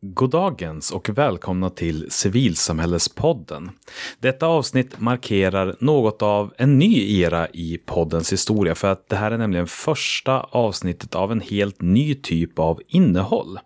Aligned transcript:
Goddagens 0.00 0.90
och 0.90 1.08
välkomna 1.08 1.70
till 1.70 2.06
Civilsamhällespodden. 2.10 3.70
Detta 4.18 4.46
avsnitt 4.46 5.00
markerar 5.00 5.76
något 5.80 6.22
av 6.22 6.54
en 6.58 6.78
ny 6.78 7.20
era 7.20 7.48
i 7.48 7.78
poddens 7.86 8.32
historia 8.32 8.74
för 8.74 8.92
att 8.92 9.08
det 9.08 9.16
här 9.16 9.30
är 9.30 9.38
nämligen 9.38 9.66
första 9.66 10.40
avsnittet 10.40 11.14
av 11.14 11.32
en 11.32 11.40
helt 11.40 11.82
ny 11.82 12.14
typ 12.14 12.58
av 12.58 12.80
innehåll. 12.88 13.58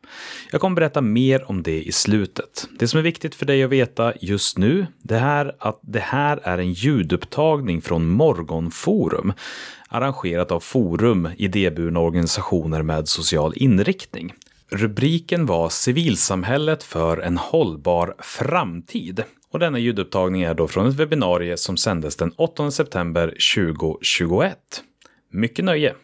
Jag 0.53 0.61
kommer 0.61 0.77
berätta 0.77 1.01
mer 1.01 1.51
om 1.51 1.63
det 1.63 1.83
i 1.83 1.93
slutet. 1.93 2.69
Det 2.79 2.89
som 2.89 2.99
är 2.99 3.05
viktigt 3.05 3.35
för 3.35 3.47
dig 3.47 3.63
att 3.65 3.71
veta 3.71 4.13
just 4.21 4.59
nu, 4.59 4.87
det 5.03 5.17
är 5.17 5.57
att 5.59 5.81
det 5.83 6.01
här 6.01 6.41
är 6.43 6.59
en 6.59 6.73
ljudupptagning 6.73 7.83
från 7.83 8.09
Morgonforum 8.09 9.33
arrangerat 9.89 10.53
av 10.53 10.61
Forum, 10.61 11.29
idéburna 11.37 12.01
organisationer 12.01 12.83
med 12.83 13.09
social 13.09 13.53
inriktning. 13.57 14.33
Rubriken 14.75 15.47
var 15.47 15.69
Civilsamhället 15.69 16.83
för 16.83 17.19
en 17.19 17.39
hållbar 17.39 18.15
framtid. 18.19 19.25
Och 19.51 19.59
denna 19.59 19.79
ljudupptagning 19.79 20.43
är 20.43 20.55
då 20.55 20.69
från 20.69 20.87
ett 20.87 20.95
webbinarie 20.95 21.57
som 21.57 21.77
sändes 21.77 22.17
den 22.17 22.33
8 22.37 22.71
september 22.71 23.35
2021. 23.55 24.59
Mycket 25.31 25.65
nöje! 25.65 25.95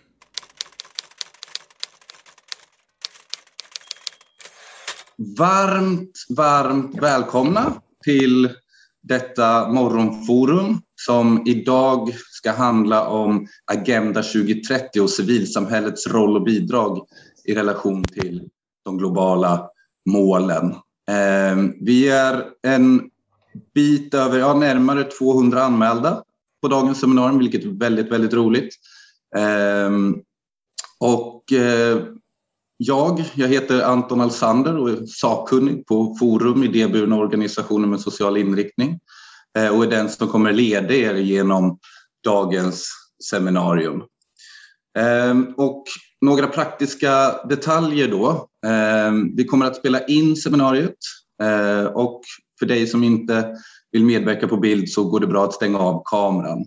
Varmt, 5.38 6.26
varmt 6.36 7.02
välkomna 7.02 7.72
till 8.04 8.50
detta 9.02 9.68
morgonforum 9.68 10.80
som 10.94 11.42
idag 11.46 12.14
ska 12.30 12.52
handla 12.52 13.08
om 13.08 13.46
Agenda 13.64 14.22
2030 14.22 15.00
och 15.00 15.10
civilsamhällets 15.10 16.06
roll 16.06 16.36
och 16.36 16.44
bidrag 16.44 17.06
i 17.44 17.54
relation 17.54 18.04
till 18.04 18.48
de 18.88 18.98
globala 18.98 19.70
målen. 20.10 20.74
Ehm, 21.10 21.74
vi 21.80 22.08
är 22.08 22.44
en 22.62 23.10
bit 23.74 24.14
över, 24.14 24.38
ja, 24.38 24.54
närmare 24.54 25.04
200 25.04 25.62
anmälda 25.62 26.22
på 26.62 26.68
dagens 26.68 27.00
seminarium, 27.00 27.38
vilket 27.38 27.64
är 27.64 27.68
väldigt, 27.68 28.12
väldigt 28.12 28.32
roligt. 28.32 28.74
Ehm, 29.36 30.16
och 31.00 31.52
eh, 31.52 31.98
jag, 32.76 33.24
jag 33.34 33.48
heter 33.48 33.82
Anton 33.82 34.20
Alsander 34.20 34.76
och 34.76 34.90
är 34.90 35.06
sakkunnig 35.06 35.86
på 35.86 36.16
Forum, 36.20 36.64
idéburna 36.64 37.16
organisationer 37.16 37.88
med 37.88 38.00
social 38.00 38.36
inriktning 38.36 39.00
eh, 39.58 39.76
och 39.76 39.84
är 39.84 39.90
den 39.90 40.08
som 40.08 40.28
kommer 40.28 40.52
leda 40.52 40.94
er 40.94 41.14
genom 41.14 41.78
dagens 42.24 42.88
seminarium. 43.30 44.02
Ehm, 44.98 45.54
och 45.56 45.84
några 46.20 46.46
praktiska 46.46 47.32
detaljer 47.48 48.08
då. 48.08 48.48
Ehm, 48.66 49.36
vi 49.36 49.44
kommer 49.44 49.66
att 49.66 49.76
spela 49.76 50.04
in 50.04 50.36
seminariet 50.36 50.96
ehm, 51.42 51.86
och 51.86 52.20
för 52.58 52.66
dig 52.66 52.86
som 52.86 53.04
inte 53.04 53.56
vill 53.92 54.04
medverka 54.04 54.48
på 54.48 54.56
bild 54.56 54.90
så 54.90 55.04
går 55.04 55.20
det 55.20 55.26
bra 55.26 55.44
att 55.44 55.54
stänga 55.54 55.78
av 55.78 56.02
kameran. 56.04 56.64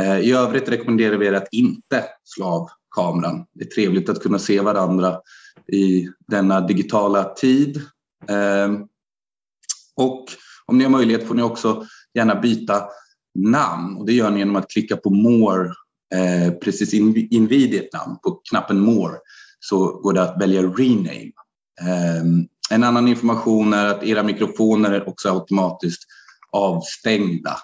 Ehm, 0.00 0.22
I 0.22 0.32
övrigt 0.32 0.68
rekommenderar 0.68 1.16
vi 1.16 1.26
er 1.26 1.32
att 1.32 1.48
inte 1.52 2.04
slå 2.24 2.46
av 2.46 2.68
kameran. 2.96 3.46
Det 3.52 3.64
är 3.64 3.68
trevligt 3.68 4.08
att 4.08 4.22
kunna 4.22 4.38
se 4.38 4.60
varandra 4.60 5.20
i 5.72 6.08
denna 6.28 6.60
digitala 6.60 7.24
tid. 7.24 7.80
Och 9.96 10.24
om 10.66 10.78
ni 10.78 10.84
har 10.84 10.90
möjlighet 10.90 11.28
får 11.28 11.34
ni 11.34 11.42
också 11.42 11.86
gärna 12.14 12.34
byta 12.34 12.82
namn 13.34 13.96
och 13.96 14.06
det 14.06 14.12
gör 14.12 14.30
ni 14.30 14.38
genom 14.38 14.56
att 14.56 14.70
klicka 14.70 14.96
på 14.96 15.10
More 15.10 15.72
eh, 16.14 16.52
precis 16.52 16.94
invid 17.30 17.74
ert 17.74 17.92
namn 17.92 18.18
på 18.22 18.40
knappen 18.50 18.80
More 18.80 19.16
så 19.60 19.86
går 19.86 20.12
det 20.12 20.22
att 20.22 20.40
välja 20.40 20.62
Rename. 20.62 21.32
Eh, 21.80 22.24
en 22.70 22.84
annan 22.84 23.08
information 23.08 23.72
är 23.72 23.86
att 23.86 24.02
era 24.02 24.22
mikrofoner 24.22 24.92
är 24.92 25.08
också 25.08 25.28
automatiskt 25.28 26.02
avstängda. 26.52 27.56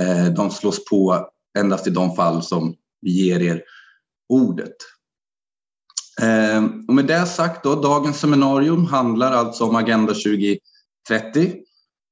Eh, 0.00 0.26
de 0.26 0.50
slås 0.50 0.84
på 0.84 1.28
endast 1.58 1.86
i 1.86 1.90
de 1.90 2.16
fall 2.16 2.42
som 2.42 2.74
vi 3.00 3.10
ger 3.10 3.40
er 3.42 3.62
ordet. 4.28 4.76
Ehm, 6.22 6.84
och 6.88 6.94
med 6.94 7.06
det 7.06 7.26
sagt 7.26 7.64
då, 7.64 7.74
dagens 7.74 8.20
seminarium 8.20 8.86
handlar 8.86 9.32
alltså 9.32 9.64
om 9.64 9.76
Agenda 9.76 10.14
2030 10.14 11.56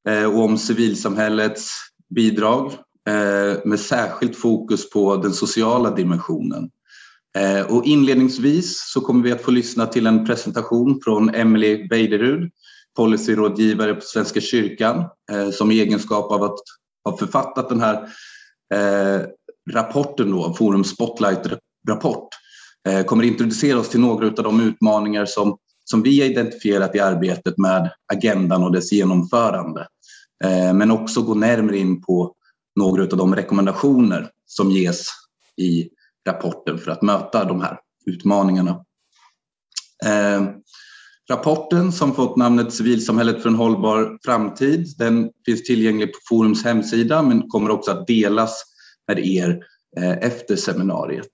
eh, 0.09 0.25
och 0.25 0.45
om 0.45 0.59
civilsamhällets 0.59 1.71
bidrag 2.15 2.73
Eh, 3.09 3.59
med 3.65 3.81
särskilt 3.81 4.37
fokus 4.37 4.91
på 4.91 5.17
den 5.17 5.33
sociala 5.33 5.91
dimensionen. 5.91 6.71
Eh, 7.39 7.67
och 7.67 7.85
inledningsvis 7.85 8.93
så 8.93 9.01
kommer 9.01 9.23
vi 9.23 9.33
att 9.33 9.43
få 9.43 9.51
lyssna 9.51 9.87
till 9.87 10.07
en 10.07 10.27
presentation 10.27 11.01
från 11.05 11.35
Emily 11.35 11.89
Weiderud, 11.91 12.51
policyrådgivare 12.97 13.95
på 13.95 14.01
Svenska 14.01 14.41
kyrkan, 14.41 15.05
eh, 15.33 15.51
som 15.51 15.71
i 15.71 15.81
egenskap 15.81 16.33
av 16.33 16.43
att 16.43 16.59
ha 17.05 17.17
författat 17.17 17.69
den 17.69 17.81
här 17.81 18.09
rapporten, 19.71 20.31
då, 20.31 20.55
Forum 20.55 20.85
Spotlight-rapport, 20.85 22.29
kommer 23.07 23.25
introducera 23.25 23.79
oss 23.79 23.89
till 23.89 24.01
några 24.01 24.27
av 24.27 24.33
de 24.33 24.61
utmaningar 24.61 25.25
som, 25.25 25.59
som 25.85 26.03
vi 26.03 26.21
har 26.21 26.27
identifierat 26.27 26.95
i 26.95 27.01
arbetet 27.01 27.59
med 27.59 27.91
agendan 28.13 28.63
och 28.63 28.73
dess 28.73 28.93
genomförande. 28.93 29.87
Men 30.75 30.91
också 30.91 31.23
gå 31.23 31.35
närmare 31.35 31.79
in 31.79 32.03
på 32.03 32.35
några 32.77 33.03
av 33.03 33.09
de 33.09 33.35
rekommendationer 33.35 34.31
som 34.47 34.71
ges 34.71 35.07
i 35.57 35.89
rapporten 36.29 36.79
för 36.79 36.91
att 36.91 37.03
möta 37.03 37.45
de 37.45 37.61
här 37.61 37.79
utmaningarna. 38.07 38.85
Eh, 40.05 40.43
rapporten 41.31 41.93
som 41.93 42.15
fått 42.15 42.37
namnet 42.37 42.73
Civilsamhället 42.73 43.43
för 43.43 43.49
en 43.49 43.55
hållbar 43.55 44.19
framtid, 44.25 44.95
den 44.99 45.31
finns 45.47 45.63
tillgänglig 45.63 46.13
på 46.13 46.19
Forums 46.29 46.65
hemsida 46.65 47.23
men 47.23 47.49
kommer 47.49 47.71
också 47.71 47.91
att 47.91 48.07
delas 48.07 48.63
med 49.09 49.19
er 49.19 49.65
eh, 49.97 50.19
efter 50.19 50.57
seminariet. 50.57 51.33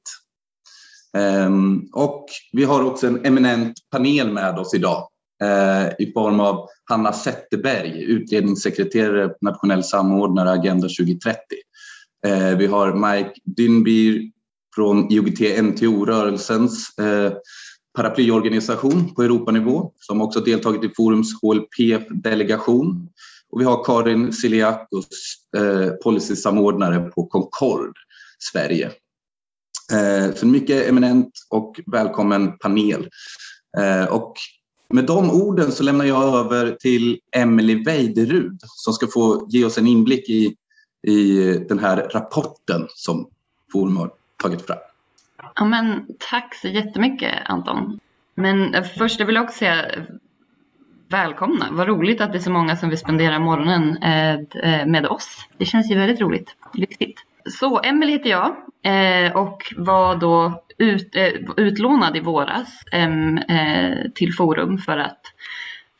Eh, 1.17 1.50
och 1.93 2.27
vi 2.53 2.65
har 2.65 2.84
också 2.84 3.06
en 3.06 3.27
eminent 3.27 3.75
panel 3.91 4.33
med 4.33 4.59
oss 4.59 4.75
idag 4.75 5.11
Eh, 5.43 5.89
i 5.99 6.12
form 6.12 6.41
av 6.41 6.69
Hanna 6.91 7.12
Zetterberg, 7.12 8.03
utredningssekreterare, 8.03 9.34
nationell 9.41 9.84
samordnare 9.84 10.51
Agenda 10.51 10.89
2030. 10.89 11.41
Eh, 12.27 12.59
vi 12.59 12.67
har 12.67 12.93
Mike 12.93 13.33
Dynbier 13.45 14.31
från 14.75 15.12
IOGT-NTO-rörelsens 15.12 16.99
eh, 16.99 17.33
paraplyorganisation 17.97 19.15
på 19.15 19.23
Europanivå 19.23 19.93
som 19.99 20.23
också 20.23 20.41
deltagit 20.41 20.84
i 20.84 20.95
Forums 20.97 21.29
HLPF-delegation. 21.43 23.09
Och 23.50 23.61
vi 23.61 23.65
har 23.65 23.84
Karin 23.84 24.33
Siliakos, 24.33 25.09
eh, 25.56 25.91
policysamordnare 25.91 27.00
på 27.00 27.27
Concord 27.27 27.97
Sverige. 28.39 28.91
Eh, 29.93 30.34
så 30.34 30.47
mycket 30.47 30.89
eminent 30.89 31.33
och 31.50 31.81
välkommen 31.87 32.59
panel. 32.59 33.09
Eh, 33.79 34.05
och 34.05 34.34
med 34.91 35.05
de 35.06 35.31
orden 35.31 35.73
så 35.73 35.83
lämnar 35.83 36.05
jag 36.05 36.34
över 36.34 36.77
till 36.81 37.21
Emelie 37.37 37.84
Weiderud 37.84 38.59
som 38.62 38.93
ska 38.93 39.06
få 39.06 39.47
ge 39.51 39.65
oss 39.65 39.78
en 39.78 39.87
inblick 39.87 40.28
i, 40.28 40.55
i 41.06 41.41
den 41.69 41.78
här 41.78 41.97
rapporten 41.97 42.87
som 42.89 43.29
Forum 43.73 43.97
har 43.97 44.11
tagit 44.37 44.67
fram. 44.67 44.79
Ja, 45.55 45.65
men, 45.65 46.06
tack 46.31 46.55
så 46.55 46.69
jättemycket 46.69 47.34
Anton. 47.45 47.99
Men 48.34 48.84
först 48.84 49.21
jag 49.21 49.27
vill 49.27 49.34
jag 49.34 49.45
också 49.45 49.59
säga 49.59 50.06
välkomna. 51.09 51.69
Vad 51.71 51.89
roligt 51.89 52.21
att 52.21 52.33
det 52.33 52.39
är 52.39 52.43
så 52.43 52.50
många 52.50 52.77
som 52.77 52.89
vill 52.89 52.99
spendera 52.99 53.39
morgonen 53.39 53.97
eh, 53.97 54.00
med, 54.03 54.47
eh, 54.62 54.87
med 54.87 55.06
oss. 55.06 55.49
Det 55.59 55.65
känns 55.65 55.91
ju 55.91 55.95
väldigt 55.95 56.21
roligt. 56.21 56.56
Lyxigt. 56.75 57.21
Så 57.45 57.81
Emelie 57.81 58.12
heter 58.12 58.31
jag 58.31 58.56
eh, 58.83 59.37
och 59.37 59.75
var 59.77 60.17
då 60.17 60.65
ut, 60.81 61.17
eh, 61.17 61.33
utlånad 61.56 62.17
i 62.17 62.21
våras 62.21 62.83
eh, 62.93 63.11
till 64.15 64.34
Forum 64.34 64.78
för 64.78 64.99
att 64.99 65.21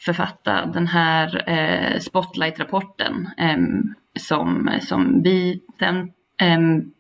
författa 0.01 0.67
den 0.67 0.87
här 0.87 1.51
eh, 1.51 1.99
Spotlight-rapporten 1.99 3.29
som, 4.19 4.71
som 4.81 5.23
vi 5.23 5.63
sen 5.79 6.13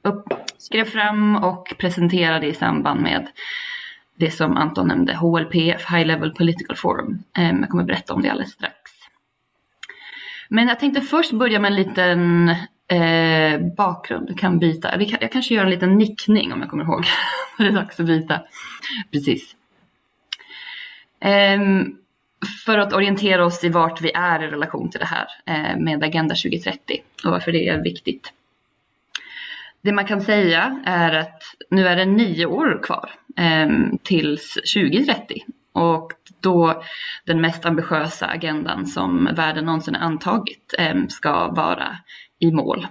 upp, 0.04 0.24
skrev 0.58 0.84
fram 0.84 1.36
och 1.36 1.74
presenterade 1.78 2.46
i 2.46 2.54
samband 2.54 3.00
med 3.00 3.26
det 4.16 4.30
som 4.30 4.56
Anton 4.56 4.88
nämnde, 4.88 5.14
HLPF, 5.14 5.90
High 5.90 6.06
Level 6.06 6.34
Political 6.34 6.76
Forum. 6.76 7.22
Jag 7.34 7.68
kommer 7.68 7.84
berätta 7.84 8.14
om 8.14 8.22
det 8.22 8.30
alldeles 8.30 8.52
strax. 8.52 8.74
Men 10.48 10.68
jag 10.68 10.80
tänkte 10.80 11.00
först 11.00 11.32
börja 11.32 11.58
med 11.58 11.68
en 11.68 11.76
liten 11.76 12.54
eh, 12.90 13.60
bakgrund. 13.76 14.38
Kan 14.38 14.58
byta. 14.58 15.02
Jag 15.20 15.32
kanske 15.32 15.54
gör 15.54 15.64
en 15.64 15.70
liten 15.70 15.98
nickning 15.98 16.52
om 16.52 16.60
jag 16.60 16.70
kommer 16.70 16.84
ihåg. 16.84 17.04
det 17.58 17.66
är 17.66 17.72
dags 17.72 18.00
att 18.00 18.06
byta. 18.06 18.42
Precis. 19.12 19.56
Eh, 21.20 21.60
för 22.64 22.78
att 22.78 22.92
orientera 22.92 23.44
oss 23.44 23.64
i 23.64 23.68
vart 23.68 24.00
vi 24.00 24.12
är 24.14 24.42
i 24.42 24.46
relation 24.46 24.90
till 24.90 25.00
det 25.00 25.06
här 25.06 25.26
eh, 25.46 25.76
med 25.76 26.04
Agenda 26.04 26.34
2030 26.34 27.02
och 27.24 27.30
varför 27.30 27.52
det 27.52 27.68
är 27.68 27.82
viktigt. 27.82 28.32
Det 29.82 29.92
man 29.92 30.06
kan 30.06 30.20
säga 30.20 30.82
är 30.84 31.12
att 31.12 31.42
nu 31.70 31.88
är 31.88 31.96
det 31.96 32.04
nio 32.04 32.46
år 32.46 32.80
kvar 32.82 33.10
eh, 33.36 33.68
tills 34.02 34.54
2030 34.54 35.44
och 35.72 36.12
då 36.40 36.82
den 37.24 37.40
mest 37.40 37.66
ambitiösa 37.66 38.26
agendan 38.26 38.86
som 38.86 39.28
världen 39.36 39.64
någonsin 39.64 39.96
antagit 39.96 40.74
eh, 40.78 40.94
ska 41.08 41.48
vara 41.48 41.96
i 42.38 42.52
mål. 42.52 42.86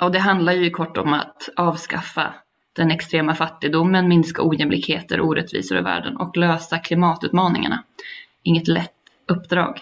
Och 0.00 0.12
det 0.12 0.18
handlar 0.18 0.52
ju 0.52 0.70
kort 0.70 0.96
om 0.96 1.12
att 1.12 1.48
avskaffa 1.56 2.34
den 2.76 2.90
extrema 2.90 3.34
fattigdomen, 3.34 4.08
minska 4.08 4.42
ojämlikheter 4.42 5.20
och 5.20 5.26
orättvisor 5.26 5.78
i 5.78 5.82
världen 5.82 6.16
och 6.16 6.36
lösa 6.36 6.78
klimatutmaningarna. 6.78 7.82
Inget 8.42 8.68
lätt 8.68 8.92
uppdrag. 9.28 9.80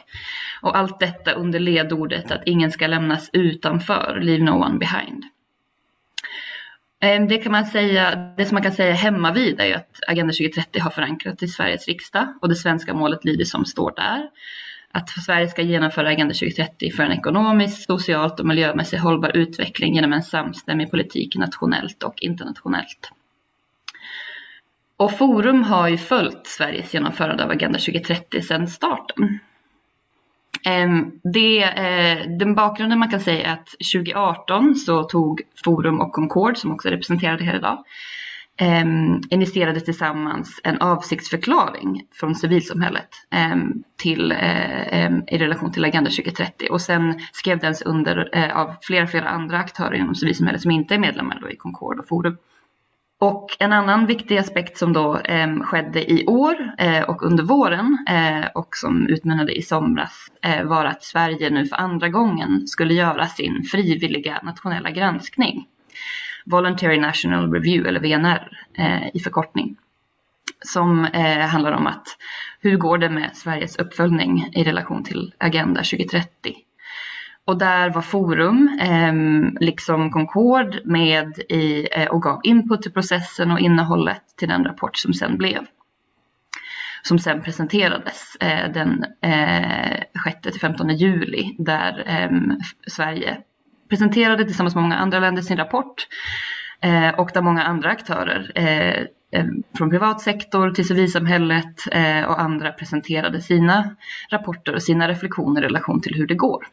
Och 0.63 0.77
allt 0.77 1.01
detta 1.01 1.33
under 1.33 1.59
ledordet 1.59 2.31
att 2.31 2.43
ingen 2.47 2.71
ska 2.71 2.87
lämnas 2.87 3.31
utanför, 3.33 4.19
leave 4.23 4.45
no 4.45 4.51
one 4.51 4.79
behind. 4.79 5.25
Ehm, 7.05 7.29
det 7.29 7.39
kan 7.39 7.53
man 7.53 7.67
säga, 7.67 8.33
det 8.37 8.45
som 8.45 8.55
man 8.55 8.63
kan 8.63 8.73
säga 8.73 8.95
hemma 8.95 9.33
vid 9.33 9.61
är 9.61 9.67
ju 9.67 9.75
att 9.75 10.01
Agenda 10.09 10.33
2030 10.33 10.81
har 10.83 10.91
förankrats 10.91 11.43
i 11.43 11.49
Sveriges 11.49 11.89
riksdag 11.89 12.29
och 12.41 12.49
det 12.49 12.55
svenska 12.55 12.95
målet 12.95 13.25
lyder 13.25 13.45
som 13.45 13.65
står 13.65 13.93
där. 13.97 14.31
Att 14.93 15.09
Sverige 15.09 15.49
ska 15.49 15.63
genomföra 15.63 16.09
Agenda 16.09 16.35
2030 16.35 16.91
för 16.91 17.03
en 17.03 17.13
ekonomiskt, 17.13 17.87
socialt 17.87 18.41
och 18.41 18.47
miljömässigt 18.47 19.03
hållbar 19.03 19.37
utveckling 19.37 19.95
genom 19.95 20.13
en 20.13 20.23
samstämmig 20.23 20.91
politik 20.91 21.37
nationellt 21.37 22.03
och 22.03 22.15
internationellt. 22.21 23.11
Och 24.97 25.19
Forum 25.19 25.63
har 25.63 25.89
ju 25.89 25.99
följt 25.99 26.47
Sveriges 26.47 26.95
genomförande 26.95 27.45
av 27.45 27.51
Agenda 27.51 27.79
2030 27.79 28.43
sedan 28.43 28.69
starten. 28.69 29.39
Ehm, 30.63 31.13
det, 31.23 31.63
eh, 31.63 32.29
den 32.39 32.55
bakgrunden 32.55 32.99
man 32.99 33.11
kan 33.11 33.21
säga 33.21 33.47
är 33.47 33.53
att 33.53 33.69
2018 33.93 34.75
så 34.75 35.03
tog 35.03 35.41
Forum 35.65 36.01
och 36.01 36.13
Concord, 36.13 36.57
som 36.57 36.73
också 36.73 36.89
är 36.89 36.93
representerade 36.93 37.45
här 37.45 37.57
idag, 37.57 37.85
ehm, 38.57 39.21
initierade 39.31 39.81
tillsammans 39.81 40.61
en 40.65 40.81
avsiktsförklaring 40.81 42.03
från 42.13 42.35
civilsamhället 42.35 43.09
ehm, 43.31 43.73
till, 43.97 44.33
eh, 44.33 45.19
i 45.29 45.39
relation 45.39 45.73
till 45.73 45.85
Agenda 45.85 46.11
2030 46.11 46.69
och 46.71 46.81
sen 46.81 47.21
skrev 47.33 47.59
den 47.59 47.75
under 47.85 48.29
eh, 48.33 48.57
av 48.57 48.75
flera, 48.83 49.07
flera 49.07 49.29
andra 49.29 49.59
aktörer 49.59 49.95
inom 49.95 50.15
civilsamhället 50.15 50.63
som 50.63 50.71
inte 50.71 50.95
är 50.95 50.99
medlemmar 50.99 51.53
i 51.53 51.57
Concord 51.57 51.99
och 51.99 52.09
Forum. 52.09 52.37
Och 53.25 53.57
en 53.59 53.73
annan 53.73 54.07
viktig 54.07 54.39
aspekt 54.39 54.79
som 54.79 54.93
då 54.93 55.19
eh, 55.19 55.61
skedde 55.61 56.13
i 56.13 56.27
år 56.27 56.73
eh, 56.79 57.03
och 57.03 57.23
under 57.23 57.45
våren 57.45 58.07
eh, 58.09 58.47
och 58.55 58.77
som 58.77 59.07
utmynnade 59.07 59.59
i 59.59 59.63
somras 59.63 60.13
eh, 60.43 60.65
var 60.65 60.85
att 60.85 61.05
Sverige 61.05 61.51
nu 61.51 61.67
för 61.67 61.77
andra 61.77 62.09
gången 62.09 62.67
skulle 62.67 62.95
göra 62.95 63.27
sin 63.27 63.63
frivilliga 63.63 64.41
nationella 64.43 64.91
granskning. 64.91 65.67
Voluntary 66.45 66.99
National 66.99 67.53
Review 67.53 67.89
eller 67.89 68.01
VNR 68.01 68.49
eh, 68.75 69.09
i 69.15 69.21
förkortning. 69.21 69.77
Som 70.65 71.05
eh, 71.05 71.39
handlar 71.39 71.73
om 71.73 71.87
att 71.87 72.07
hur 72.61 72.77
går 72.77 72.99
det 72.99 73.11
med 73.11 73.31
Sveriges 73.35 73.77
uppföljning 73.77 74.51
i 74.53 74.65
relation 74.65 75.05
till 75.05 75.35
Agenda 75.39 75.83
2030 75.83 76.57
och 77.47 77.59
där 77.59 77.91
var 77.91 78.03
Forum, 78.03 78.79
eh, 78.81 79.13
liksom 79.61 80.11
Concord, 80.11 80.81
med 80.85 81.39
i, 81.39 81.89
eh, 81.93 82.07
och 82.07 82.23
gav 82.23 82.41
input 82.45 82.83
till 82.83 82.93
processen 82.93 83.51
och 83.51 83.61
innehållet 83.61 84.23
till 84.37 84.49
den 84.49 84.65
rapport 84.65 84.97
som 84.97 85.15
sen 85.15 85.37
blev. 85.37 85.67
Som 87.03 87.19
sen 87.19 87.43
presenterades 87.43 88.37
eh, 88.41 88.73
den 88.73 89.05
eh, 89.21 90.03
6-15 90.27 90.91
juli 90.93 91.57
där 91.59 92.03
ehm, 92.07 92.53
Sverige 92.87 93.39
presenterade 93.89 94.45
tillsammans 94.45 94.75
med 94.75 94.83
många 94.83 94.97
andra 94.97 95.19
länder 95.19 95.43
sin 95.43 95.57
rapport 95.57 96.07
eh, 96.81 97.09
och 97.09 97.31
där 97.35 97.43
många 97.43 97.63
andra 97.63 97.91
aktörer 97.91 98.53
eh, 98.55 99.07
eh 99.41 99.47
från 99.77 99.91
privat 99.91 100.21
sektor 100.21 100.71
till 100.71 100.87
civilsamhället 100.87 101.93
eh, 101.93 102.25
och 102.25 102.41
andra 102.41 102.73
presenterade 102.73 103.41
sina 103.41 103.97
rapporter 104.31 104.75
och 104.75 104.83
sina 104.83 105.09
reflektioner 105.09 105.63
i 105.63 105.65
relation 105.65 106.01
till 106.01 106.15
hur 106.15 106.27
det 106.27 106.35
går. 106.35 106.67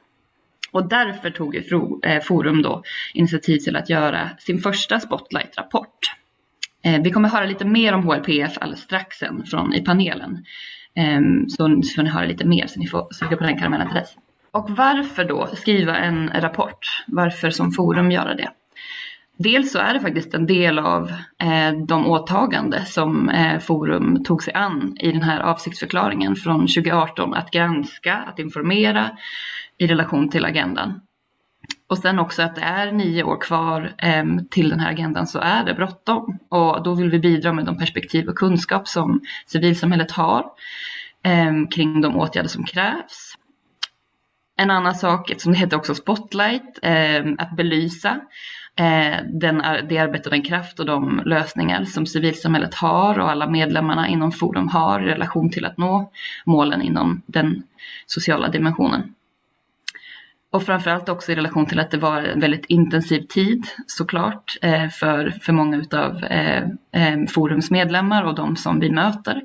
Och 0.72 0.90
därför 0.90 1.30
tog 1.30 1.56
eh, 1.56 2.22
Forum 2.22 2.62
då 2.62 2.84
initiativ 3.14 3.58
till 3.58 3.76
att 3.76 3.90
göra 3.90 4.30
sin 4.40 4.60
första 4.60 5.00
Spotlight-rapport. 5.00 6.00
Eh, 6.84 7.02
vi 7.02 7.12
kommer 7.12 7.30
höra 7.30 7.46
lite 7.46 7.66
mer 7.66 7.94
om 7.94 8.04
HLPF 8.04 8.58
alldeles 8.58 8.82
strax 8.82 9.18
sen 9.18 9.44
från, 9.46 9.74
i 9.74 9.84
panelen. 9.84 10.46
Ehm, 10.96 11.50
så 11.50 11.64
får 11.96 12.04
ni 12.04 12.10
höra 12.10 12.26
lite 12.26 12.46
mer 12.46 12.68
så 12.68 12.80
ni 12.80 12.88
får 12.88 13.08
suga 13.12 13.38
på 13.38 13.44
den 13.44 13.58
karamellen 13.58 13.88
till 13.88 13.96
dess. 13.96 14.16
Och 14.52 14.70
varför 14.70 15.24
då 15.24 15.48
skriva 15.54 15.98
en 15.98 16.30
rapport? 16.34 17.04
Varför 17.08 17.50
som 17.50 17.72
Forum 17.72 18.12
göra 18.12 18.34
det? 18.34 18.50
Dels 19.38 19.72
så 19.72 19.80
är 19.80 19.94
det 19.94 20.00
faktiskt 20.00 20.34
en 20.34 20.46
del 20.46 20.80
av 20.80 21.12
eh, 21.38 21.72
de 21.88 22.08
åtagande 22.08 22.86
som 22.86 23.32
Forum 23.62 24.24
tog 24.24 24.44
sig 24.44 24.54
an 24.54 24.98
i 25.00 25.12
den 25.12 25.22
här 25.22 25.40
avsiktsförklaringen 25.40 26.36
från 26.36 26.60
2018 26.60 27.34
att 27.34 27.52
granska, 27.52 28.16
att 28.16 28.40
informera, 28.40 29.10
i 29.82 29.88
relation 29.88 30.30
till 30.30 30.46
agendan. 30.46 31.02
Och 31.88 31.98
sen 31.98 32.20
också 32.20 32.42
att 32.42 32.56
det 32.56 32.62
är 32.62 32.92
nio 32.92 33.24
år 33.24 33.42
kvar 33.42 33.94
eh, 33.98 34.26
till 34.50 34.70
den 34.70 34.80
här 34.80 34.92
agendan 34.92 35.28
så 35.28 35.40
är 35.40 35.66
det 35.66 35.74
bråttom. 35.74 36.40
Och 36.50 36.84
då 36.84 36.94
vill 36.94 37.10
vi 37.10 37.20
bidra 37.20 37.54
med 37.54 37.66
de 37.66 37.78
perspektiv 37.78 38.30
och 38.30 38.36
kunskap 38.36 38.88
som 38.88 39.22
civilsamhället 39.46 40.12
har 40.12 40.46
eh, 41.24 41.54
kring 41.76 42.02
de 42.02 42.16
åtgärder 42.16 42.50
som 42.50 42.64
krävs. 42.64 43.36
En 44.58 44.72
annan 44.72 44.96
sak, 44.96 45.32
som 45.38 45.52
det 45.52 45.58
heter 45.58 45.78
också 45.78 45.96
Spotlight, 45.96 46.80
eh, 46.82 47.26
att 47.38 47.56
belysa 47.56 48.20
eh, 48.76 49.18
den, 49.34 49.58
det 49.90 49.98
arbete 49.98 50.30
och 50.30 50.36
den 50.36 50.44
kraft 50.44 50.80
och 50.80 50.86
de 50.86 51.22
lösningar 51.26 51.86
som 51.86 52.06
civilsamhället 52.06 52.74
har 52.74 53.20
och 53.20 53.32
alla 53.32 53.48
medlemmarna 53.48 54.08
inom 54.08 54.32
Forum 54.32 54.68
har 54.68 55.02
i 55.02 55.06
relation 55.06 55.50
till 55.50 55.66
att 55.66 55.78
nå 55.78 56.12
målen 56.46 56.82
inom 56.82 57.22
den 57.26 57.64
sociala 58.06 58.50
dimensionen. 58.50 59.14
Och 60.52 60.64
framförallt 60.64 61.10
också 61.10 61.32
i 61.32 61.36
relation 61.36 61.66
till 61.66 61.80
att 61.80 61.92
det 61.92 61.98
var 61.98 62.22
en 62.22 62.40
väldigt 62.40 62.66
intensiv 62.66 63.22
tid 63.22 63.68
såklart 63.88 64.58
eh, 64.62 64.90
för, 64.90 65.30
för 65.30 65.54
många 65.54 65.86
av 65.92 66.24
eh, 66.24 66.64
eh, 66.92 67.26
Forums 67.30 67.72
medlemmar 67.72 68.24
och 68.24 68.36
de 68.36 68.56
som 68.56 68.80
vi 68.80 68.90
möter. 68.90 69.42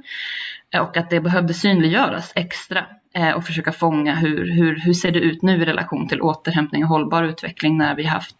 Och 0.80 0.96
att 0.96 1.10
det 1.10 1.20
behövde 1.20 1.54
synliggöras 1.54 2.32
extra 2.34 2.86
och 3.36 3.44
försöka 3.44 3.72
fånga 3.72 4.14
hur, 4.14 4.52
hur, 4.52 4.80
hur 4.80 4.92
ser 4.92 5.10
det 5.10 5.18
ut 5.18 5.42
nu 5.42 5.62
i 5.62 5.64
relation 5.64 6.08
till 6.08 6.20
återhämtning 6.20 6.82
och 6.82 6.88
hållbar 6.88 7.22
utveckling 7.22 7.78
när 7.78 7.94
vi 7.94 8.04
haft 8.04 8.36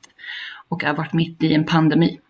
och 0.68 0.82
har 0.82 0.94
varit 0.94 1.12
mitt 1.12 1.42
i 1.42 1.54
en 1.54 1.64
pandemi. 1.64 2.20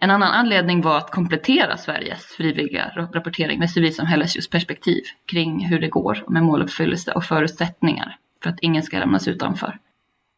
En 0.00 0.10
annan 0.10 0.32
anledning 0.32 0.80
var 0.80 0.98
att 0.98 1.10
komplettera 1.10 1.76
Sveriges 1.76 2.24
frivilliga 2.24 2.92
rapportering 3.12 3.58
med 3.58 3.70
civilsamhällets 3.70 4.36
just 4.36 4.50
perspektiv 4.50 5.02
kring 5.26 5.66
hur 5.66 5.78
det 5.78 5.88
går 5.88 6.24
med 6.28 6.42
måluppfyllelse 6.42 7.12
och 7.12 7.24
förutsättningar 7.24 8.16
för 8.42 8.50
att 8.50 8.60
ingen 8.60 8.82
ska 8.82 8.98
lämnas 8.98 9.28
utanför. 9.28 9.78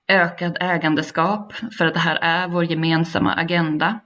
Ökad 0.08 0.56
ägandeskap 0.60 1.52
för 1.78 1.86
att 1.86 1.94
det 1.94 2.00
här 2.00 2.16
är 2.16 2.48
vår 2.48 2.64
gemensamma 2.64 3.32
agenda 3.32 4.00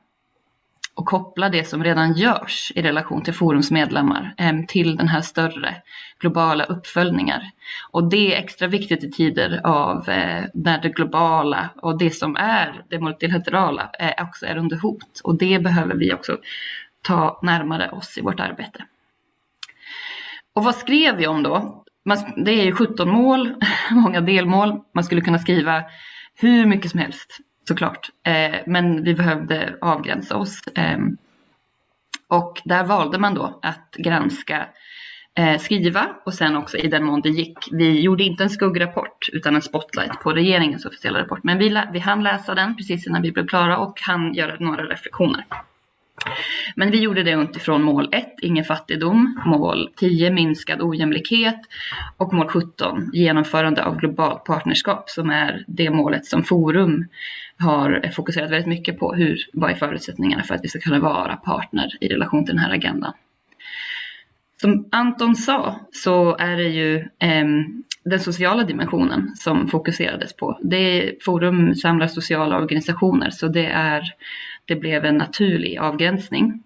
och 0.99 1.07
koppla 1.07 1.49
det 1.49 1.65
som 1.65 1.85
redan 1.85 2.13
görs 2.13 2.73
i 2.75 2.83
relation 2.83 3.23
till 3.23 3.35
Forums 3.35 3.71
medlemmar 3.71 4.35
eh, 4.39 4.53
till 4.69 4.97
den 4.97 5.09
här 5.09 5.21
större 5.21 5.83
globala 6.19 6.65
uppföljningar. 6.65 7.51
Och 7.91 8.11
det 8.11 8.35
är 8.35 8.39
extra 8.39 8.69
viktigt 8.69 9.05
i 9.05 9.11
tider 9.11 9.61
av 9.65 10.09
eh, 10.09 10.45
när 10.55 10.83
det 10.83 10.89
globala 10.89 11.69
och 11.77 11.99
det 11.99 12.11
som 12.11 12.37
är 12.37 12.85
det 12.89 12.99
multilaterala 13.01 13.91
eh, 13.99 14.25
också 14.25 14.47
är 14.47 14.57
under 14.57 14.77
hot. 14.77 15.21
Och 15.25 15.39
det 15.39 15.59
behöver 15.59 15.95
vi 15.95 16.13
också 16.13 16.39
ta 17.03 17.41
närmare 17.43 17.91
oss 17.91 18.19
i 18.19 18.21
vårt 18.21 18.41
arbete. 18.41 18.85
Och 20.55 20.65
vad 20.65 20.75
skrev 20.75 21.17
vi 21.17 21.27
om 21.27 21.43
då? 21.43 21.85
Man, 22.09 22.45
det 22.45 22.53
är 22.53 22.65
ju 22.65 22.73
17 22.73 23.11
mål, 23.11 23.55
många 23.91 24.21
delmål. 24.21 24.81
Man 24.95 25.05
skulle 25.05 25.21
kunna 25.21 25.39
skriva 25.39 25.85
hur 26.35 26.67
mycket 26.67 26.91
som 26.91 27.01
helst 27.01 27.39
såklart. 27.69 28.11
Eh, 28.27 28.61
men 28.67 29.05
vi 29.05 29.15
behövde 29.15 29.77
avgränsa 29.81 30.37
oss. 30.37 30.67
Eh, 30.67 30.99
och 32.29 32.61
där 32.65 32.85
valde 32.85 33.19
man 33.19 33.35
då 33.35 33.59
att 33.63 33.95
granska, 33.99 34.69
eh, 35.39 35.59
skriva 35.59 36.07
och 36.25 36.35
sen 36.35 36.57
också 36.57 36.77
i 36.77 36.89
den 36.89 37.05
mån 37.05 37.21
det 37.21 37.29
gick. 37.29 37.59
Vi 37.73 38.01
gjorde 38.01 38.25
inte 38.25 38.43
en 38.43 38.51
skuggrapport 38.51 39.29
utan 39.33 39.55
en 39.55 39.63
spotlight 39.63 40.21
på 40.23 40.33
regeringens 40.33 40.85
officiella 40.85 41.21
rapport. 41.21 41.41
Men 41.43 41.59
vi, 41.59 41.83
vi 41.93 41.99
hann 41.99 42.23
läsa 42.23 42.55
den 42.55 42.77
precis 42.77 43.07
innan 43.07 43.23
vi 43.23 43.33
blev 43.33 43.47
klara 43.47 43.79
och 43.79 44.01
hann 44.01 44.35
göra 44.35 44.57
några 44.61 44.83
reflektioner. 44.83 45.45
Men 46.75 46.91
vi 46.91 47.01
gjorde 47.01 47.23
det 47.23 47.33
utifrån 47.33 47.83
mål 47.83 48.09
1, 48.13 48.35
ingen 48.43 48.65
fattigdom, 48.65 49.41
mål 49.47 49.91
10, 49.97 50.31
minskad 50.31 50.83
ojämlikhet 50.83 51.61
och 52.17 52.33
mål 52.33 52.49
17, 52.49 53.11
genomförande 53.13 53.85
av 53.85 53.97
globalt 53.97 54.45
partnerskap 54.45 55.11
som 55.11 55.31
är 55.31 55.65
det 55.67 55.91
målet 55.91 56.27
som 56.27 56.43
Forum 56.43 57.09
har 57.59 58.11
fokuserat 58.15 58.51
väldigt 58.51 58.69
mycket 58.69 58.99
på. 58.99 59.15
Hur, 59.15 59.39
vad 59.53 59.71
är 59.71 59.75
förutsättningarna 59.75 60.43
för 60.43 60.55
att 60.55 60.65
vi 60.65 60.69
ska 60.69 60.81
kunna 60.81 60.99
vara 60.99 61.37
partner 61.37 61.89
i 62.01 62.09
relation 62.09 62.45
till 62.45 62.55
den 62.55 62.65
här 62.65 62.75
agendan? 62.75 63.13
Som 64.61 64.89
Anton 64.93 65.37
sa 65.37 65.81
så 65.93 66.37
är 66.37 66.57
det 66.57 66.69
ju 66.69 66.97
eh, 66.99 67.47
den 68.05 68.21
sociala 68.21 68.65
dimensionen 68.65 69.33
som 69.37 69.69
fokuserades 69.69 70.37
på. 70.37 70.59
Det 70.63 70.77
är, 70.77 71.15
Forum 71.25 71.75
samlar 71.75 72.07
sociala 72.07 72.59
organisationer 72.59 73.31
så 73.31 73.49
det 73.49 73.67
är 73.67 74.03
det 74.69 74.77
blev 74.77 75.05
en 75.05 75.17
naturlig 75.17 75.79
avgränsning. 75.79 76.63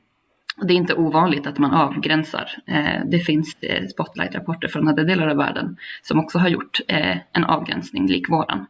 det 0.62 0.72
är 0.72 0.76
inte 0.76 0.94
ovanligt 0.94 1.46
att 1.46 1.58
man 1.58 1.72
avgränsar. 1.74 2.48
Eh, 2.66 3.00
det 3.06 3.18
finns 3.18 3.56
eh, 3.62 3.86
spotlight-rapporter 3.86 4.68
från 4.68 4.88
andra 4.88 5.04
delar 5.04 5.28
av 5.28 5.36
världen 5.36 5.76
som 6.02 6.18
också 6.18 6.38
har 6.38 6.48
gjort 6.48 6.80
eh, 6.88 7.16
en 7.32 7.44
avgränsning 7.44 8.06
lik 8.06 8.28
våran. 8.28 8.66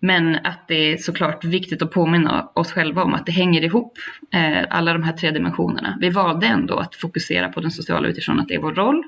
Men 0.00 0.34
att 0.44 0.68
det 0.68 0.92
är 0.92 0.96
såklart 0.96 1.44
viktigt 1.44 1.82
att 1.82 1.90
påminna 1.90 2.48
oss 2.54 2.72
själva 2.72 3.02
om 3.02 3.14
att 3.14 3.26
det 3.26 3.32
hänger 3.32 3.64
ihop, 3.64 3.98
eh, 4.32 4.64
alla 4.70 4.92
de 4.92 5.02
här 5.02 5.12
tre 5.12 5.30
dimensionerna. 5.30 5.98
Vi 6.00 6.10
valde 6.10 6.46
ändå 6.46 6.76
att 6.76 6.94
fokusera 6.94 7.48
på 7.48 7.60
den 7.60 7.70
sociala 7.70 8.08
utifrån 8.08 8.40
att 8.40 8.48
det 8.48 8.54
är 8.54 8.60
vår 8.60 8.74
roll, 8.74 9.02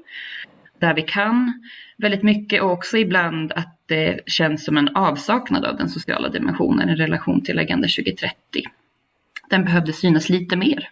där 0.78 0.94
vi 0.94 1.02
kan 1.02 1.52
väldigt 1.96 2.22
mycket 2.22 2.62
och 2.62 2.70
också 2.70 2.98
ibland 2.98 3.52
att 3.52 3.78
det 3.86 4.20
känns 4.26 4.64
som 4.64 4.76
en 4.76 4.96
avsaknad 4.96 5.64
av 5.64 5.76
den 5.76 5.88
sociala 5.88 6.28
dimensionen 6.28 6.88
i 6.88 6.94
relation 6.94 7.44
till 7.44 7.58
Agenda 7.58 7.88
2030. 7.88 8.34
Den 9.52 9.64
behövde 9.64 9.92
synas 9.92 10.28
lite 10.28 10.56
mer 10.56 10.88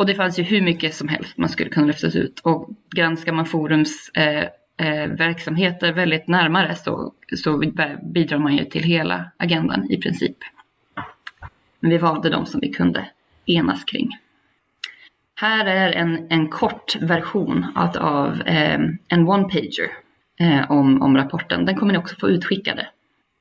och 0.00 0.06
det 0.06 0.14
fanns 0.14 0.38
ju 0.38 0.42
hur 0.42 0.62
mycket 0.62 0.94
som 0.94 1.08
helst 1.08 1.36
man 1.36 1.48
skulle 1.48 1.70
kunna 1.70 1.86
lyftas 1.86 2.16
ut. 2.16 2.40
Och 2.40 2.70
granskar 2.96 3.32
man 3.32 3.46
Forums 3.46 4.08
eh, 4.08 4.44
eh, 4.76 5.06
verksamheter 5.06 5.92
väldigt 5.92 6.28
närmare 6.28 6.74
så, 6.74 7.12
så 7.36 7.58
bidrar 8.02 8.38
man 8.38 8.56
ju 8.56 8.64
till 8.64 8.82
hela 8.82 9.30
agendan 9.36 9.90
i 9.90 9.96
princip. 9.96 10.36
Men 11.80 11.90
vi 11.90 11.98
valde 11.98 12.30
de 12.30 12.46
som 12.46 12.60
vi 12.60 12.72
kunde 12.72 13.06
enas 13.46 13.84
kring. 13.84 14.18
Här 15.34 15.66
är 15.66 15.92
en, 15.92 16.26
en 16.30 16.48
kort 16.48 16.96
version 17.00 17.66
av, 17.74 17.96
av 17.96 18.42
eh, 18.42 18.80
en 19.08 19.28
one-pager 19.28 19.90
eh, 20.40 20.70
om, 20.70 21.02
om 21.02 21.16
rapporten. 21.16 21.64
Den 21.64 21.76
kommer 21.76 21.92
ni 21.92 21.98
också 21.98 22.16
få 22.16 22.28
utskickade. 22.28 22.88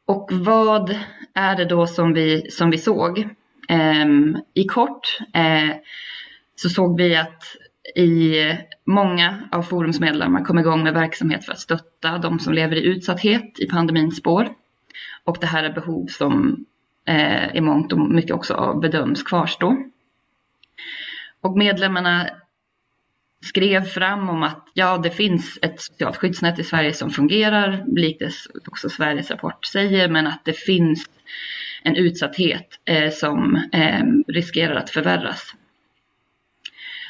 Och 0.08 0.30
vad 0.32 0.96
är 1.34 1.56
det 1.56 1.66
då 1.66 1.88
som 1.88 2.14
vi, 2.14 2.52
som 2.52 2.70
vi 2.70 2.78
såg? 2.78 3.30
Ehm, 3.70 4.38
I 4.54 4.64
kort 4.64 5.20
eh, 5.34 5.76
så 6.56 6.70
såg 6.70 6.98
vi 6.98 7.16
att 7.16 7.44
i 7.96 8.36
många 8.86 9.50
av 9.52 9.64
Forums 9.64 10.00
medlemmar 10.00 10.44
kom 10.44 10.60
igång 10.60 10.84
med 10.84 10.94
verksamhet 10.94 11.46
för 11.46 11.52
att 11.52 11.60
stötta 11.60 12.18
de 12.18 12.40
som 12.40 12.54
lever 12.54 12.76
i 12.76 12.86
utsatthet 12.86 13.60
i 13.60 13.68
pandemins 13.68 14.18
spår. 14.18 14.50
Och 15.24 15.38
det 15.42 15.48
här 15.48 15.64
är 15.64 15.74
behov 15.74 16.08
som 16.08 16.66
eh, 17.06 17.56
i 17.56 17.62
mångt 17.62 17.94
och 17.94 18.00
mycket 18.00 18.32
också 18.32 18.80
bedöms 18.82 19.24
kvarstå. 19.24 19.78
Och 21.42 21.58
medlemmarna 21.58 22.30
skrev 23.46 23.82
fram 23.82 24.30
om 24.30 24.44
att 24.44 24.68
ja, 24.74 24.98
det 24.98 25.12
finns 25.12 25.60
ett 25.62 25.82
socialt 25.82 26.18
skyddsnät 26.18 26.60
i 26.60 26.64
Sverige 26.64 26.94
som 26.94 27.10
fungerar, 27.10 27.84
likt 27.96 28.20
det 28.20 28.68
också 28.68 28.90
Sveriges 28.90 29.32
rapport 29.32 29.66
säger, 29.66 30.10
men 30.10 30.28
att 30.28 30.46
det 30.46 30.54
finns 30.54 31.06
en 31.84 31.96
utsatthet 31.96 32.68
eh, 32.86 33.12
som 33.12 33.56
eh, 33.74 34.04
riskerar 34.28 34.76
att 34.76 34.90
förvärras 34.90 35.56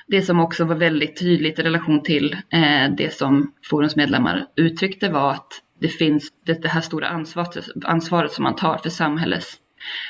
det 0.10 0.22
som 0.22 0.40
också 0.40 0.66
var 0.66 0.76
väldigt 0.76 1.20
tydligt 1.20 1.60
i 1.60 1.62
relation 1.62 2.04
till 2.04 2.34
eh, 2.34 2.92
det 2.98 3.14
som 3.14 3.54
Forums 3.70 3.96
medlemmar 3.96 4.46
uttryckte 4.56 5.10
var 5.10 5.32
att 5.32 5.62
det 5.80 5.88
finns 5.88 6.30
det, 6.46 6.62
det 6.62 6.68
här 6.68 6.82
stora 6.82 7.08
ansvaret, 7.08 7.68
ansvaret 7.86 8.32
som 8.32 8.44
man 8.44 8.56
tar 8.56 8.78
för 8.78 8.90
samhället, 8.90 9.44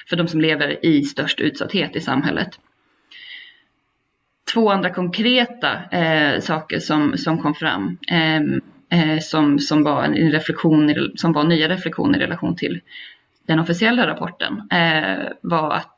för 0.10 0.16
de 0.16 0.28
som 0.28 0.42
lever 0.42 0.86
i 0.86 1.04
störst 1.04 1.39
utsatthet 1.39 1.96
i 1.96 2.01
samhället. 2.01 2.60
Två 4.54 4.70
andra 4.70 4.89
konkreta 4.89 5.84
eh, 5.92 6.39
saker 6.39 6.80
som, 6.80 7.18
som 7.18 7.42
kom 7.42 7.56
fram 7.56 7.98
eh, 8.12 8.42
eh 9.00 9.20
som, 9.20 9.60
som, 9.60 9.84
var 9.84 10.04
en 10.04 10.32
reflektion, 10.32 11.12
som 11.16 11.34
var 11.34 11.44
nya 11.44 11.70
reflektioner 11.70 12.20
i 12.20 12.24
relation 12.24 12.56
till 12.56 12.82
den 13.50 13.60
officiella 13.60 14.08
rapporten 14.08 14.62
eh, 14.72 15.27
var 15.41 15.72
att 15.72 15.96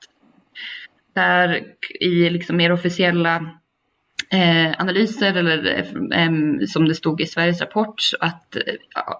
där 1.13 1.63
i 1.99 2.29
liksom 2.29 2.57
mer 2.57 2.71
officiella 2.71 3.35
eh, 4.29 4.81
analyser 4.81 5.33
eller 5.33 5.85
eh, 6.11 6.65
som 6.67 6.87
det 6.87 6.95
stod 6.95 7.21
i 7.21 7.25
Sveriges 7.25 7.61
rapport 7.61 8.01
att 8.19 8.55
eh, 8.55 8.61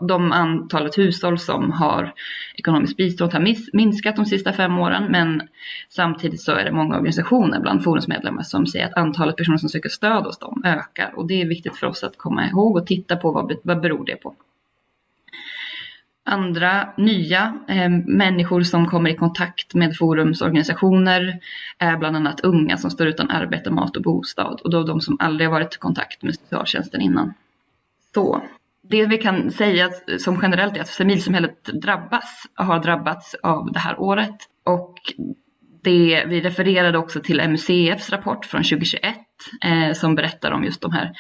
de 0.08 0.32
antalet 0.32 0.98
hushåll 0.98 1.40
som 1.40 1.72
har 1.72 2.14
ekonomiskt 2.56 2.98
bistånd 2.98 3.34
har 3.34 3.56
minskat 3.74 4.16
de 4.16 4.26
sista 4.26 4.54
fem 4.54 4.80
åren 4.80 5.04
men 5.10 5.42
samtidigt 5.90 6.42
så 6.42 6.52
är 6.52 6.66
det 6.66 6.72
många 6.72 6.96
organisationer 6.96 7.60
bland 7.60 7.84
forumsmedlemmar 7.84 8.44
som 8.44 8.68
säger 8.68 8.86
att 8.86 8.98
antalet 8.98 9.36
personer 9.36 9.58
som 9.58 9.70
söker 9.70 9.90
stöd 9.90 10.24
hos 10.24 10.40
dem 10.40 10.62
ökar 10.66 11.14
och 11.16 11.28
det 11.28 11.42
är 11.42 11.46
viktigt 11.46 11.78
för 11.78 11.88
oss 11.88 12.04
att 12.04 12.18
komma 12.18 12.48
ihåg 12.48 12.76
och 12.76 12.88
titta 12.88 13.16
på 13.16 13.32
vad, 13.32 13.54
vad 13.64 13.82
beror 13.82 14.06
det 14.06 14.16
på. 14.16 14.36
Andra 16.24 16.94
nya 16.98 17.60
eh, 17.68 17.90
människor 17.90 18.62
som 18.62 18.88
kommer 18.88 19.10
i 19.10 19.16
kontakt 19.16 19.74
med 19.74 19.98
Forums 19.98 20.42
organisationer 20.42 21.40
är 21.78 21.98
bland 21.98 22.16
annat 22.16 22.40
unga 22.40 22.78
som 22.78 22.92
står 22.92 23.08
utan 23.08 23.30
arbete, 23.30 23.72
mat 23.72 23.98
och 23.98 24.04
bostad 24.04 24.62
och 24.64 24.72
då 24.72 24.84
de 24.84 25.02
som 25.02 25.18
aldrig 25.20 25.48
har 25.50 25.52
varit 25.52 25.76
i 25.76 25.78
kontakt 25.78 26.24
med 26.24 26.36
socialtjänsten 26.36 27.02
innan. 27.02 27.34
Så 28.14 28.42
det 28.82 29.06
vi 29.06 29.18
kan 29.18 29.52
säga 29.52 29.90
som 30.20 30.40
generellt 30.42 30.78
är 30.78 30.82
att 30.82 30.88
civilsamhället 30.88 31.64
drabbas, 31.64 32.46
har 32.54 32.80
drabbats 32.80 33.36
av 33.44 33.72
det 33.72 33.80
här 33.80 34.00
året 34.00 34.36
och 34.64 34.96
det, 35.84 36.26
vi 36.28 36.42
refererade 36.42 36.98
också 36.98 37.20
till 37.20 37.50
MUCFs 37.50 38.10
rapport 38.10 38.46
från 38.46 38.64
2021 38.64 39.16
eh, 39.64 39.94
som 39.94 40.16
berättar 40.16 40.52
om 40.52 40.64
just 40.64 40.82
de 40.82 40.92
här 40.92 41.12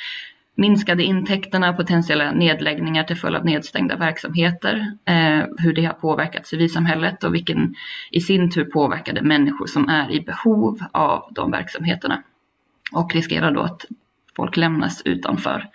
minskade 0.55 1.03
intäkterna, 1.03 1.74
potentiella 1.74 2.31
nedläggningar 2.31 3.03
till 3.03 3.17
följd 3.17 3.36
av 3.38 3.46
nedstängda 3.46 3.96
verksamheter, 3.96 4.98
eh, 5.05 5.43
hur 5.58 5.74
det 5.74 5.86
har 5.86 5.93
påverkat 5.93 6.48
civilsamhället 6.48 7.24
och 7.24 7.36
vilken 7.36 7.75
i 8.12 8.22
sin 8.22 8.51
tur 8.51 8.65
påverkade 8.65 9.22
människor 9.22 9.67
som 9.67 9.89
är 9.89 10.12
i 10.12 10.22
behov 10.22 10.79
av 10.91 11.31
de 11.36 11.51
verksamheterna. 11.51 12.24
Och 12.91 13.13
riskerar 13.13 13.51
då 13.51 13.62
att 13.62 13.86
folk 14.36 14.58
lämnas 14.58 15.01
utanför. 15.05 15.70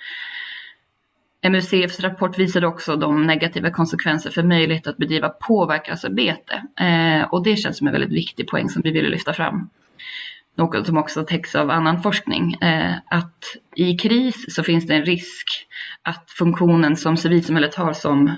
MUCFs 1.48 2.00
rapport 2.00 2.38
visade 2.38 2.66
också 2.66 2.96
de 2.96 3.26
negativa 3.26 3.70
konsekvenser 3.70 4.30
för 4.30 4.42
möjlighet 4.42 4.86
att 4.86 4.96
bedriva 4.96 5.28
påverkansarbete. 5.28 6.62
Eh, 6.80 7.22
och 7.22 7.44
det 7.44 7.56
känns 7.56 7.78
som 7.78 7.86
en 7.86 7.92
väldigt 7.92 8.12
viktig 8.12 8.48
poäng 8.48 8.68
som 8.68 8.82
vi 8.82 8.90
ville 8.90 9.08
lyfta 9.08 9.32
fram 9.32 9.70
något 10.56 10.86
som 10.86 10.98
också 10.98 11.24
täcks 11.24 11.54
av 11.54 11.70
annan 11.70 12.02
forskning, 12.02 12.54
eh, 12.54 12.94
att 13.10 13.56
i 13.76 13.96
kris 13.96 14.54
så 14.54 14.62
finns 14.62 14.86
det 14.86 14.94
en 14.94 15.04
risk 15.04 15.66
att 16.02 16.30
funktionen 16.30 16.96
som 16.96 17.16
civilsamhället 17.16 17.74
har 17.74 17.92
som 17.92 18.36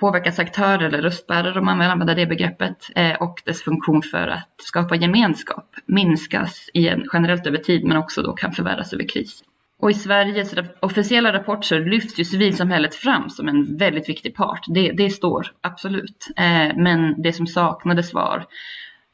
påverkansaktör 0.00 0.82
eller 0.82 1.02
röstbärare 1.02 1.58
om 1.58 1.64
man 1.64 1.78
vill 1.78 1.88
använda 1.88 2.14
det 2.14 2.26
begreppet 2.26 2.90
eh, 2.96 3.22
och 3.22 3.42
dess 3.44 3.62
funktion 3.62 4.02
för 4.02 4.28
att 4.28 4.54
skapa 4.62 4.96
gemenskap 4.96 5.76
minskas 5.86 6.70
igen, 6.74 7.08
generellt 7.12 7.46
över 7.46 7.58
tid 7.58 7.84
men 7.84 7.96
också 7.96 8.22
då 8.22 8.32
kan 8.32 8.52
förvärras 8.52 8.92
över 8.92 9.08
kris. 9.08 9.42
Och 9.80 9.90
i 9.90 9.94
Sveriges 9.94 10.54
officiella 10.80 11.32
rapport 11.32 11.64
så 11.64 11.78
lyfts 11.78 12.20
ju 12.20 12.24
civilsamhället 12.24 12.94
fram 12.94 13.30
som 13.30 13.48
en 13.48 13.76
väldigt 13.76 14.08
viktig 14.08 14.34
part. 14.34 14.64
Det, 14.68 14.92
det 14.92 15.10
står 15.10 15.46
absolut. 15.60 16.28
Eh, 16.36 16.76
men 16.76 17.22
det 17.22 17.32
som 17.32 17.46
saknades 17.46 18.14
var 18.14 18.46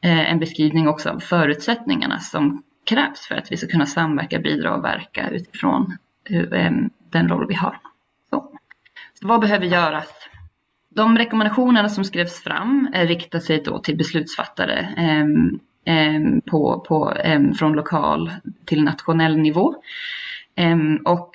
Eh, 0.06 0.30
en 0.30 0.38
beskrivning 0.38 0.88
också 0.88 1.10
av 1.10 1.18
förutsättningarna 1.20 2.18
som 2.18 2.62
krävs 2.84 3.26
för 3.26 3.34
att 3.34 3.52
vi 3.52 3.56
ska 3.56 3.66
kunna 3.66 3.86
samverka, 3.86 4.38
bidra 4.38 4.74
och 4.74 4.84
verka 4.84 5.30
utifrån 5.30 5.96
eh, 6.30 6.70
den 7.10 7.28
roll 7.28 7.46
vi 7.48 7.54
har. 7.54 7.80
Så. 8.30 8.50
Så 9.20 9.28
vad 9.28 9.40
behöver 9.40 9.66
göras? 9.66 10.08
De 10.88 11.18
rekommendationerna 11.18 11.88
som 11.88 12.04
skrevs 12.04 12.42
fram 12.42 12.88
eh, 12.94 13.06
riktar 13.06 13.38
sig 13.38 13.62
då 13.64 13.78
till 13.78 13.96
beslutsfattare 13.96 14.88
på, 16.50 16.84
på, 16.88 17.16
från 17.58 17.72
lokal 17.72 18.30
till 18.64 18.84
nationell 18.84 19.38
nivå. 19.38 19.74
Och 21.04 21.34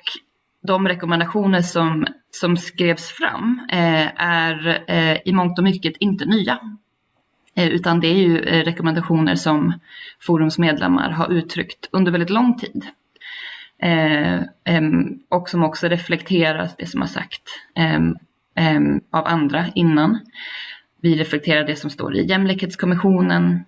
de 0.62 0.88
rekommendationer 0.88 1.62
som, 1.62 2.06
som 2.30 2.56
skrevs 2.56 3.08
fram 3.08 3.60
eh, 3.72 4.22
är 4.22 4.84
eh, 4.86 5.18
i 5.24 5.32
mångt 5.32 5.58
och 5.58 5.64
mycket 5.64 5.96
inte 5.96 6.24
nya. 6.24 6.58
Eh, 7.54 7.68
utan 7.68 8.00
det 8.00 8.08
är 8.08 8.18
ju 8.18 8.38
eh, 8.38 8.64
rekommendationer 8.64 9.34
som 9.34 9.72
Forums 10.20 10.58
medlemmar 10.58 11.10
har 11.10 11.32
uttryckt 11.32 11.88
under 11.92 12.12
väldigt 12.12 12.30
lång 12.30 12.58
tid. 12.58 12.86
Eh, 13.78 14.40
och 15.28 15.48
som 15.48 15.64
också 15.64 15.88
reflekterar 15.88 16.70
det 16.78 16.86
som 16.86 17.00
har 17.00 17.08
sagt 17.08 17.42
av 19.10 19.26
andra 19.26 19.66
innan. 19.74 20.18
Vi 21.00 21.14
reflekterar 21.14 21.64
det 21.64 21.76
som 21.76 21.90
står 21.90 22.16
i 22.16 22.26
jämlikhetskommissionen, 22.26 23.64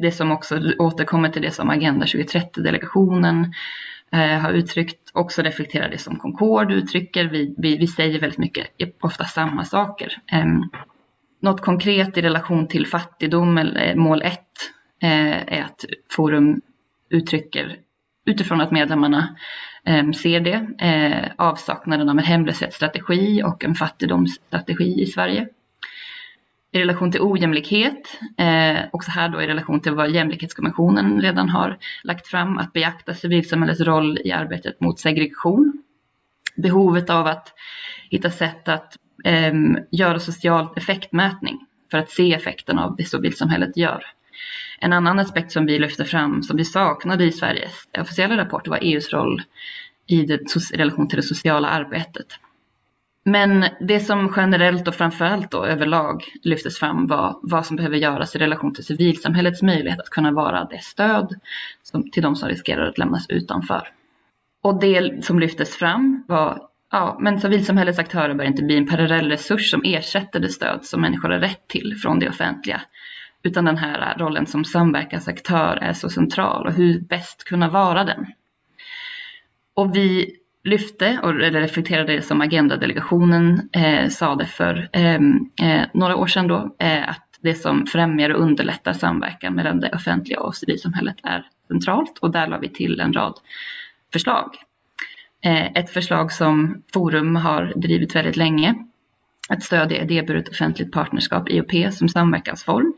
det 0.00 0.14
som 0.14 0.32
också 0.32 0.60
återkommer 0.78 1.28
till 1.28 1.42
det 1.42 1.50
som 1.50 1.70
Agenda 1.70 2.06
2030-delegationen 2.06 3.52
har 4.42 4.52
uttryckt, 4.52 5.10
också 5.12 5.42
reflekterar 5.42 5.88
det 5.88 5.98
som 5.98 6.18
Concord 6.18 6.72
uttrycker. 6.72 7.24
Vi, 7.24 7.54
vi, 7.58 7.76
vi 7.76 7.86
säger 7.86 8.20
väldigt 8.20 8.38
mycket, 8.38 8.66
ofta 9.00 9.24
samma 9.24 9.64
saker 9.64 10.12
något 11.40 11.60
konkret 11.60 12.18
i 12.18 12.22
relation 12.22 12.68
till 12.68 12.86
fattigdom, 12.86 13.58
eller 13.58 13.88
eh, 13.88 13.94
mål 13.94 14.22
1, 14.22 14.40
eh, 15.02 15.54
är 15.58 15.62
att 15.62 15.84
Forum 16.10 16.60
uttrycker 17.10 17.76
utifrån 18.26 18.60
att 18.60 18.70
medlemmarna 18.70 19.36
eh, 19.84 20.10
ser 20.10 20.40
det, 20.40 20.84
eh, 20.86 21.30
avsaknaden 21.36 22.08
av 22.08 22.18
en 22.18 22.24
hemlöshetsstrategi 22.24 23.42
och 23.42 23.64
en 23.64 23.74
fattigdomsstrategi 23.74 25.02
i 25.02 25.06
Sverige. 25.06 25.48
I 26.72 26.78
relation 26.78 27.12
till 27.12 27.20
ojämlikhet, 27.20 28.18
eh, 28.38 28.78
också 28.92 29.10
här 29.10 29.28
då 29.28 29.42
i 29.42 29.46
relation 29.46 29.80
till 29.80 29.92
vad 29.92 30.10
jämlikhetskommissionen 30.10 31.20
redan 31.20 31.48
har 31.48 31.78
lagt 32.02 32.26
fram, 32.26 32.58
att 32.58 32.72
beakta 32.72 33.14
civilsamhällets 33.14 33.80
roll 33.80 34.18
i 34.24 34.32
arbetet 34.32 34.80
mot 34.80 34.98
segregation. 34.98 35.82
Behovet 36.56 37.10
av 37.10 37.26
att 37.26 37.52
hitta 38.10 38.30
sätt 38.30 38.68
att 38.68 38.96
Ehm, 39.26 39.78
göra 39.90 40.18
social 40.18 40.68
effektmätning 40.76 41.66
för 41.90 41.98
att 41.98 42.10
se 42.10 42.34
effekten 42.34 42.78
av 42.78 42.96
det 42.96 43.04
civilsamhället 43.04 43.76
gör. 43.76 44.04
En 44.80 44.92
annan 44.92 45.18
aspekt 45.18 45.52
som 45.52 45.66
vi 45.66 45.78
lyfter 45.78 46.04
fram 46.04 46.42
som 46.42 46.56
vi 46.56 46.64
saknade 46.64 47.24
i 47.24 47.32
Sveriges 47.32 47.88
officiella 47.98 48.36
rapport 48.36 48.68
var 48.68 48.78
EUs 48.82 49.12
roll 49.12 49.42
i, 50.06 50.22
det, 50.22 50.56
i 50.72 50.76
relation 50.76 51.08
till 51.08 51.16
det 51.16 51.22
sociala 51.22 51.68
arbetet. 51.68 52.26
Men 53.24 53.64
det 53.80 54.00
som 54.00 54.32
generellt 54.36 54.88
och 54.88 54.94
framförallt 54.94 55.50
då 55.50 55.64
överlag 55.64 56.24
lyftes 56.42 56.78
fram 56.78 57.06
var 57.06 57.38
vad 57.42 57.66
som 57.66 57.76
behöver 57.76 57.96
göras 57.96 58.36
i 58.36 58.38
relation 58.38 58.74
till 58.74 58.84
civilsamhällets 58.84 59.62
möjlighet 59.62 60.00
att 60.00 60.10
kunna 60.10 60.30
vara 60.30 60.64
det 60.64 60.82
stöd 60.82 61.40
som, 61.82 62.10
till 62.10 62.22
de 62.22 62.36
som 62.36 62.48
riskerar 62.48 62.88
att 62.88 62.98
lämnas 62.98 63.26
utanför. 63.28 63.88
Och 64.62 64.80
det 64.80 65.24
som 65.24 65.38
lyftes 65.40 65.76
fram 65.76 66.24
var 66.28 66.68
Ja, 66.90 67.18
men 67.20 67.40
civilsamhällets 67.40 67.98
aktörer 67.98 68.34
bör 68.34 68.44
inte 68.44 68.62
bli 68.62 68.76
en 68.76 68.86
parallell 68.86 69.28
resurs 69.28 69.70
som 69.70 69.82
ersätter 69.84 70.40
det 70.40 70.48
stöd 70.48 70.84
som 70.84 71.00
människor 71.00 71.30
har 71.30 71.38
rätt 71.38 71.68
till 71.68 71.96
från 72.02 72.18
det 72.18 72.28
offentliga. 72.28 72.80
Utan 73.42 73.64
den 73.64 73.76
här 73.76 74.18
rollen 74.18 74.46
som 74.46 74.64
samverkansaktör 74.64 75.76
är 75.76 75.92
så 75.92 76.08
central 76.08 76.66
och 76.66 76.72
hur 76.72 77.00
bäst 77.00 77.44
kunna 77.44 77.70
vara 77.70 78.04
den. 78.04 78.26
Och 79.74 79.96
vi 79.96 80.36
lyfte 80.64 81.20
och 81.22 81.34
reflekterade 81.34 82.12
det 82.12 82.22
som 82.22 82.40
agendadelegationen 82.40 83.68
eh, 83.72 84.08
sa 84.08 84.34
det 84.34 84.46
för 84.46 84.88
ehm, 84.92 85.50
eh, 85.62 85.82
några 85.94 86.16
år 86.16 86.26
sedan 86.26 86.48
då, 86.48 86.76
eh, 86.78 87.08
att 87.08 87.38
det 87.40 87.54
som 87.54 87.86
främjar 87.86 88.30
och 88.30 88.40
underlättar 88.40 88.92
samverkan 88.92 89.54
mellan 89.54 89.80
det 89.80 89.90
offentliga 89.94 90.40
och 90.40 90.54
civilsamhället 90.54 91.16
är 91.22 91.46
centralt 91.68 92.18
och 92.18 92.30
där 92.30 92.46
la 92.46 92.58
vi 92.58 92.68
till 92.68 93.00
en 93.00 93.12
rad 93.12 93.34
förslag. 94.12 94.56
Eh, 95.40 95.66
ett 95.66 95.90
förslag 95.90 96.32
som 96.32 96.82
Forum 96.92 97.36
har 97.36 97.72
drivit 97.76 98.16
väldigt 98.16 98.36
länge, 98.36 98.74
att 99.48 99.62
stödja 99.62 100.02
idéburet 100.02 100.48
offentligt 100.48 100.92
partnerskap, 100.92 101.50
IOP, 101.50 101.92
som 101.94 102.08
samverkansform. 102.08 102.94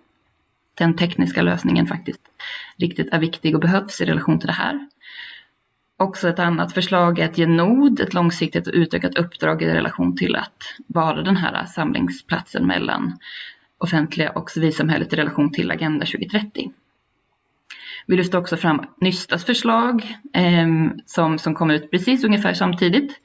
Den 0.74 0.96
tekniska 0.96 1.42
lösningen 1.42 1.86
faktiskt 1.86 2.20
riktigt 2.76 3.12
är 3.12 3.18
viktig 3.18 3.54
och 3.54 3.60
behövs 3.60 4.00
i 4.00 4.04
relation 4.04 4.38
till 4.38 4.46
det 4.46 4.52
här. 4.52 4.88
Också 5.96 6.28
ett 6.28 6.38
annat 6.38 6.72
förslag 6.72 7.18
är 7.18 7.24
att 7.24 7.38
ge 7.38 7.46
NOD 7.46 8.00
ett 8.00 8.14
långsiktigt 8.14 8.66
och 8.66 8.74
utökat 8.74 9.18
uppdrag 9.18 9.62
i 9.62 9.66
relation 9.66 10.16
till 10.16 10.36
att 10.36 10.62
vara 10.86 11.22
den 11.22 11.36
här 11.36 11.64
samlingsplatsen 11.66 12.66
mellan 12.66 13.18
offentliga 13.78 14.30
och 14.30 14.50
civilsamhället 14.50 15.12
i 15.12 15.16
relation 15.16 15.52
till 15.52 15.70
Agenda 15.70 16.06
2030. 16.06 16.72
Vi 18.08 18.16
lyfter 18.16 18.38
också 18.38 18.56
fram 18.56 18.86
Nystas 19.00 19.44
förslag 19.44 20.16
eh, 20.34 20.66
som, 21.06 21.38
som 21.38 21.54
kom 21.54 21.70
ut 21.70 21.90
precis 21.90 22.24
ungefär 22.24 22.54
samtidigt. 22.54 23.20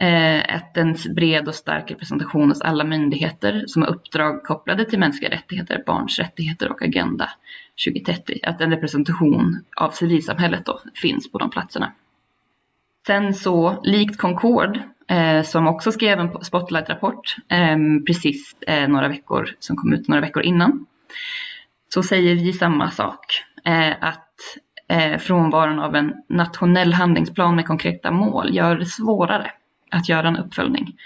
Eh, 0.00 0.56
att 0.56 0.76
en 0.76 0.96
bred 1.14 1.48
och 1.48 1.54
stark 1.54 1.90
representation 1.90 2.48
hos 2.48 2.60
alla 2.60 2.84
myndigheter 2.84 3.64
som 3.66 3.82
har 3.82 3.88
uppdrag 3.88 4.42
kopplade 4.42 4.84
till 4.84 4.98
mänskliga 4.98 5.30
rättigheter, 5.30 5.82
barns 5.86 6.18
rättigheter 6.18 6.70
och 6.70 6.82
Agenda 6.82 7.30
2030. 7.86 8.40
Att 8.42 8.60
en 8.60 8.70
representation 8.70 9.64
av 9.76 9.90
civilsamhället 9.90 10.66
då 10.66 10.80
finns 10.94 11.32
på 11.32 11.38
de 11.38 11.50
platserna. 11.50 11.92
Sen 13.06 13.34
så, 13.34 13.80
likt 13.84 14.18
Concord, 14.18 14.80
eh, 15.08 15.42
som 15.42 15.66
också 15.66 15.92
skrev 15.92 16.20
en 16.20 16.44
spotlight-rapport 16.44 17.36
eh, 17.48 17.76
precis 18.06 18.56
eh, 18.60 18.88
några 18.88 19.08
veckor, 19.08 19.48
som 19.58 19.76
kom 19.76 19.92
ut 19.92 20.08
några 20.08 20.20
veckor 20.20 20.42
innan, 20.42 20.86
så 21.94 22.02
säger 22.02 22.34
vi 22.34 22.52
samma 22.52 22.90
sak. 22.90 23.44
Eh, 23.64 23.94
att 24.00 24.58
eh, 24.88 25.18
frånvaron 25.18 25.78
av 25.78 25.96
en 25.96 26.14
nationell 26.28 26.92
handlingsplan 26.92 27.56
med 27.56 27.66
konkreta 27.66 28.10
mål 28.10 28.54
gör 28.54 28.76
det 28.76 28.86
svårare 28.86 29.50
att 29.90 30.08
göra 30.08 30.28
en 30.28 30.36
uppföljning. 30.36 30.96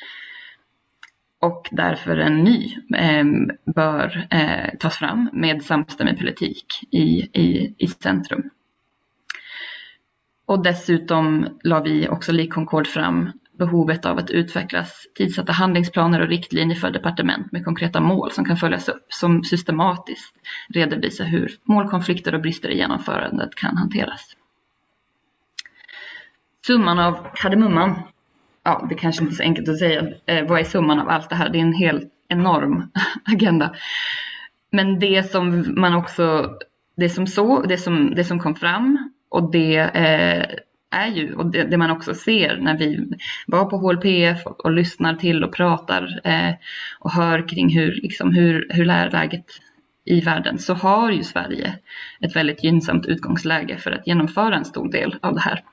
Och 1.41 1.69
därför 1.71 2.17
en 2.17 2.45
ny 2.45 2.77
eh, 2.97 3.25
bör 3.75 4.27
eh, 4.31 4.79
tas 4.79 4.97
fram 4.97 5.31
med 5.33 5.63
samstämmig 5.63 6.19
politik 6.19 6.67
i, 6.91 7.29
i, 7.41 7.75
i 7.79 7.89
centrum. 7.89 8.51
Och 10.47 10.63
dessutom 10.63 11.47
la 11.63 11.81
vi 11.81 12.09
också 12.09 12.33
lik 12.33 12.53
Concord 12.53 12.87
fram 12.87 13.33
behovet 13.59 14.07
av 14.07 14.19
att 14.19 14.31
utvecklas 14.31 15.07
tidsatta 15.15 15.53
handlingsplaner 15.53 16.21
och 16.21 16.29
riktlinjer 16.29 16.77
för 16.77 16.91
departement 16.91 17.53
med 17.53 17.65
konkreta 17.65 18.01
mål 18.01 18.31
som 18.33 18.45
kan 18.45 18.57
följas 18.57 18.89
upp, 18.89 19.07
som 19.09 19.45
systematiskt 19.45 20.35
redovisar 20.69 21.25
hur 21.25 21.51
målkonflikter 21.65 22.35
och 22.35 22.41
brister 22.41 22.69
i 22.69 22.77
genomförandet 22.77 23.55
kan 23.55 23.77
hanteras. 23.77 24.37
Summan 26.67 26.99
av 26.99 27.27
kardemumman, 27.35 28.03
ja 28.63 28.87
det 28.89 28.95
kanske 28.95 29.23
inte 29.23 29.35
är 29.35 29.37
så 29.37 29.43
enkelt 29.43 29.69
att 29.69 29.79
säga, 29.79 30.09
eh, 30.27 30.47
vad 30.47 30.61
är 30.61 30.65
summan 30.65 31.01
av 31.01 31.09
allt 31.09 31.31
det 31.31 31.37
här? 31.37 31.49
Det 31.49 31.59
är 31.59 31.63
en 31.63 31.73
helt 31.73 32.13
enorm 32.29 32.91
agenda. 33.25 33.75
Men 34.71 34.99
det 34.99 35.31
som 35.31 35.75
man 35.81 35.95
också, 35.95 36.57
det 36.97 37.09
som, 37.09 37.27
så, 37.27 37.63
det 37.63 37.79
som, 37.79 38.15
det 38.15 38.25
som 38.25 38.39
kom 38.39 38.55
fram 38.55 39.13
och 39.29 39.51
det 39.53 39.77
eh, 39.77 40.59
är 40.91 41.07
ju, 41.07 41.35
och 41.35 41.47
det, 41.47 41.65
det, 41.65 41.77
man 41.77 41.91
också 41.91 42.15
ser 42.15 42.57
när 42.57 42.79
vi 42.79 43.09
var 43.47 43.65
på 43.65 43.77
HLPF 43.77 44.47
och, 44.47 44.65
och 44.65 44.73
lyssnar 44.73 45.15
till 45.15 45.45
och 45.45 45.53
pratar 45.53 46.21
eh, 46.25 46.55
och 46.99 47.13
hör 47.13 47.49
kring 47.49 47.69
hur, 47.69 48.01
liksom, 48.03 48.35
hur, 48.35 48.67
hur 48.71 48.85
läget 48.85 49.45
i 50.05 50.21
världen 50.21 50.59
så 50.59 50.75
har 50.75 51.11
ju 51.11 51.23
Sverige 51.23 51.79
ett 52.21 52.37
väldigt 52.37 52.65
gynnsamt 52.65 53.07
utgångsläge 53.07 53.77
för 53.77 53.91
att 53.91 54.07
genomföra 54.07 54.57
en 54.57 54.65
stor 54.65 54.93
del 54.93 55.17
av 55.23 55.35
det 55.35 55.41
här. 55.41 55.65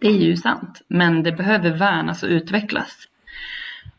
Det 0.00 0.08
är 0.08 0.18
ju 0.18 0.36
sant, 0.36 0.82
men 0.88 1.22
det 1.22 1.32
behöver 1.32 1.70
värnas 1.70 2.22
och 2.22 2.28
utvecklas. 2.28 3.08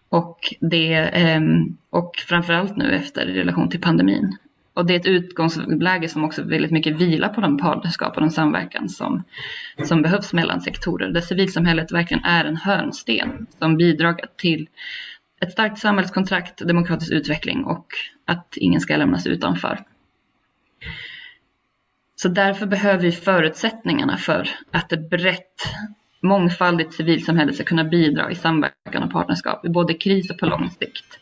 Och, 0.10 0.40
det, 0.60 0.94
eh, 0.94 1.42
och 1.90 2.16
framförallt 2.28 2.78
nu 2.78 2.96
efter 2.96 3.30
i 3.30 3.40
relation 3.40 3.70
till 3.70 3.82
pandemin. 3.82 4.38
Och 4.80 4.86
det 4.86 4.96
är 4.96 5.00
ett 5.00 5.06
utgångsläge 5.06 6.10
som 6.10 6.24
också 6.24 6.44
väldigt 6.44 6.72
mycket 6.72 7.02
vilar 7.02 7.30
på 7.30 7.42
de 7.42 7.58
partnerskap 7.58 8.16
och 8.16 8.22
den 8.22 8.32
samverkan 8.32 8.90
som, 8.90 9.24
som 9.84 10.02
behövs 10.02 10.34
mellan 10.34 10.62
sektorer. 10.62 11.10
Där 11.10 11.22
civilsamhället 11.22 11.92
verkligen 11.92 12.24
är 12.24 12.46
en 12.46 12.58
hörnsten 12.58 13.48
som 13.60 13.78
bidrar 13.78 14.20
till 14.38 14.70
ett 15.42 15.52
starkt 15.52 15.80
samhällskontrakt, 15.80 16.68
demokratisk 16.68 17.12
utveckling 17.12 17.64
och 17.64 17.86
att 18.26 18.58
ingen 18.58 18.82
ska 18.82 18.98
lämnas 18.98 19.28
utanför. 19.28 19.80
Så 22.16 22.30
därför 22.30 22.66
behöver 22.66 23.04
vi 23.04 23.12
förutsättningarna 23.12 24.18
för 24.18 24.50
att 24.72 24.92
ett 24.94 25.10
brett, 25.10 25.64
mångfaldigt 26.22 26.94
civilsamhälle 26.94 27.54
ska 27.54 27.64
kunna 27.64 27.84
bidra 27.84 28.32
i 28.32 28.36
samverkan 28.36 29.04
och 29.04 29.12
partnerskap 29.12 29.66
i 29.66 29.70
både 29.70 29.94
kris 29.94 30.30
och 30.32 30.38
på 30.38 30.46
lång 30.46 30.70
sikt 30.70 31.20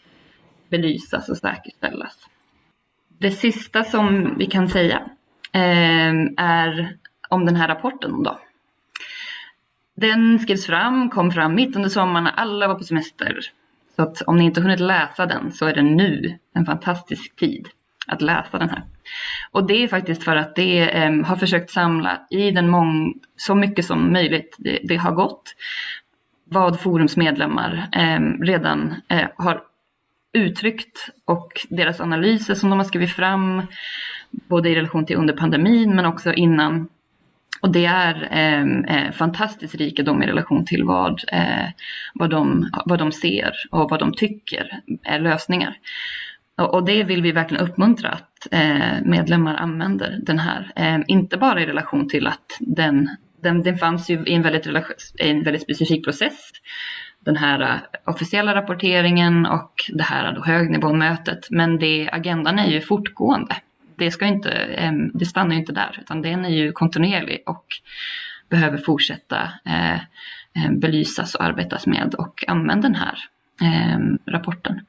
belysas 0.70 1.30
och 1.30 1.38
säkerställas. 1.38 2.28
Det 3.20 3.32
sista 3.32 3.84
som 3.84 4.38
vi 4.38 4.46
kan 4.46 4.70
säga 4.70 5.02
eh, 5.52 6.14
är 6.38 6.98
om 7.30 7.46
den 7.46 7.56
här 7.56 7.68
rapporten 7.68 8.24
då. 8.24 8.40
Den 9.96 10.40
skrevs 10.40 10.66
fram, 10.66 11.10
kom 11.10 11.32
fram 11.32 11.56
mitt 11.56 11.76
under 11.76 11.90
sommaren 11.90 12.24
när 12.24 12.32
alla 12.32 12.68
var 12.68 12.76
på 12.76 12.84
semester. 12.84 13.40
Så 13.96 14.02
att 14.02 14.22
om 14.22 14.38
ni 14.38 14.44
inte 14.44 14.62
hunnit 14.62 14.80
läsa 14.80 15.26
den 15.26 15.52
så 15.52 15.66
är 15.66 15.74
det 15.74 15.82
nu 15.82 16.38
en 16.54 16.66
fantastisk 16.66 17.36
tid 17.36 17.68
att 18.08 18.22
läsa 18.22 18.58
den 18.58 18.70
här. 18.70 18.84
Och 19.52 19.68
det 19.68 19.84
är 19.84 19.88
faktiskt 19.88 20.24
för 20.24 20.36
att 20.36 20.56
det 20.56 20.80
eh, 20.80 21.26
har 21.26 21.36
försökt 21.36 21.70
samla 21.70 22.22
i 22.30 22.52
den 22.52 22.70
mång 22.70 23.14
så 23.36 23.56
mycket 23.56 23.86
som 23.86 24.14
möjligt 24.14 24.56
det, 24.60 24.80
det 24.84 24.96
har 24.96 25.12
gått 25.12 25.56
vad 26.44 26.80
Forums 26.80 27.18
medlemmar 27.18 27.90
eh, 27.92 28.44
redan 28.46 28.96
eh, 29.08 29.28
har 29.36 29.62
uttryckt 30.38 31.10
och 31.26 31.52
deras 31.70 32.00
analyser 32.00 32.56
som 32.56 32.70
de 32.70 32.80
har 32.80 32.86
skrivit 32.86 33.12
fram 33.12 33.62
både 34.32 34.70
i 34.70 34.76
relation 34.76 35.06
till 35.06 35.16
under 35.16 35.34
pandemin 35.34 35.96
men 35.96 36.06
också 36.06 36.34
innan. 36.34 36.88
Och 37.62 37.72
det 37.72 37.86
är 37.86 38.28
ehm, 38.32 38.86
eh, 38.86 39.12
fantastiskt 39.12 39.76
rikedom 39.76 40.24
i 40.24 40.28
relation 40.28 40.66
till 40.66 40.84
vad, 40.84 41.22
eh, 41.32 41.70
vad, 42.14 42.30
de, 42.30 42.70
vad 42.86 43.00
de 43.00 43.12
ser 43.12 43.54
och 43.72 43.90
vad 43.90 44.00
de 44.00 44.14
tycker 44.14 44.82
är 45.04 45.20
lösningar. 45.20 45.78
Och, 46.58 46.86
det 46.86 47.04
vill 47.04 47.22
vi 47.22 47.32
verkligen 47.32 47.68
uppmuntra 47.68 48.10
att 48.10 48.48
eh, 48.52 49.02
medlemmar 49.04 49.56
använder 49.56 50.20
den 50.24 50.40
här. 50.40 50.72
Eh, 50.76 51.00
inte 51.08 51.38
bara 51.38 51.62
i 51.62 51.66
relation 51.66 52.10
till 52.10 52.28
att 52.28 52.58
den, 52.60 53.10
den, 53.42 53.64
den 53.64 53.78
fanns 53.78 54.10
ju 54.10 54.26
i 54.26 54.34
en 54.34 54.42
väldigt, 54.42 54.68
en 55.18 55.44
väldigt 55.44 55.62
specifik 55.62 56.04
process 56.04 56.52
den 57.28 57.38
här 57.38 57.60
eh, 57.62 57.80
officiella 58.06 58.56
rapporteringen 58.56 59.46
och 59.46 59.74
det 59.90 60.04
här 60.04 60.28
eh, 60.28 60.34
då 60.34 60.44
högnivåmötet. 60.44 61.48
Men 61.50 61.80
det, 61.80 62.10
agendan 62.12 62.60
är 62.60 62.68
ju 62.68 62.82
fortgående. 62.82 63.56
Det, 63.96 64.12
ska 64.12 64.26
inte, 64.26 64.52
ehm, 64.52 65.12
det 65.14 65.26
stannar 65.26 65.52
ju 65.52 65.60
inte 65.60 65.74
där 65.74 65.98
utan 66.02 66.22
den 66.22 66.46
är 66.46 66.50
ju 66.50 66.72
kontinuerlig 66.72 67.44
och 67.46 67.66
behöver 68.50 68.78
fortsätta 68.78 69.42
eh, 69.66 70.00
ehm, 70.54 70.80
belysas 70.80 71.36
och 71.36 71.44
arbetas 71.44 71.88
med 71.88 72.16
och 72.16 72.44
använda 72.48 72.88
den 72.88 72.96
här 72.96 73.18
ehm, 73.62 74.18
rapporten. 74.26 74.86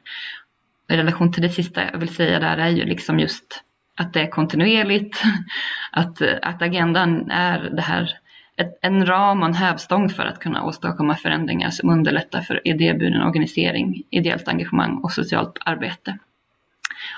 i 0.88 0.96
relation 0.96 1.32
till 1.32 1.42
det 1.42 1.50
sista 1.50 1.90
jag 1.92 1.98
vill 1.98 2.14
säga 2.14 2.40
där 2.40 2.56
är 2.56 2.68
ju 2.68 2.84
liksom 2.84 3.20
just 3.20 3.64
att 3.96 4.12
det 4.12 4.20
är 4.20 4.30
kontinuerligt, 4.30 5.22
att, 5.92 6.22
att 6.42 6.62
agendan 6.62 7.30
är 7.30 7.70
det 7.70 7.82
här 7.82 8.18
ett, 8.58 8.78
en 8.82 9.06
ram 9.06 9.42
och 9.42 9.48
en 9.48 9.54
hävstång 9.54 10.08
för 10.08 10.22
att 10.22 10.38
kunna 10.38 10.64
åstadkomma 10.64 11.16
förändringar 11.16 11.70
som 11.70 11.90
underlättar 11.90 12.40
för 12.40 12.68
idéburen 12.68 13.22
organisering, 13.22 14.02
ideellt 14.10 14.48
engagemang 14.48 15.00
och 15.02 15.12
socialt 15.12 15.58
arbete. 15.64 16.18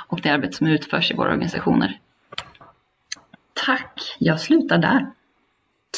Och 0.09 0.21
det 0.23 0.31
arbete 0.31 0.57
som 0.57 0.67
utförs 0.67 1.11
i 1.11 1.15
våra 1.15 1.31
organisationer. 1.31 2.01
Tack, 3.67 4.17
jag 4.19 4.41
slutar 4.41 4.79
där. 4.79 5.07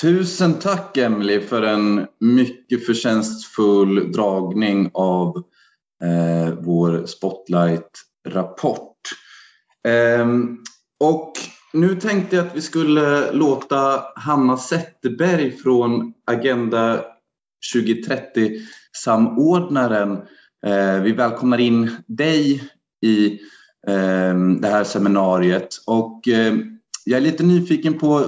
Tusen 0.03 0.55
tack 0.55 0.97
Emily 0.97 1.41
för 1.41 1.63
en 1.63 2.07
mycket 2.19 2.87
förtjänstfull 2.87 4.13
dragning 4.13 4.91
av 4.95 5.37
eh, 6.03 6.55
vår 6.59 7.07
Spotlight-rapport. 7.07 8.97
Eh, 9.89 10.27
och 11.01 11.33
nu 11.73 11.97
tänkte 11.97 12.37
jag 12.37 12.47
att 12.47 12.57
vi 12.57 12.61
skulle 12.61 13.33
låta 13.33 14.03
Hanna 14.15 14.57
Zetterberg 14.57 15.51
från 15.51 16.13
Agenda 16.27 17.05
2030-samordnaren. 17.75 20.13
Eh, 20.67 21.01
vi 21.03 21.13
välkomnar 21.13 21.59
in 21.59 21.97
dig 22.07 22.71
i 23.03 23.33
eh, 23.87 24.35
det 24.61 24.69
här 24.69 24.85
seminariet 24.85 25.69
och 25.87 26.29
eh, 26.29 26.55
jag 27.05 27.17
är 27.17 27.21
lite 27.21 27.43
nyfiken 27.43 27.99
på 27.99 28.25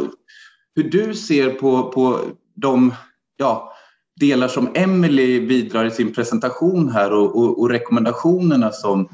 hur 0.76 0.90
du 0.90 1.14
ser 1.14 1.50
på, 1.50 1.92
på 1.92 2.20
de 2.54 2.94
ja, 3.36 3.72
delar 4.20 4.48
som 4.48 4.68
Emily 4.74 5.46
bidrar 5.46 5.84
i 5.84 5.90
sin 5.90 6.14
presentation 6.14 6.88
här 6.88 7.12
och, 7.12 7.38
och, 7.38 7.60
och 7.60 7.70
rekommendationerna 7.70 8.70
som, 8.70 9.08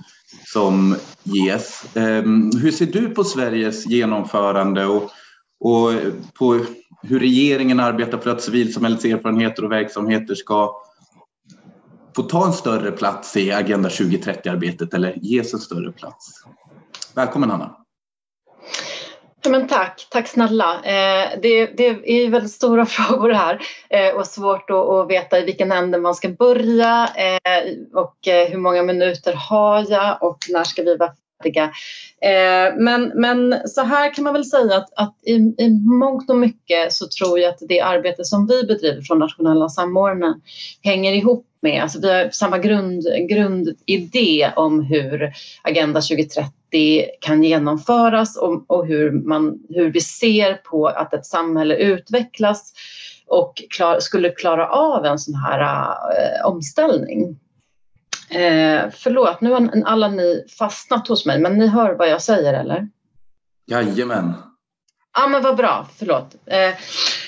som 0.47 0.97
ges. 1.23 1.97
Ehm, 1.97 2.51
hur 2.63 2.71
ser 2.71 2.87
du 2.87 3.09
på 3.09 3.25
Sveriges 3.25 3.87
genomförande 3.87 4.87
och, 4.87 5.11
och 5.61 5.93
på 6.39 6.65
hur 7.03 7.21
regeringen 7.21 7.81
arbetar 7.81 8.19
för 8.19 8.31
att 8.31 8.43
civilsamhällets 8.43 9.05
erfarenheter 9.05 9.65
och 9.65 9.73
verksamheter 9.73 10.35
ska 10.35 10.83
få 12.17 12.23
ta 12.23 12.47
en 12.47 12.53
större 12.53 12.93
plats 12.93 13.37
i 13.37 13.53
Agenda 13.53 13.89
2030-arbetet 13.89 14.95
eller 14.95 15.19
ges 15.23 15.55
en 15.55 15.61
större 15.61 15.93
plats? 15.93 16.45
Välkommen 17.15 17.51
Anna! 17.51 17.80
Ja, 19.43 19.51
men 19.51 19.69
tack, 19.69 20.07
tack 20.11 20.29
snälla. 20.29 20.75
Eh, 20.75 21.39
det, 21.43 21.67
det, 21.67 21.87
är 22.05 22.31
väldigt 22.31 22.53
stora 22.53 22.87
frågor 22.87 23.31
här 23.31 23.61
eh, 23.89 24.15
och 24.15 24.27
svårt 24.27 24.71
att, 24.71 24.77
att, 24.77 25.11
veta 25.11 25.39
i 25.39 25.45
vilken 25.45 25.73
ände 25.73 25.99
man 25.99 26.15
ska 26.15 26.29
börja 26.29 27.09
eh, 27.17 27.63
och 27.95 28.29
eh, 28.29 28.49
hur 28.49 28.59
många 28.59 28.83
minuter 28.83 29.33
har 29.33 29.87
jag 29.91 30.23
och 30.23 30.39
när 30.49 30.65
ska 30.65 30.83
vi 30.83 30.97
vara 30.97 31.13
Eh, 32.23 32.77
men, 32.77 33.13
men 33.15 33.69
så 33.69 33.81
här 33.81 34.15
kan 34.15 34.25
man 34.25 34.33
väl 34.33 34.45
säga 34.45 34.77
att, 34.77 34.93
att 34.97 35.15
i, 35.27 35.33
i 35.35 35.81
mångt 36.01 36.31
och 36.31 36.37
mycket 36.37 36.93
så 36.93 37.07
tror 37.09 37.39
jag 37.39 37.51
att 37.51 37.63
det 37.69 37.81
arbete 37.81 38.25
som 38.25 38.47
vi 38.47 38.63
bedriver 38.63 39.03
från 39.03 39.19
nationella 39.19 39.69
samordnaren 39.69 40.41
hänger 40.83 41.13
ihop 41.13 41.47
med, 41.63 41.83
alltså 41.83 42.01
vi 42.01 42.13
har 42.13 42.31
samma 42.31 42.59
grund, 42.59 43.05
grundidé 43.29 44.53
om 44.57 44.83
hur 44.83 45.33
Agenda 45.63 46.01
2030 46.01 46.53
kan 47.21 47.43
genomföras 47.43 48.37
och, 48.37 48.65
och 48.67 48.87
hur, 48.87 49.11
man, 49.11 49.59
hur 49.69 49.93
vi 49.93 50.01
ser 50.01 50.55
på 50.55 50.87
att 50.87 51.15
ett 51.15 51.27
samhälle 51.27 51.77
utvecklas 51.77 52.73
och 53.27 53.63
klar, 53.71 54.01
skulle 54.01 54.31
klara 54.31 54.69
av 54.69 55.05
en 55.05 55.19
sån 55.19 55.35
här 55.35 55.61
äh, 55.61 56.47
omställning. 56.47 57.39
Eh, 58.31 58.91
förlåt, 58.93 59.41
nu 59.41 59.51
har 59.51 59.83
alla 59.85 60.09
ni 60.09 60.45
fastnat 60.59 61.09
hos 61.09 61.27
mig, 61.27 61.39
men 61.39 61.59
ni 61.59 61.67
hör 61.67 61.95
vad 61.95 62.09
jag 62.09 62.23
säger 62.23 62.55
eller? 62.55 62.89
Jajamän. 63.67 64.33
Ja, 65.19 65.27
men 65.27 65.43
vad 65.43 65.57
bra, 65.57 65.89
förlåt. 65.99 66.35
Eh, 66.47 66.75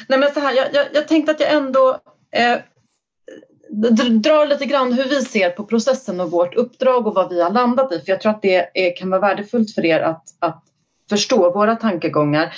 nej, 0.08 0.18
men 0.18 0.34
så 0.34 0.40
här, 0.40 0.56
jag, 0.56 0.66
jag, 0.72 0.86
jag 0.92 1.08
tänkte 1.08 1.32
att 1.32 1.40
jag 1.40 1.52
ändå 1.52 1.98
eh, 2.30 2.58
drar 4.10 4.46
lite 4.46 4.66
grann 4.66 4.92
hur 4.92 5.04
vi 5.04 5.22
ser 5.22 5.50
på 5.50 5.64
processen 5.64 6.20
och 6.20 6.30
vårt 6.30 6.54
uppdrag 6.54 7.06
och 7.06 7.14
vad 7.14 7.28
vi 7.28 7.42
har 7.42 7.50
landat 7.50 7.92
i. 7.92 7.98
För 8.00 8.12
jag 8.12 8.20
tror 8.20 8.32
att 8.32 8.42
det 8.42 8.70
är, 8.74 8.96
kan 8.96 9.10
vara 9.10 9.20
värdefullt 9.20 9.74
för 9.74 9.84
er 9.84 10.00
att, 10.00 10.24
att 10.38 10.64
förstå 11.10 11.52
våra 11.52 11.76
tankegångar. 11.76 12.54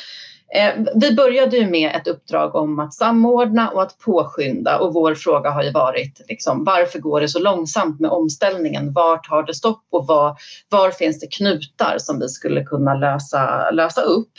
Eh, 0.54 0.74
vi 0.94 1.14
började 1.14 1.56
ju 1.56 1.70
med 1.70 1.96
ett 1.96 2.06
uppdrag 2.06 2.54
om 2.54 2.78
att 2.78 2.94
samordna 2.94 3.70
och 3.70 3.82
att 3.82 3.98
påskynda 3.98 4.78
och 4.78 4.94
vår 4.94 5.14
fråga 5.14 5.50
har 5.50 5.62
ju 5.62 5.70
varit 5.70 6.20
liksom, 6.28 6.64
varför 6.64 6.98
går 6.98 7.20
det 7.20 7.28
så 7.28 7.38
långsamt 7.38 8.00
med 8.00 8.10
omställningen? 8.10 8.92
Var 8.92 9.16
tar 9.16 9.42
det 9.42 9.54
stopp 9.54 9.86
och 9.90 10.06
var, 10.06 10.36
var 10.68 10.90
finns 10.90 11.20
det 11.20 11.26
knutar 11.26 11.96
som 11.98 12.20
vi 12.20 12.28
skulle 12.28 12.64
kunna 12.64 12.94
lösa, 12.94 13.70
lösa 13.70 14.02
upp? 14.02 14.30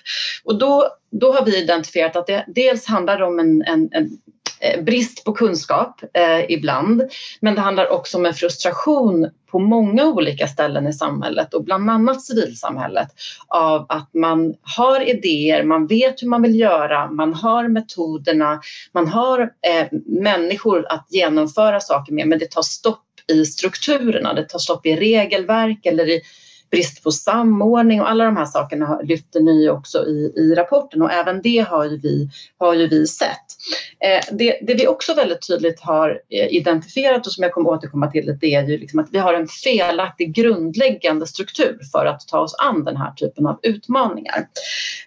Och 0.43 0.59
då, 0.59 0.87
då 1.11 1.31
har 1.31 1.45
vi 1.45 1.63
identifierat 1.63 2.15
att 2.15 2.27
det 2.27 2.45
dels 2.47 2.87
handlar 2.87 3.21
om 3.21 3.39
en, 3.39 3.61
en, 3.61 3.89
en 3.91 4.09
Eh, 4.65 4.83
brist 4.83 5.23
på 5.23 5.33
kunskap 5.33 6.01
eh, 6.13 6.51
ibland. 6.51 7.03
Men 7.39 7.55
det 7.55 7.61
handlar 7.61 7.91
också 7.91 8.17
om 8.17 8.25
en 8.25 8.33
frustration 8.33 9.29
på 9.51 9.59
många 9.59 10.05
olika 10.05 10.47
ställen 10.47 10.87
i 10.87 10.93
samhället 10.93 11.53
och 11.53 11.63
bland 11.63 11.89
annat 11.89 12.21
civilsamhället 12.21 13.07
av 13.47 13.85
att 13.89 14.13
man 14.13 14.55
har 14.61 15.09
idéer, 15.09 15.63
man 15.63 15.87
vet 15.87 16.23
hur 16.23 16.27
man 16.27 16.41
vill 16.41 16.59
göra, 16.59 17.11
man 17.11 17.33
har 17.33 17.67
metoderna, 17.67 18.61
man 18.91 19.07
har 19.07 19.39
eh, 19.41 19.87
människor 20.05 20.85
att 20.89 21.07
genomföra 21.09 21.79
saker 21.79 22.13
med 22.13 22.27
men 22.27 22.39
det 22.39 22.51
tar 22.51 22.61
stopp 22.61 23.01
i 23.27 23.45
strukturerna, 23.45 24.33
det 24.33 24.43
tar 24.43 24.59
stopp 24.59 24.85
i 24.85 24.95
regelverk 24.95 25.85
eller 25.85 26.09
i 26.09 26.21
brist 26.71 27.03
på 27.03 27.11
samordning 27.11 28.01
och 28.01 28.09
alla 28.09 28.25
de 28.25 28.37
här 28.37 28.45
sakerna 28.45 29.01
lyfter 29.03 29.39
ni 29.39 29.69
också 29.69 30.05
i, 30.05 30.33
i 30.35 30.55
rapporten 30.55 31.01
och 31.01 31.11
även 31.11 31.41
det 31.41 31.59
har 31.59 31.85
ju 31.85 31.97
vi, 31.97 32.29
har 32.57 32.73
ju 32.73 32.87
vi 32.87 33.07
sett. 33.07 33.45
Eh, 33.99 34.35
det, 34.35 34.59
det, 34.61 34.73
vi 34.73 34.87
också 34.87 35.13
väldigt 35.13 35.47
tydligt 35.47 35.79
har 35.79 36.09
eh, 36.09 36.47
identifierat 36.53 37.25
och 37.25 37.33
som 37.33 37.43
jag 37.43 37.53
kommer 37.53 37.69
återkomma 37.69 38.11
till 38.11 38.37
det 38.41 38.55
är 38.55 38.67
ju 38.67 38.77
liksom 38.77 38.99
att 38.99 39.09
vi 39.11 39.17
har 39.17 39.33
en 39.33 39.47
felaktig 39.47 40.35
grundläggande 40.35 41.27
struktur 41.27 41.79
för 41.91 42.05
att 42.05 42.27
ta 42.27 42.39
oss 42.39 42.55
an 42.59 42.83
den 42.83 42.97
här 42.97 43.11
typen 43.11 43.47
av 43.47 43.59
utmaningar. 43.63 44.47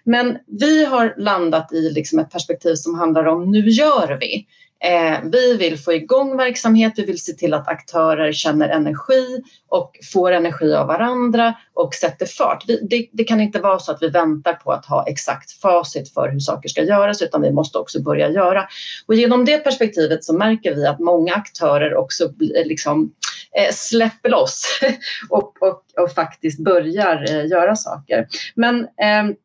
Men 0.03 0.37
vi 0.47 0.85
har 0.85 1.13
landat 1.17 1.73
i 1.73 1.89
liksom 1.89 2.19
ett 2.19 2.31
perspektiv 2.31 2.75
som 2.75 2.95
handlar 2.95 3.25
om 3.25 3.51
nu 3.51 3.69
gör 3.69 4.17
vi. 4.21 4.45
Eh, 4.83 5.19
vi 5.23 5.57
vill 5.57 5.79
få 5.79 5.93
igång 5.93 6.37
verksamhet, 6.37 6.93
vi 6.95 7.05
vill 7.05 7.23
se 7.23 7.33
till 7.33 7.53
att 7.53 7.67
aktörer 7.67 8.31
känner 8.31 8.69
energi 8.69 9.43
och 9.69 9.91
får 10.13 10.31
energi 10.31 10.73
av 10.73 10.87
varandra 10.87 11.53
och 11.73 11.93
sätter 11.93 12.25
fart. 12.25 12.63
Vi, 12.67 12.87
det, 12.89 13.09
det, 13.11 13.23
kan 13.23 13.41
inte 13.41 13.59
vara 13.59 13.79
så 13.79 13.91
att 13.91 14.01
vi 14.01 14.09
väntar 14.09 14.53
på 14.53 14.71
att 14.71 14.85
ha 14.85 15.07
exakt 15.07 15.51
facit 15.51 16.13
för 16.13 16.29
hur 16.29 16.39
saker 16.39 16.69
ska 16.69 16.83
göras 16.83 17.21
utan 17.21 17.41
vi 17.41 17.51
måste 17.51 17.77
också 17.77 18.01
börja 18.01 18.29
göra. 18.29 18.67
Och 19.05 19.15
genom 19.15 19.45
det 19.45 19.57
perspektivet 19.57 20.23
så 20.23 20.33
märker 20.33 20.75
vi 20.75 20.85
att 20.85 20.99
många 20.99 21.33
aktörer 21.33 21.95
också 21.95 22.23
eh, 22.23 22.65
liksom, 22.65 23.11
eh, 23.57 23.73
släpper 23.73 24.29
loss 24.29 24.79
och, 25.29 25.63
och, 25.63 25.83
och 26.03 26.11
faktiskt 26.15 26.59
börjar 26.59 27.25
eh, 27.29 27.45
göra 27.45 27.75
saker. 27.75 28.27
Men 28.55 28.81
eh, 28.81 29.35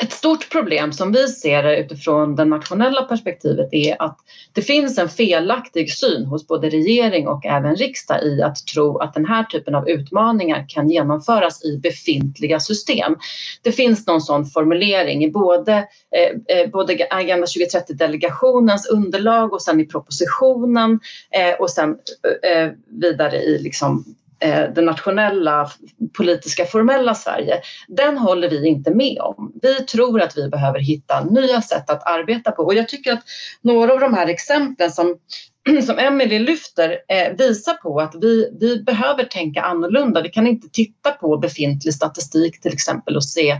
ett 0.00 0.12
stort 0.12 0.50
problem 0.50 0.92
som 0.92 1.12
vi 1.12 1.28
ser 1.28 1.62
det 1.62 1.76
utifrån 1.76 2.36
det 2.36 2.44
nationella 2.44 3.02
perspektivet 3.02 3.68
är 3.72 4.02
att 4.02 4.18
det 4.52 4.62
finns 4.62 4.98
en 4.98 5.08
felaktig 5.08 5.92
syn 5.92 6.24
hos 6.24 6.46
både 6.46 6.70
regering 6.70 7.28
och 7.28 7.46
även 7.46 7.76
riksdag 7.76 8.22
i 8.22 8.42
att 8.42 8.66
tro 8.66 8.98
att 8.98 9.14
den 9.14 9.26
här 9.26 9.44
typen 9.44 9.74
av 9.74 9.88
utmaningar 9.88 10.66
kan 10.68 10.90
genomföras 10.90 11.64
i 11.64 11.78
befintliga 11.78 12.60
system. 12.60 13.16
Det 13.62 13.72
finns 13.72 14.06
någon 14.06 14.20
sån 14.20 14.46
formulering 14.46 15.24
i 15.24 15.30
både, 15.30 15.72
eh, 16.16 16.56
eh 16.58 16.70
både 16.70 17.06
Agenda 17.10 17.46
2030-delegationens 17.46 18.86
underlag 18.90 19.52
och 19.52 19.62
sen 19.62 19.80
i 19.80 19.86
propositionen 19.86 21.00
eh, 21.30 21.60
och 21.60 21.70
sen 21.70 21.98
eh, 22.42 22.62
eh 22.62 22.70
vidare 22.88 23.36
i 23.36 23.58
liksom 23.62 24.04
Eh, 24.40 24.64
det 24.74 24.82
nationella 24.82 25.70
politiska 26.16 26.64
formella 26.64 27.14
Sverige, 27.14 27.60
den 27.88 28.18
håller 28.18 28.50
vi 28.50 28.68
inte 28.68 28.90
med 28.90 29.18
om. 29.20 29.52
Vi 29.62 29.74
tror 29.74 30.20
att 30.20 30.36
vi 30.36 30.48
behöver 30.48 30.78
hitta 30.78 31.24
nya 31.24 31.62
sätt 31.62 31.90
att 31.90 32.06
arbeta 32.06 32.50
på 32.50 32.62
och 32.62 32.74
jag 32.74 32.88
tycker 32.88 33.12
att 33.12 33.22
några 33.62 33.92
av 33.92 34.00
de 34.00 34.14
här 34.14 34.26
exemplen 34.26 34.90
som 34.90 35.16
som 35.86 35.98
Emelie 35.98 36.38
lyfter 36.38 36.98
eh, 37.08 37.36
visar 37.38 37.74
på 37.74 38.00
att 38.00 38.14
vi, 38.20 38.56
vi 38.60 38.82
behöver 38.82 39.24
tänka 39.24 39.62
annorlunda. 39.62 40.22
Vi 40.22 40.28
kan 40.28 40.46
inte 40.46 40.68
titta 40.68 41.10
på 41.10 41.36
befintlig 41.36 41.94
statistik 41.94 42.60
till 42.60 42.72
exempel 42.72 43.16
och 43.16 43.24
se 43.24 43.56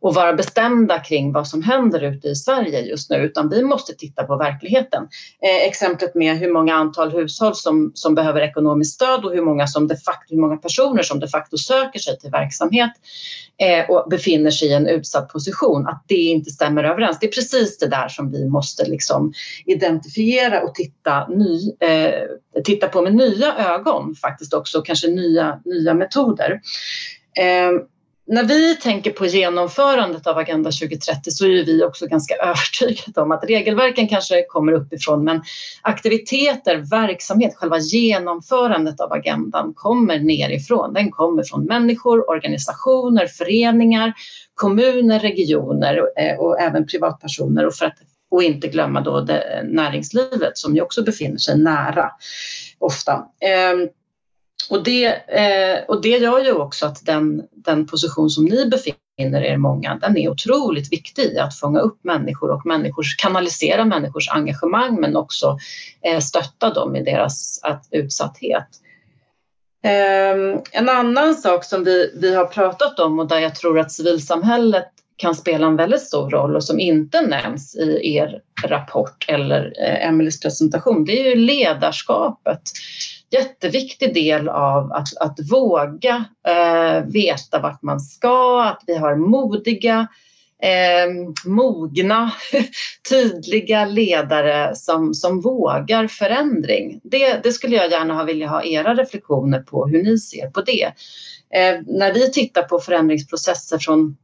och 0.00 0.14
vara 0.14 0.32
bestämda 0.32 0.98
kring 0.98 1.32
vad 1.32 1.48
som 1.48 1.62
händer 1.62 2.00
ute 2.00 2.28
i 2.28 2.34
Sverige 2.34 2.80
just 2.80 3.10
nu, 3.10 3.16
utan 3.16 3.48
vi 3.48 3.62
måste 3.62 3.94
titta 3.94 4.24
på 4.24 4.36
verkligheten. 4.36 5.08
Eh, 5.42 5.66
exemplet 5.68 6.14
med 6.14 6.38
hur 6.38 6.52
många 6.52 6.74
antal 6.74 7.10
hushåll 7.10 7.54
som, 7.54 7.92
som 7.94 8.14
behöver 8.14 8.40
ekonomiskt 8.40 8.94
stöd 8.94 9.24
och 9.24 9.32
hur 9.32 9.42
många, 9.42 9.66
som 9.66 9.88
de 9.88 9.96
facto, 9.96 10.34
hur 10.34 10.40
många 10.40 10.56
personer 10.56 11.02
som 11.02 11.20
de 11.20 11.28
facto 11.28 11.58
söker 11.58 11.98
sig 11.98 12.18
till 12.18 12.30
verksamhet 12.30 12.90
eh, 13.58 13.90
och 13.90 14.08
befinner 14.10 14.50
sig 14.50 14.68
i 14.68 14.72
en 14.72 14.86
utsatt 14.86 15.28
position, 15.28 15.86
att 15.86 16.04
det 16.06 16.14
inte 16.14 16.50
stämmer 16.50 16.84
överens. 16.84 17.18
Det 17.20 17.26
är 17.26 17.32
precis 17.32 17.78
det 17.78 17.88
där 17.88 18.08
som 18.08 18.32
vi 18.32 18.48
måste 18.48 18.84
liksom 18.84 19.32
identifiera 19.66 20.62
och 20.62 20.74
titta, 20.74 21.28
ny, 21.28 21.72
eh, 21.80 22.62
titta 22.64 22.88
på 22.88 23.02
med 23.02 23.14
nya 23.14 23.74
ögon 23.74 24.14
faktiskt 24.14 24.54
också, 24.54 24.82
kanske 24.82 25.08
nya, 25.08 25.60
nya 25.64 25.94
metoder. 25.94 26.60
Eh, 27.38 27.70
när 28.32 28.44
vi 28.44 28.76
tänker 28.76 29.10
på 29.10 29.26
genomförandet 29.26 30.26
av 30.26 30.38
Agenda 30.38 30.70
2030 30.70 31.30
så 31.30 31.44
är 31.44 31.64
vi 31.64 31.84
också 31.84 32.06
ganska 32.06 32.34
övertygade 32.42 33.20
om 33.20 33.32
att 33.32 33.44
regelverken 33.44 34.08
kanske 34.08 34.44
kommer 34.48 34.72
uppifrån 34.72 35.24
men 35.24 35.42
aktiviteter, 35.82 36.76
verksamhet, 36.76 37.56
själva 37.56 37.78
genomförandet 37.78 39.00
av 39.00 39.12
agendan 39.12 39.72
kommer 39.76 40.18
nerifrån. 40.18 40.94
Den 40.94 41.10
kommer 41.10 41.42
från 41.42 41.64
människor, 41.64 42.30
organisationer, 42.30 43.26
föreningar, 43.26 44.12
kommuner, 44.54 45.20
regioner 45.20 46.02
eh, 46.16 46.38
och 46.38 46.60
även 46.60 46.86
privatpersoner 46.86 47.66
och, 47.66 47.74
för 47.74 47.86
att, 47.86 47.98
och 48.30 48.42
inte 48.42 48.68
glömma 48.68 49.00
då 49.00 49.20
det, 49.20 49.40
eh, 49.40 49.64
näringslivet 49.64 50.58
som 50.58 50.74
ju 50.74 50.82
också 50.82 51.02
befinner 51.02 51.38
sig 51.38 51.58
nära 51.58 52.10
ofta. 52.78 53.24
Ehm, 53.40 53.88
och 54.68 54.84
det, 54.84 55.06
eh, 55.06 55.84
och 55.88 56.02
det 56.02 56.18
gör 56.18 56.44
ju 56.44 56.52
också 56.52 56.86
att 56.86 57.06
den, 57.06 57.42
den 57.52 57.86
position 57.86 58.30
som 58.30 58.44
ni 58.44 58.66
befinner 58.66 59.42
er 59.42 59.56
många, 59.56 59.98
den 60.02 60.16
är 60.16 60.28
otroligt 60.28 60.92
viktig 60.92 61.38
att 61.38 61.58
fånga 61.58 61.80
upp 61.80 62.04
människor 62.04 62.50
och 62.50 62.66
människors, 62.66 63.16
kanalisera 63.16 63.84
människors 63.84 64.28
engagemang 64.30 65.00
men 65.00 65.16
också 65.16 65.58
eh, 66.02 66.18
stötta 66.18 66.74
dem 66.74 66.96
i 66.96 67.04
deras 67.04 67.60
att, 67.62 67.88
utsatthet. 67.90 68.68
Eh, 69.84 70.60
en 70.72 70.88
annan 70.88 71.34
sak 71.34 71.64
som 71.64 71.84
vi, 71.84 72.12
vi 72.14 72.34
har 72.34 72.44
pratat 72.44 73.00
om 73.00 73.18
och 73.18 73.28
där 73.28 73.38
jag 73.38 73.54
tror 73.54 73.78
att 73.78 73.92
civilsamhället 73.92 74.88
kan 75.16 75.34
spela 75.34 75.66
en 75.66 75.76
väldigt 75.76 76.02
stor 76.02 76.30
roll 76.30 76.56
och 76.56 76.64
som 76.64 76.80
inte 76.80 77.20
nämns 77.20 77.76
i 77.76 78.14
er 78.16 78.40
rapport 78.66 79.24
eller 79.28 79.72
eh, 79.78 80.08
Emelies 80.08 80.40
presentation, 80.40 81.04
det 81.04 81.20
är 81.20 81.30
ju 81.30 81.34
ledarskapet 81.34 82.62
jätteviktig 83.30 84.14
del 84.14 84.48
av 84.48 84.92
att, 84.92 85.16
att 85.16 85.50
våga 85.50 86.24
eh, 86.46 87.04
veta 87.06 87.58
vart 87.58 87.82
man 87.82 88.00
ska, 88.00 88.64
att 88.64 88.82
vi 88.86 88.96
har 88.96 89.16
modiga, 89.16 90.08
eh, 90.62 91.32
mogna, 91.44 92.32
tydliga 93.08 93.84
ledare 93.84 94.76
som, 94.76 95.14
som 95.14 95.40
vågar 95.40 96.06
förändring. 96.06 97.00
Det, 97.02 97.42
det 97.42 97.52
skulle 97.52 97.76
jag 97.76 97.90
gärna 97.90 98.14
ha 98.14 98.24
vilja 98.24 98.48
ha 98.48 98.64
era 98.64 98.94
reflektioner 98.94 99.60
på 99.60 99.86
hur 99.86 100.02
ni 100.02 100.18
ser 100.18 100.50
på 100.50 100.60
det. 100.60 100.84
Eh, 101.54 101.80
när 101.86 102.14
vi 102.14 102.32
tittar 102.32 102.62
på 102.62 102.78
förändringsprocesser 102.78 103.78
från 103.78 104.16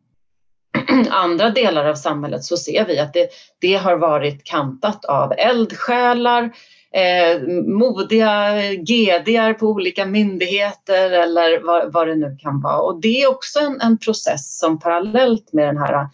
andra 1.10 1.50
delar 1.50 1.84
av 1.84 1.94
samhället 1.94 2.44
så 2.44 2.56
ser 2.56 2.86
vi 2.86 2.98
att 2.98 3.12
det, 3.12 3.28
det 3.58 3.74
har 3.74 3.96
varit 3.96 4.44
kantat 4.44 5.04
av 5.04 5.32
eldsjälar, 5.38 6.52
eh, 6.92 7.42
modiga 7.66 8.52
GDR 8.76 9.52
på 9.52 9.66
olika 9.66 10.06
myndigheter 10.06 11.10
eller 11.10 11.66
vad, 11.66 11.92
vad, 11.92 12.08
det 12.08 12.14
nu 12.14 12.36
kan 12.38 12.60
vara. 12.60 12.80
Och 12.80 13.00
det 13.00 13.22
är 13.22 13.30
också 13.30 13.58
en, 13.58 13.80
en 13.80 13.98
process 13.98 14.58
som 14.58 14.78
parallellt 14.78 15.52
med 15.52 15.66
den 15.66 15.78
här 15.78 16.08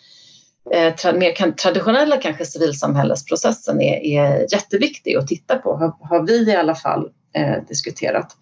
eh, 0.74 0.94
tra, 0.94 1.12
mer 1.12 1.52
traditionella 1.52 2.16
kanske 2.16 2.44
civilsamhällesprocessen 2.44 3.80
är, 3.80 4.04
är 4.04 4.46
jätteviktig 4.52 5.16
att 5.16 5.28
titta 5.28 5.58
på, 5.58 5.76
har, 5.76 5.94
har 6.00 6.26
vi 6.26 6.50
i 6.50 6.56
alla 6.56 6.74
fall 6.74 7.08
eh, 7.34 7.62
diskuterat. 7.68 8.36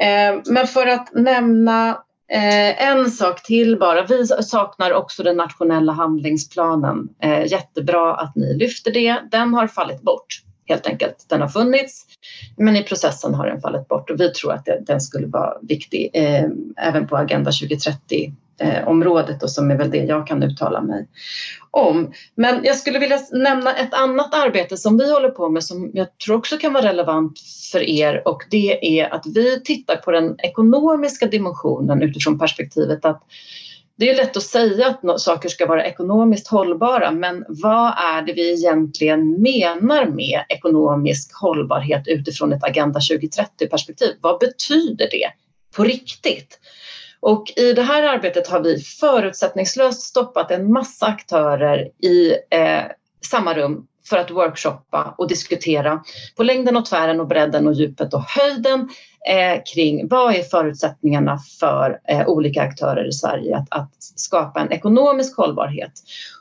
Eh, 0.00 0.40
men 0.46 0.66
för 0.66 0.86
att 0.86 1.14
nämna 1.14 1.90
eh, 2.32 2.88
en 2.88 3.10
sak 3.10 3.42
till 3.42 3.78
bara. 3.78 4.06
Vi 4.06 4.26
saknar 4.26 4.92
också 4.92 5.22
den 5.22 5.36
nationella 5.36 5.92
handlingsplanen. 5.92 7.08
Eh, 7.22 7.46
jättebra 7.46 8.14
att 8.14 8.36
ni 8.36 8.54
lyfter 8.58 8.90
det. 8.90 9.16
Den 9.30 9.54
har 9.54 9.66
fallit 9.66 10.02
bort 10.02 10.42
helt 10.66 10.86
enkelt. 10.86 11.26
Den 11.28 11.40
har 11.40 11.48
funnits, 11.48 12.06
men 12.56 12.76
i 12.76 12.82
processen 12.82 13.34
har 13.34 13.46
den 13.46 13.60
fallit 13.60 13.88
bort 13.88 14.10
och 14.10 14.20
vi 14.20 14.30
tror 14.30 14.52
att 14.52 14.68
den 14.86 15.00
skulle 15.00 15.26
vara 15.26 15.52
viktig 15.62 16.10
eh, 16.12 16.44
även 16.76 17.06
på 17.06 17.16
Agenda 17.16 17.50
2030 17.52 18.32
eh, 18.60 18.88
området 18.88 19.42
och 19.42 19.50
som 19.50 19.70
är 19.70 19.76
väl 19.76 19.90
det 19.90 20.04
jag 20.04 20.26
kan 20.26 20.42
uttala 20.42 20.82
mig 20.82 21.06
om. 21.70 22.12
Men 22.34 22.64
jag 22.64 22.76
skulle 22.76 22.98
vilja 22.98 23.18
nämna 23.32 23.76
ett 23.76 23.94
annat 23.94 24.34
arbete 24.34 24.76
som 24.76 24.98
vi 24.98 25.12
håller 25.12 25.28
på 25.28 25.48
med 25.48 25.64
som 25.64 25.90
jag 25.94 26.18
tror 26.18 26.36
också 26.36 26.56
kan 26.56 26.72
vara 26.72 26.88
relevant 26.88 27.40
för 27.72 27.80
er 27.80 28.28
och 28.28 28.42
det 28.50 29.00
är 29.00 29.14
att 29.14 29.26
vi 29.34 29.60
tittar 29.60 29.96
på 29.96 30.10
den 30.10 30.34
ekonomiska 30.38 31.26
dimensionen 31.26 32.02
utifrån 32.02 32.38
perspektivet 32.38 33.04
att 33.04 33.22
det 33.96 34.10
är 34.10 34.16
lätt 34.16 34.36
att 34.36 34.42
säga 34.42 34.86
att 34.86 35.20
saker 35.20 35.48
ska 35.48 35.66
vara 35.66 35.84
ekonomiskt 35.84 36.48
hållbara, 36.48 37.10
men 37.10 37.44
vad 37.48 37.94
är 37.98 38.22
det 38.22 38.32
vi 38.32 38.52
egentligen 38.52 39.42
menar 39.42 40.06
med 40.06 40.44
ekonomisk 40.48 41.30
hållbarhet 41.34 42.02
utifrån 42.06 42.52
ett 42.52 42.64
Agenda 42.64 43.00
2030-perspektiv? 43.00 44.16
Vad 44.20 44.40
betyder 44.40 45.08
det 45.10 45.30
på 45.76 45.84
riktigt? 45.84 46.60
Och 47.20 47.52
i 47.56 47.72
det 47.72 47.82
här 47.82 48.02
arbetet 48.02 48.48
har 48.48 48.60
vi 48.60 48.80
förutsättningslöst 48.80 50.02
stoppat 50.02 50.50
en 50.50 50.72
massa 50.72 51.06
aktörer 51.06 51.88
i 52.02 52.30
eh, 52.50 52.84
samma 53.20 53.54
rum 53.54 53.86
för 54.08 54.16
att 54.16 54.30
workshoppa 54.30 55.14
och 55.18 55.28
diskutera 55.28 56.02
på 56.36 56.42
längden 56.42 56.76
och 56.76 56.86
tvären 56.86 57.20
och 57.20 57.26
bredden 57.26 57.66
och 57.66 57.74
djupet 57.74 58.14
och 58.14 58.22
höjden 58.22 58.88
eh, 59.28 59.62
kring 59.74 60.08
vad 60.08 60.34
är 60.34 60.42
förutsättningarna 60.42 61.38
för 61.60 62.00
eh, 62.08 62.28
olika 62.28 62.62
aktörer 62.62 63.08
i 63.08 63.12
Sverige 63.12 63.56
att, 63.56 63.68
att, 63.70 63.94
skapa 63.98 64.60
en 64.60 64.72
ekonomisk 64.72 65.36
hållbarhet. 65.36 65.92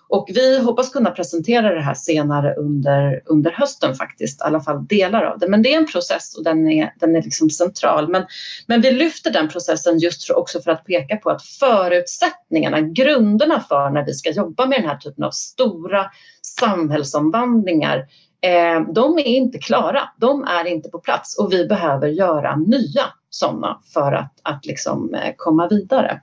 Och 0.10 0.30
vi 0.34 0.60
hoppas 0.60 0.90
kunna 0.90 1.12
presentera 1.12 1.76
det 1.76 1.82
här 1.82 1.94
senare 1.94 2.54
under, 2.56 3.22
under 3.26 3.52
hösten 3.52 3.96
faktiskt, 3.96 4.42
i 4.42 4.44
alla 4.44 4.62
fall 4.62 4.88
delar 4.88 5.24
av 5.24 5.40
det. 5.40 5.48
Men 5.48 5.62
det 5.62 5.74
är 5.74 5.78
en 5.78 5.88
process 5.88 6.38
och 6.38 6.44
den 6.44 6.70
är, 6.70 6.94
den 7.00 7.16
är 7.16 7.22
liksom 7.22 7.50
central. 7.50 8.10
Men, 8.10 8.26
men 8.68 8.82
vi 8.82 8.92
lyfter 8.92 9.32
den 9.32 9.50
processen 9.50 10.00
just 10.00 10.24
för, 10.24 10.38
också 10.38 10.62
för 10.62 10.72
att 10.72 10.86
peka 10.86 11.18
på 11.18 11.30
att 11.30 11.44
förutsättningarna, 11.44 12.82
grunderna 12.82 13.60
för 13.60 13.90
när 13.90 14.06
vi 14.06 14.14
ska 14.14 14.32
jobba 14.32 14.66
med 14.66 14.80
den 14.82 14.90
här 14.90 14.98
typen 14.98 15.24
av 15.24 15.32
stora 15.32 16.06
samhällsomvandlingar 16.42 18.06
Eh, 18.46 18.82
de 18.94 19.20
är 19.20 19.28
inte 19.28 19.58
klara, 19.58 20.10
de 20.18 20.44
är 20.44 20.66
inte 20.66 20.90
på 20.90 21.00
plats 21.00 21.38
och 21.40 21.54
vi 21.54 21.68
behöver 21.68 22.08
göra 22.08 22.56
nya 22.56 23.04
sådana 23.36 23.80
för 23.94 24.12
att, 24.12 24.34
att 24.44 24.66
liksom 24.66 25.14
eh, 25.14 25.34
komma 25.38 25.68
vidare. 25.68 26.22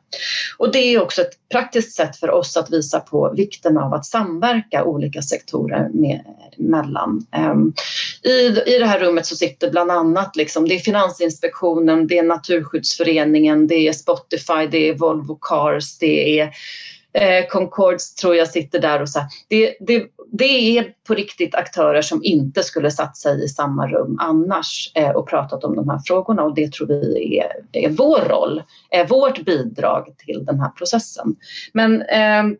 Och 0.58 0.72
det 0.72 0.78
är 0.78 1.02
också 1.02 1.22
ett 1.22 1.48
praktiskt 1.52 1.96
sätt 1.96 2.16
för 2.16 2.30
oss 2.30 2.56
att 2.56 2.72
visa 2.72 3.00
på 3.00 3.32
vikten 3.36 3.78
av 3.78 3.94
att 3.94 4.06
samverka 4.06 4.84
olika 4.84 5.22
sektorer 5.22 5.88
med, 5.92 6.24
mellan. 6.56 7.26
Ehm, 7.32 7.72
I, 8.22 8.46
I 8.46 8.78
det 8.78 8.86
här 8.86 8.98
rummet 8.98 9.26
så 9.26 9.36
sitter 9.36 9.70
bland 9.70 9.90
annat 9.90 10.36
liksom, 10.36 10.68
det 10.68 10.74
är 10.74 10.78
Finansinspektionen, 10.78 12.06
det 12.06 12.18
är 12.18 12.22
Naturskyddsföreningen, 12.22 13.66
det 13.66 13.88
är 13.88 13.92
Spotify, 13.92 14.66
det 14.70 14.88
är 14.88 14.94
Volvo 14.94 15.38
Cars, 15.40 15.98
det 15.98 16.40
är 16.40 16.52
Eh, 17.14 17.46
Concords 17.48 18.14
tror 18.14 18.36
jag 18.36 18.48
sitter 18.48 18.80
där 18.80 19.02
och 19.02 19.08
så 19.08 19.18
här. 19.18 19.28
Det, 19.48 19.76
det, 19.80 20.06
det 20.32 20.78
är 20.78 20.94
på 21.06 21.14
riktigt 21.14 21.54
aktörer 21.54 22.02
som 22.02 22.20
inte 22.24 22.62
skulle 22.62 22.90
satt 22.90 23.16
sig 23.16 23.44
i 23.44 23.48
samma 23.48 23.86
rum 23.88 24.16
annars 24.20 24.92
eh, 24.94 25.10
och 25.10 25.28
pratat 25.28 25.64
om 25.64 25.76
de 25.76 25.88
här 25.88 26.00
frågorna 26.06 26.42
och 26.42 26.54
det 26.54 26.72
tror 26.72 26.86
vi 26.86 27.38
är, 27.38 27.82
är 27.84 27.90
vår 27.90 28.20
roll, 28.20 28.62
är 28.90 29.06
vårt 29.06 29.44
bidrag 29.44 30.14
till 30.18 30.44
den 30.44 30.60
här 30.60 30.68
processen. 30.68 31.36
Men 31.72 32.02
eh, 32.02 32.58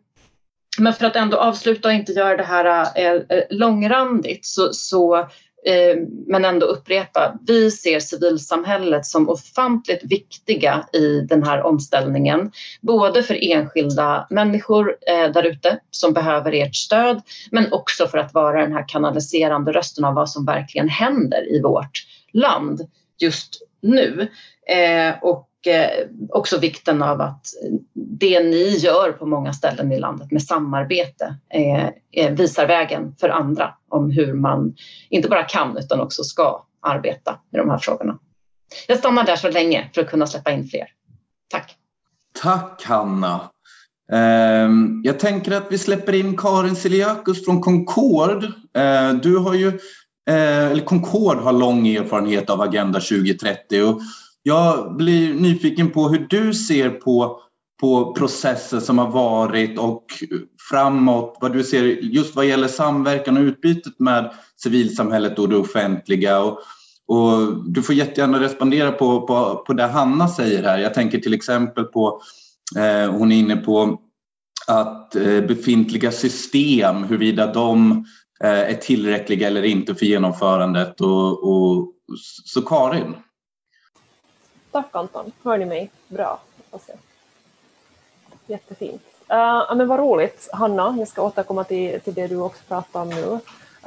men 0.77 0.93
för 0.93 1.05
att 1.05 1.15
ändå 1.15 1.37
avsluta 1.37 1.87
och 1.87 1.93
inte 1.93 2.11
göra 2.11 2.37
det 2.37 2.43
här 2.43 2.87
eh, 2.95 3.11
eh 3.13 3.43
långrandigt 3.49 4.45
så, 4.45 4.73
så 4.73 5.27
Eh, 5.65 5.97
men 6.27 6.45
ändå 6.45 6.65
upprepa, 6.65 7.39
vi 7.47 7.71
ser 7.71 7.99
civilsamhället 7.99 9.05
som 9.05 9.29
ofantligt 9.29 10.03
viktiga 10.03 10.87
i 10.93 11.21
den 11.21 11.43
här 11.43 11.61
omställningen. 11.61 12.51
Både 12.81 13.23
för 13.23 13.51
enskilda 13.51 14.27
människor 14.29 14.95
eh, 15.07 15.31
där 15.31 15.43
ute 15.43 15.79
som 15.91 16.13
behöver 16.13 16.51
ert 16.51 16.75
stöd 16.75 17.21
men 17.51 17.73
också 17.73 18.07
för 18.07 18.17
att 18.17 18.33
vara 18.33 18.61
den 18.61 18.73
här 18.73 18.87
kanaliserande 18.87 19.71
rösten 19.71 20.05
av 20.05 20.13
vad 20.13 20.29
som 20.29 20.45
verkligen 20.45 20.89
händer 20.89 21.51
i 21.51 21.61
vårt 21.61 22.05
land 22.33 22.81
just 23.17 23.61
nu. 23.81 24.27
Eh, 24.67 25.23
och 25.23 25.49
och 25.67 26.39
också 26.39 26.59
vikten 26.59 27.03
av 27.03 27.21
att 27.21 27.47
det 27.93 28.39
ni 28.39 28.77
gör 28.77 29.11
på 29.11 29.25
många 29.25 29.53
ställen 29.53 29.91
i 29.91 29.99
landet 29.99 30.31
med 30.31 30.43
samarbete 30.43 31.35
eh, 31.53 31.87
eh, 32.11 32.31
visar 32.31 32.67
vägen 32.67 33.15
för 33.19 33.29
andra 33.29 33.73
om 33.89 34.11
hur 34.11 34.33
man 34.33 34.75
inte 35.09 35.29
bara 35.29 35.43
kan 35.43 35.77
utan 35.77 35.99
också 35.99 36.23
ska 36.23 36.65
arbeta 36.81 37.39
med 37.51 37.61
de 37.61 37.69
här 37.69 37.77
frågorna. 37.77 38.19
Jag 38.87 38.97
stannar 38.97 39.23
där 39.23 39.35
så 39.35 39.49
länge 39.49 39.89
för 39.93 40.01
att 40.01 40.09
kunna 40.09 40.27
släppa 40.27 40.51
in 40.51 40.67
fler. 40.67 40.87
Tack! 41.49 41.75
Tack 42.41 42.83
Hanna! 42.85 43.39
Ehm, 44.11 45.01
jag 45.03 45.19
tänker 45.19 45.51
att 45.51 45.67
vi 45.69 45.77
släpper 45.77 46.13
in 46.13 46.37
Karin 46.37 46.75
Siliakus 46.75 47.45
från 47.45 47.61
Concord. 47.61 48.51
Ehm, 48.77 49.19
du 49.19 49.37
har 49.37 49.53
ju, 49.53 49.79
eller 50.25 50.85
Concord 50.85 51.37
har 51.37 51.51
lång 51.51 51.87
erfarenhet 51.87 52.49
av 52.49 52.61
Agenda 52.61 52.99
2030 52.99 53.81
och 53.83 54.01
jag 54.43 54.95
blir 54.95 55.33
nyfiken 55.33 55.91
på 55.91 56.07
hur 56.07 56.27
du 56.29 56.53
ser 56.53 56.89
på, 56.89 57.39
på 57.81 58.13
processer 58.13 58.79
som 58.79 58.97
har 58.97 59.11
varit 59.11 59.79
och 59.79 60.05
framåt, 60.69 61.37
vad 61.41 61.53
du 61.53 61.63
ser 61.63 61.83
just 61.85 62.35
vad 62.35 62.45
gäller 62.45 62.67
samverkan 62.67 63.37
och 63.37 63.43
utbytet 63.43 63.99
med 63.99 64.31
civilsamhället 64.63 65.39
och 65.39 65.49
det 65.49 65.57
offentliga. 65.57 66.41
Och, 66.41 66.59
och 67.07 67.63
du 67.65 67.81
får 67.81 67.95
jättegärna 67.95 68.39
respondera 68.39 68.91
på, 68.91 69.27
på, 69.27 69.63
på 69.67 69.73
det 69.73 69.87
Hanna 69.87 70.27
säger 70.27 70.63
här. 70.63 70.77
Jag 70.77 70.93
tänker 70.93 71.19
till 71.19 71.33
exempel 71.33 71.83
på 71.83 72.21
Eh, 72.75 73.11
hon 73.11 73.31
är 73.31 73.35
inne 73.35 73.55
på 73.55 74.01
att 74.67 75.15
eh, 75.15 75.41
befintliga 75.41 76.11
system, 76.11 77.03
huruvida 77.03 77.53
de 77.53 78.05
eh, 78.43 78.49
är 78.49 78.73
tillräckliga 78.73 79.47
eller 79.47 79.63
inte 79.63 79.95
för 79.95 80.05
genomförandet. 80.05 81.01
Och, 81.01 81.49
och, 81.49 81.93
så 82.45 82.61
Karin? 82.61 83.15
Tack 84.73 84.95
Anton, 84.95 85.31
hör 85.43 85.57
ni 85.57 85.65
mig 85.65 85.91
bra? 86.07 86.39
Alltså, 86.71 86.91
jättefint. 88.45 89.01
Uh, 89.31 89.75
men 89.75 89.87
vad 89.87 89.99
roligt, 89.99 90.49
Hanna, 90.53 90.95
jag 90.99 91.07
ska 91.07 91.21
återkomma 91.21 91.63
till, 91.63 92.01
till 92.01 92.13
det 92.13 92.27
du 92.27 92.37
också 92.37 92.63
pratade 92.67 93.03
om 93.03 93.09
nu. 93.09 93.39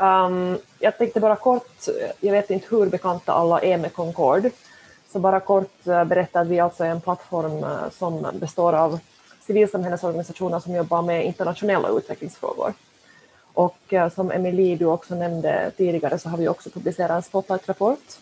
Um, 0.04 0.58
jag 0.78 0.98
tänkte 0.98 1.20
bara 1.20 1.36
kort, 1.36 1.88
jag 2.20 2.32
vet 2.32 2.50
inte 2.50 2.66
hur 2.70 2.86
bekanta 2.86 3.32
alla 3.32 3.60
är 3.60 3.78
med 3.78 3.92
Concord, 3.92 4.50
så 5.12 5.18
bara 5.18 5.40
kort 5.40 5.86
eh, 5.86 6.04
berätta 6.04 6.40
att 6.40 6.46
vi 6.46 6.60
alltså 6.60 6.84
är 6.84 6.88
en 6.88 7.00
plattform 7.00 7.64
eh, 7.64 7.90
som 7.90 8.26
består 8.32 8.72
av 8.72 8.98
civilsamhällesorganisationer 9.46 10.60
som 10.60 10.74
jobbar 10.74 11.02
med 11.02 11.26
internationella 11.26 11.88
utvecklingsfrågor. 11.88 12.74
Och 13.52 13.94
som 14.14 14.30
Emilie 14.30 14.76
du 14.76 14.84
också 14.84 15.14
nämnde 15.14 15.70
tidigare 15.76 16.18
så 16.18 16.28
har 16.28 16.38
vi 16.38 16.48
också 16.48 16.70
publicerat 16.70 17.10
en 17.10 17.22
spotlight-rapport 17.22 18.18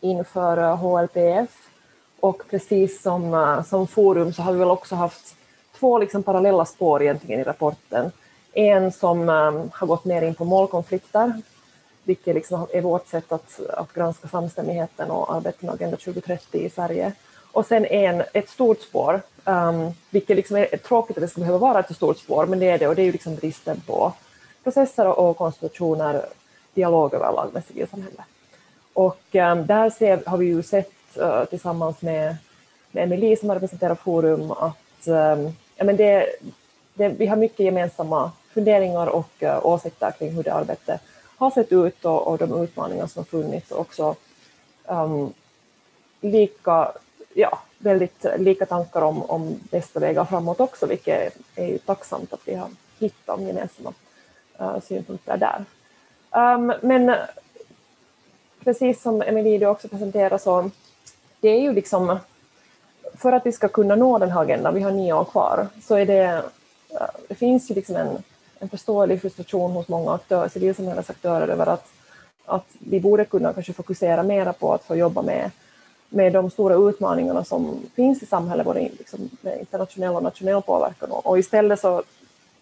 inför 0.00 0.76
HLPF 0.76 1.65
och 2.20 2.42
precis 2.50 3.02
som, 3.02 3.34
eh, 3.34 3.64
som 3.64 3.86
forum 3.86 4.32
så 4.32 4.42
har 4.42 4.52
vi 4.52 4.58
väl 4.58 4.70
också 4.70 4.94
haft 4.94 5.36
två 5.78 5.98
liksom 5.98 6.22
parallella 6.22 6.64
spår 6.64 7.02
egentligen 7.02 7.40
i 7.40 7.44
rapporten. 7.44 8.12
En 8.52 8.92
som 8.92 9.28
eh, 9.28 9.64
har 9.72 9.86
gått 9.86 10.04
mer 10.04 10.22
in 10.22 10.34
på 10.34 10.44
målkonflikter 10.44 11.42
vilket 12.06 12.34
liksom 12.34 12.66
är 12.72 12.80
vårt 12.80 13.08
sätt 13.08 13.32
att, 13.32 13.60
att 13.70 13.92
granska 13.92 14.28
samstämmigheten 14.28 15.10
och 15.10 15.34
arbetet 15.34 15.62
med 15.62 15.74
Agenda 15.74 15.96
2030 15.96 16.60
i 16.60 16.70
Sverige. 16.70 17.12
Och 17.52 17.66
sen 17.66 17.84
en, 17.84 18.22
ett 18.34 18.48
stort 18.48 18.80
spår, 18.80 19.20
um, 19.44 19.90
vilket 20.10 20.36
liksom 20.36 20.56
är 20.56 20.76
tråkigt 20.76 21.16
att 21.16 21.20
det 21.20 21.28
ska 21.28 21.40
behöva 21.40 21.58
vara 21.58 21.80
ett 21.80 21.96
stort 21.96 22.18
spår, 22.18 22.46
men 22.46 22.58
det 22.58 22.70
är 22.70 22.78
det, 22.78 22.88
och 22.88 22.94
det 22.94 23.02
är 23.02 23.06
ju 23.06 23.12
liksom 23.12 23.34
bristen 23.34 23.80
på 23.86 24.12
processer 24.64 25.06
och 25.06 25.36
konstitutioner, 25.36 26.26
dialog 26.74 27.14
överlag 27.14 27.50
med 27.52 27.64
civilsamhället. 27.64 28.26
Och 28.92 29.20
um, 29.32 29.66
där 29.66 29.90
ser, 29.90 30.22
har 30.26 30.38
vi 30.38 30.46
ju 30.46 30.62
sett 30.62 30.90
uh, 31.18 31.44
tillsammans 31.44 32.02
med, 32.02 32.36
med 32.90 33.04
Emelie 33.04 33.36
som 33.36 33.54
representerar 33.54 33.94
Forum 33.94 34.50
att 34.50 35.06
um, 35.06 35.52
ja, 35.76 35.84
men 35.84 35.96
det, 35.96 36.26
det, 36.94 37.08
vi 37.08 37.26
har 37.26 37.36
mycket 37.36 37.60
gemensamma 37.60 38.32
funderingar 38.54 39.06
och 39.06 39.30
uh, 39.42 39.66
åsikter 39.66 40.10
kring 40.18 40.32
hur 40.32 40.42
det 40.42 40.54
arbetet 40.54 41.00
har 41.36 41.50
sett 41.50 41.72
ut 41.72 42.04
och, 42.04 42.26
och 42.26 42.38
de 42.38 42.62
utmaningar 42.62 43.06
som 43.06 43.24
funnits 43.24 43.70
och 43.70 43.80
också 43.80 44.14
um, 44.84 45.32
lika, 46.20 46.92
ja, 47.34 47.58
väldigt 47.78 48.26
lika 48.38 48.66
tankar 48.66 49.02
om, 49.02 49.22
om 49.22 49.60
bästa 49.70 50.00
vägar 50.00 50.24
framåt 50.24 50.60
också, 50.60 50.86
vilket 50.86 51.36
är 51.54 51.66
ju 51.66 51.78
tacksamt 51.78 52.32
att 52.32 52.40
vi 52.44 52.54
har 52.54 52.68
hittat 52.98 53.40
gemensamma 53.40 53.92
uh, 54.60 54.80
synpunkter 54.80 55.36
där. 55.36 55.64
Um, 56.54 56.72
men 56.82 57.16
precis 58.64 59.02
som 59.02 59.22
Emilie 59.22 59.66
också 59.66 59.88
presenterade 59.88 60.38
så 60.38 60.70
det 61.40 61.48
är 61.48 61.60
ju 61.60 61.72
liksom 61.72 62.18
för 63.14 63.32
att 63.32 63.46
vi 63.46 63.52
ska 63.52 63.68
kunna 63.68 63.94
nå 63.94 64.18
den 64.18 64.30
här 64.30 64.42
agendan, 64.42 64.74
vi 64.74 64.80
har 64.80 64.90
nio 64.90 65.12
år 65.12 65.24
kvar, 65.24 65.66
så 65.82 65.94
är 65.94 66.06
det, 66.06 66.24
eh, 66.90 67.06
det 67.28 67.34
finns 67.34 67.70
ju 67.70 67.74
liksom 67.74 67.96
en 67.96 68.22
en 68.58 68.68
förståelig 68.68 69.20
frustration 69.20 69.70
hos 69.70 69.88
många 69.88 70.14
aktörer, 70.14 70.48
civilsamhällesaktörer 70.48 71.48
över 71.48 71.66
att, 71.66 71.92
att 72.44 72.66
vi 72.78 73.00
borde 73.00 73.24
kunna 73.24 73.52
kanske 73.52 73.72
fokusera 73.72 74.22
mera 74.22 74.52
på 74.52 74.74
att 74.74 74.84
få 74.84 74.96
jobba 74.96 75.22
med, 75.22 75.50
med 76.08 76.32
de 76.32 76.50
stora 76.50 76.74
utmaningarna 76.88 77.44
som 77.44 77.80
finns 77.94 78.22
i 78.22 78.26
samhället, 78.26 78.66
både 78.66 78.80
liksom 78.80 79.30
med 79.40 79.58
internationell 79.60 80.14
och 80.14 80.22
nationell 80.22 80.62
påverkan. 80.62 81.10
Och 81.10 81.38
istället 81.38 81.80
så 81.80 82.02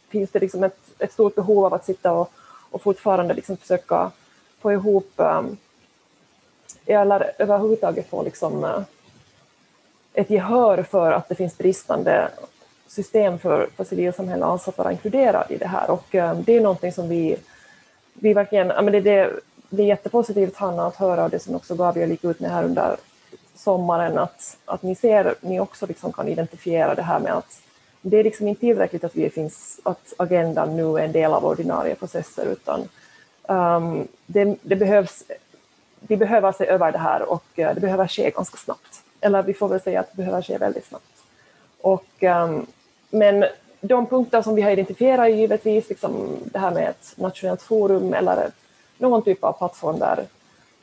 finns 0.08 0.30
det 0.30 0.38
liksom 0.38 0.64
ett, 0.64 0.78
ett 0.98 1.12
stort 1.12 1.34
behov 1.34 1.64
av 1.64 1.74
att 1.74 1.84
sitta 1.84 2.12
och, 2.12 2.30
och 2.70 2.82
fortfarande 2.82 3.34
liksom 3.34 3.56
försöka 3.56 4.10
få 4.60 4.72
ihop 4.72 5.12
um, 5.16 5.56
eller 6.86 7.32
överhuvudtaget 7.38 8.08
få 8.10 8.22
liksom, 8.22 8.64
eh, 8.64 8.80
ett 10.14 10.30
gehör 10.30 10.82
för 10.82 11.12
att 11.12 11.28
det 11.28 11.34
finns 11.34 11.58
bristande 11.58 12.28
system 12.86 13.38
för, 13.38 13.68
för 13.76 13.84
civilsamhället 13.84 14.46
alltså 14.46 14.70
att 14.70 14.78
vara 14.78 14.92
inkluderad 14.92 15.50
i 15.50 15.56
det 15.56 15.66
här. 15.66 15.90
Och 15.90 16.14
eh, 16.14 16.38
det 16.38 16.56
är 16.56 16.60
någonting 16.60 16.92
som 16.92 17.08
vi, 17.08 17.36
vi 18.14 18.34
verkligen, 18.34 18.68
ja, 18.68 18.82
men 18.82 18.92
det, 18.92 19.00
det, 19.00 19.30
det 19.70 19.82
är 19.82 19.86
jättepositivt 19.86 20.56
Hanna 20.56 20.86
att 20.86 20.96
höra 20.96 21.28
det 21.28 21.38
som 21.38 21.54
också 21.54 21.74
Gabriel 21.74 22.10
gick 22.10 22.24
ut 22.24 22.40
med 22.40 22.50
här 22.50 22.64
under 22.64 22.96
sommaren 23.54 24.18
att, 24.18 24.56
att 24.64 24.82
ni 24.82 24.94
ser, 24.94 25.34
ni 25.40 25.60
också 25.60 25.86
liksom 25.86 26.12
kan 26.12 26.28
identifiera 26.28 26.94
det 26.94 27.02
här 27.02 27.20
med 27.20 27.32
att 27.32 27.60
det 28.06 28.16
är 28.16 28.24
liksom 28.24 28.48
inte 28.48 28.60
tillräckligt 28.60 29.04
att 29.04 29.16
vi 29.16 29.30
finns, 29.30 29.80
att 29.82 30.12
agendan 30.16 30.76
nu 30.76 30.98
är 30.98 31.04
en 31.04 31.12
del 31.12 31.32
av 31.32 31.44
ordinarie 31.44 31.94
processer 31.94 32.46
utan 32.46 32.88
um, 33.48 34.08
det, 34.26 34.56
det, 34.62 34.76
behövs, 34.76 35.24
vi 36.08 36.16
behöver 36.16 36.52
se 36.52 36.66
över 36.66 36.92
det 36.92 36.98
här 36.98 37.22
och 37.22 37.44
eh, 37.54 37.74
det 37.74 37.80
behöver 37.80 38.08
ske 38.08 38.30
ganska 38.30 38.56
snabbt. 38.56 39.02
Eller 39.20 39.42
vi 39.42 39.54
får 39.54 39.68
väl 39.68 39.80
säga 39.80 40.00
att 40.00 40.10
det 40.10 40.16
behöver 40.16 40.42
ske 40.42 40.58
väldigt 40.58 40.86
snabbt. 40.86 41.22
Och 41.80 42.06
ehm, 42.20 42.66
men 43.10 43.44
de 43.80 44.06
punkter 44.06 44.42
som 44.42 44.54
vi 44.54 44.62
har 44.62 44.70
identifierat 44.70 45.24
är 45.24 45.28
givetvis 45.28 45.88
liksom 45.88 46.38
det 46.44 46.58
här 46.58 46.70
med 46.70 46.88
ett 46.88 47.12
nationellt 47.16 47.62
forum 47.62 48.14
eller 48.14 48.50
någon 48.98 49.22
typ 49.22 49.44
av 49.44 49.52
plattform 49.52 49.98
där, 49.98 50.26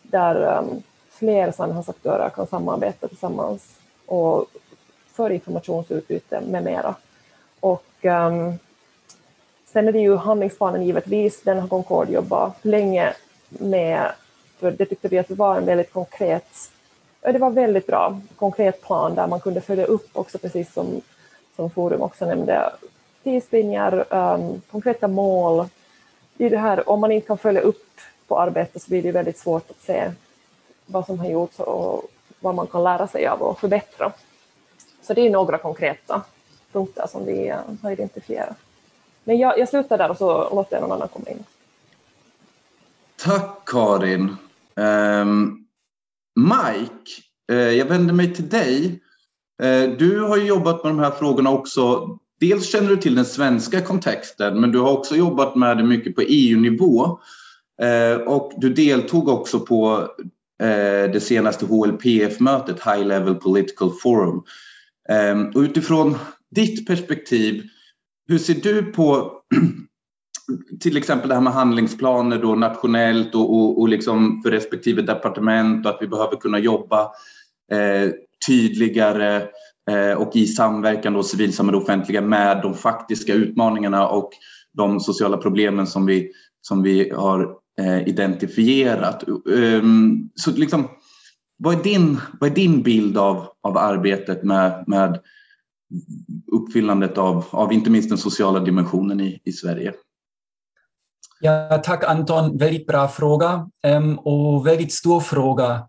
där 0.01 0.57
ehm, 0.57 0.83
fler 1.09 1.51
samhällsaktörer 1.51 2.29
kan 2.29 2.47
samarbeta 2.47 3.07
tillsammans 3.07 3.63
och 4.05 4.45
för 5.13 5.29
informationsutbyte 5.29 6.41
med 6.41 6.63
mera. 6.63 6.95
Och 7.59 7.85
um, 8.01 8.59
sen 9.65 9.87
är 9.87 9.91
det 9.91 9.99
ju 9.99 10.15
handlingsplanen 10.15 10.85
givetvis, 10.85 11.41
den 11.41 11.59
har 11.59 11.67
Concord 11.67 12.09
jobbat 12.09 12.57
länge 12.61 13.13
med, 13.49 14.11
för 14.61 14.71
det 14.71 14.85
tyckte 14.85 15.07
vi 15.07 15.17
att 15.17 15.27
det 15.27 15.35
var 15.35 15.57
en 15.57 15.65
väldigt 15.65 15.93
konkret, 15.93 16.71
det 17.21 17.37
var 17.37 17.49
väldigt 17.49 17.87
bra 17.87 18.21
konkret 18.35 18.81
plan 18.81 19.15
där 19.15 19.27
man 19.27 19.39
kunde 19.39 19.61
följa 19.61 19.85
upp 19.85 20.09
också 20.13 20.37
precis 20.37 20.73
som 20.73 21.01
som 21.55 21.69
Forum 21.69 22.01
också 22.01 22.25
nämnde, 22.25 22.73
tidslinjer, 23.23 24.05
um, 24.13 24.61
konkreta 24.71 25.07
mål. 25.07 25.65
I 26.37 26.49
det 26.49 26.57
här, 26.57 26.89
om 26.89 26.99
man 26.99 27.11
inte 27.11 27.27
kan 27.27 27.37
följa 27.37 27.61
upp 27.61 27.87
på 28.27 28.39
arbetet 28.39 28.81
så 28.81 28.89
blir 28.89 29.03
det 29.03 29.11
väldigt 29.11 29.37
svårt 29.37 29.69
att 29.69 29.81
se 29.81 30.11
vad 30.85 31.05
som 31.05 31.19
har 31.19 31.29
gjorts 31.29 31.59
och 31.59 32.03
vad 32.39 32.55
man 32.55 32.67
kan 32.67 32.83
lära 32.83 33.07
sig 33.07 33.27
av 33.27 33.41
och 33.41 33.59
förbättra. 33.59 34.11
Så 35.01 35.13
det 35.13 35.21
är 35.21 35.29
några 35.29 35.57
konkreta 35.57 36.21
punkter 36.71 37.07
som 37.07 37.25
vi 37.25 37.49
eh, 37.49 37.57
har 37.83 37.91
identifierat. 37.91 38.57
Men 39.23 39.37
jag, 39.37 39.59
jag 39.59 39.69
slutar 39.69 39.97
där 39.97 40.11
och 40.11 40.17
så 40.17 40.55
låter 40.55 40.75
jag 40.75 40.81
någon 40.81 40.91
annan 40.91 41.07
komma 41.07 41.29
in. 41.29 41.43
Tack 43.23 43.65
Karin. 43.65 44.37
Um, 44.75 45.65
Mike, 46.35 47.11
uh, 47.51 47.77
jag 47.77 47.85
vänder 47.85 48.13
mig 48.13 48.35
till 48.35 48.49
dig. 48.49 49.01
Eh, 49.61 49.89
du 49.97 50.19
har 50.19 50.37
jobbat 50.37 50.83
med 50.83 50.91
de 50.91 50.99
här 50.99 51.11
frågorna 51.11 51.49
också. 51.49 52.09
Dels 52.39 52.71
känner 52.71 52.89
du 52.89 52.97
till 52.97 53.15
den 53.15 53.25
svenska 53.25 53.81
kontexten 53.81 54.61
men 54.61 54.71
du 54.71 54.79
har 54.79 54.91
också 54.91 55.15
jobbat 55.15 55.55
med 55.55 55.77
det 55.77 55.83
mycket 55.83 56.15
på 56.15 56.21
EU-nivå. 56.21 57.19
Eh, 57.81 58.15
och 58.15 58.53
du 58.57 58.73
deltog 58.73 59.27
också 59.27 59.59
på 59.59 60.07
eh, 60.61 61.11
det 61.11 61.23
senaste 61.23 61.65
HLPF-mötet, 61.65 62.85
High 62.85 63.07
Level 63.07 63.35
Political 63.35 63.91
Forum. 64.03 64.43
Ehm, 65.09 65.47
och 65.47 65.59
utifrån 65.59 66.17
ditt 66.55 66.87
perspektiv, 66.87 67.63
hur 68.27 68.37
ser 68.37 68.55
du 68.55 68.83
på 68.83 69.15
eh, 69.55 69.61
till 70.79 70.97
exempel 70.97 71.29
det 71.29 71.35
här 71.35 71.41
med 71.41 71.53
handlingsplaner 71.53 72.41
då 72.41 72.55
nationellt 72.55 73.35
och, 73.35 73.55
och, 73.55 73.81
och 73.81 73.89
liksom 73.89 74.41
för 74.43 74.51
respektive 74.51 75.01
departement 75.01 75.85
och 75.85 75.91
att 75.91 76.01
vi 76.01 76.07
behöver 76.07 76.35
kunna 76.37 76.59
jobba 76.59 77.01
eh, 77.71 78.11
tydligare 78.47 79.47
eh, 79.91 80.17
och 80.17 80.35
i 80.35 80.47
samverkan 80.47 81.13
då 81.13 81.23
civilsamhälle 81.23 81.77
och 81.77 81.83
offentliga 81.83 82.21
med 82.21 82.61
de 82.61 82.73
faktiska 82.73 83.33
utmaningarna 83.33 84.07
och 84.07 84.29
de 84.73 84.99
sociala 84.99 85.37
problemen 85.37 85.87
som 85.87 86.05
vi, 86.05 86.31
som 86.61 86.83
vi 86.83 87.09
har 87.09 87.55
eh, 87.79 88.07
identifierat. 88.07 89.23
Um, 89.45 90.29
så 90.35 90.51
liksom, 90.51 90.87
vad 91.57 91.79
är 91.79 91.83
din, 91.83 92.17
vad 92.39 92.51
är 92.51 92.55
din 92.55 92.83
bild 92.83 93.17
av, 93.17 93.47
av 93.61 93.77
arbetet 93.77 94.43
med, 94.43 94.83
med 94.87 95.19
uppfyllandet 96.51 97.17
av, 97.17 97.45
av 97.49 97.73
inte 97.73 97.89
minst 97.89 98.09
den 98.09 98.17
sociala 98.17 98.59
dimensionen 98.59 99.21
i, 99.21 99.41
i 99.43 99.51
Sverige? 99.51 99.93
Ja, 101.43 101.81
tack 101.83 102.03
Anton. 102.03 102.57
Väldigt 102.57 102.87
bra 102.87 103.07
fråga 103.07 103.67
ähm, 103.85 104.19
och 104.19 104.67
väldigt 104.67 104.93
stor 104.93 105.19
fråga. 105.19 105.83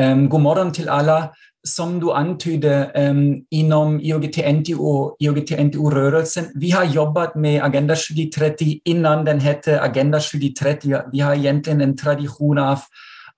Ähm, 0.00 0.28
god 0.28 0.40
morgon 0.40 0.72
till 0.72 0.88
alla. 0.88 1.30
Som 1.68 2.00
du 2.00 2.12
antydde 2.12 2.90
ähm, 2.94 3.36
inom 3.50 4.00
IOGT-NTO, 4.00 5.16
IOGT-NTO-rörelsen, 5.18 6.44
vi 6.54 6.70
har 6.70 6.84
jobbat 6.84 7.34
med 7.34 7.62
Agenda 7.62 7.94
2030 7.94 8.80
innan 8.84 9.24
den 9.24 9.40
hette 9.40 9.80
Agenda 9.80 10.18
2030. 10.18 11.00
Vi 11.12 11.20
har 11.20 11.34
egentligen 11.34 11.80
en 11.80 11.96
tradition 11.96 12.58
av 12.58 12.78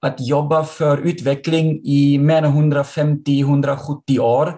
att 0.01 0.17
jobba 0.29 0.65
för 0.65 0.99
utveckling 0.99 1.81
i 1.85 2.19
mer 2.19 2.43
än 2.43 2.73
150-170 2.73 4.19
år. 4.19 4.55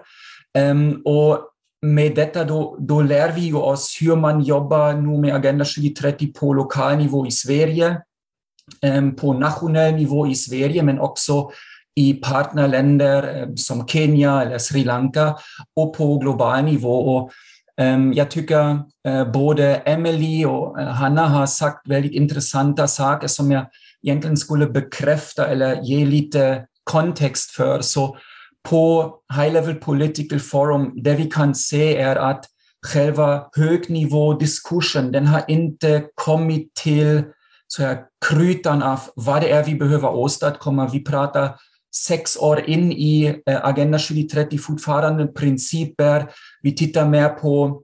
Ehm, 0.57 1.01
och 1.05 1.39
med 1.81 2.15
detta 2.15 2.43
då, 2.43 2.77
då 2.79 3.01
lär 3.01 3.31
vi 3.31 3.53
oss 3.53 3.97
hur 4.01 4.15
man 4.15 4.41
jobbar 4.41 4.93
nu 4.93 5.17
med 5.17 5.35
Agenda 5.35 5.65
2030 5.65 6.33
på 6.33 6.53
lokal 6.53 6.97
nivå 6.97 7.27
i 7.27 7.31
Sverige, 7.31 8.01
um, 8.81 9.15
på 9.15 9.33
nationell 9.33 9.95
nivå 9.95 10.27
i 10.27 10.35
Sverige, 10.35 10.83
men 10.83 10.99
också 10.99 11.51
i 11.95 12.13
partnerländer 12.13 13.43
um, 13.43 13.57
som 13.57 13.87
Kenya 13.87 14.41
eller 14.41 14.57
Sri 14.57 14.83
Lanka 14.83 15.35
och 15.75 15.95
på 15.95 16.17
global 16.17 16.63
nivå. 16.63 17.15
Och, 17.15 17.31
ehm, 17.81 18.13
jag 18.13 18.31
tycker 18.31 18.79
uh, 19.07 19.31
både 19.31 19.75
Emily 19.75 20.45
och 20.45 20.79
eh, 20.79 20.87
Hanna 20.87 21.27
har 21.27 21.45
sagt 21.45 21.87
väldigt 21.87 22.13
intressanta 22.13 22.87
saker 22.87 23.27
som 23.27 23.51
jag 23.51 23.65
egentligen 24.03 24.37
skulle 24.37 24.67
bekräfta 24.67 25.47
eller 25.47 25.81
ge 25.81 26.05
lite 26.05 26.65
kontext 26.83 27.51
för. 27.51 27.81
Så 27.81 28.17
på 28.69 29.15
High 29.35 29.53
Level 29.53 29.75
Political 29.75 30.39
Forum, 30.39 30.91
det 30.95 31.13
vi 31.13 31.25
kan 31.25 31.55
se 31.55 31.97
är 31.97 32.15
att 32.15 32.45
själva 32.85 33.45
högnivådiskursen, 33.55 35.11
den 35.11 35.27
har 35.27 35.43
inte 35.47 36.05
kommit 36.15 36.73
till 36.73 37.23
så 37.67 37.83
här, 37.83 37.99
krytan 38.25 38.83
av 38.83 38.99
vad 39.15 39.41
det 39.41 39.51
är 39.51 39.63
vi 39.63 39.75
behöver 39.75 40.09
åstadkomma. 40.09 40.89
Vi 40.93 41.03
pratar 41.03 41.55
sex 41.95 42.37
år 42.37 42.69
in 42.69 42.91
i 42.91 43.41
eh, 43.49 43.65
Agenda 43.65 43.97
2030 43.97 44.57
fortfarande 44.57 45.27
principer. 45.27 46.25
Vi 46.61 46.75
tittar 46.75 47.07
mer 47.07 47.29
på 47.29 47.83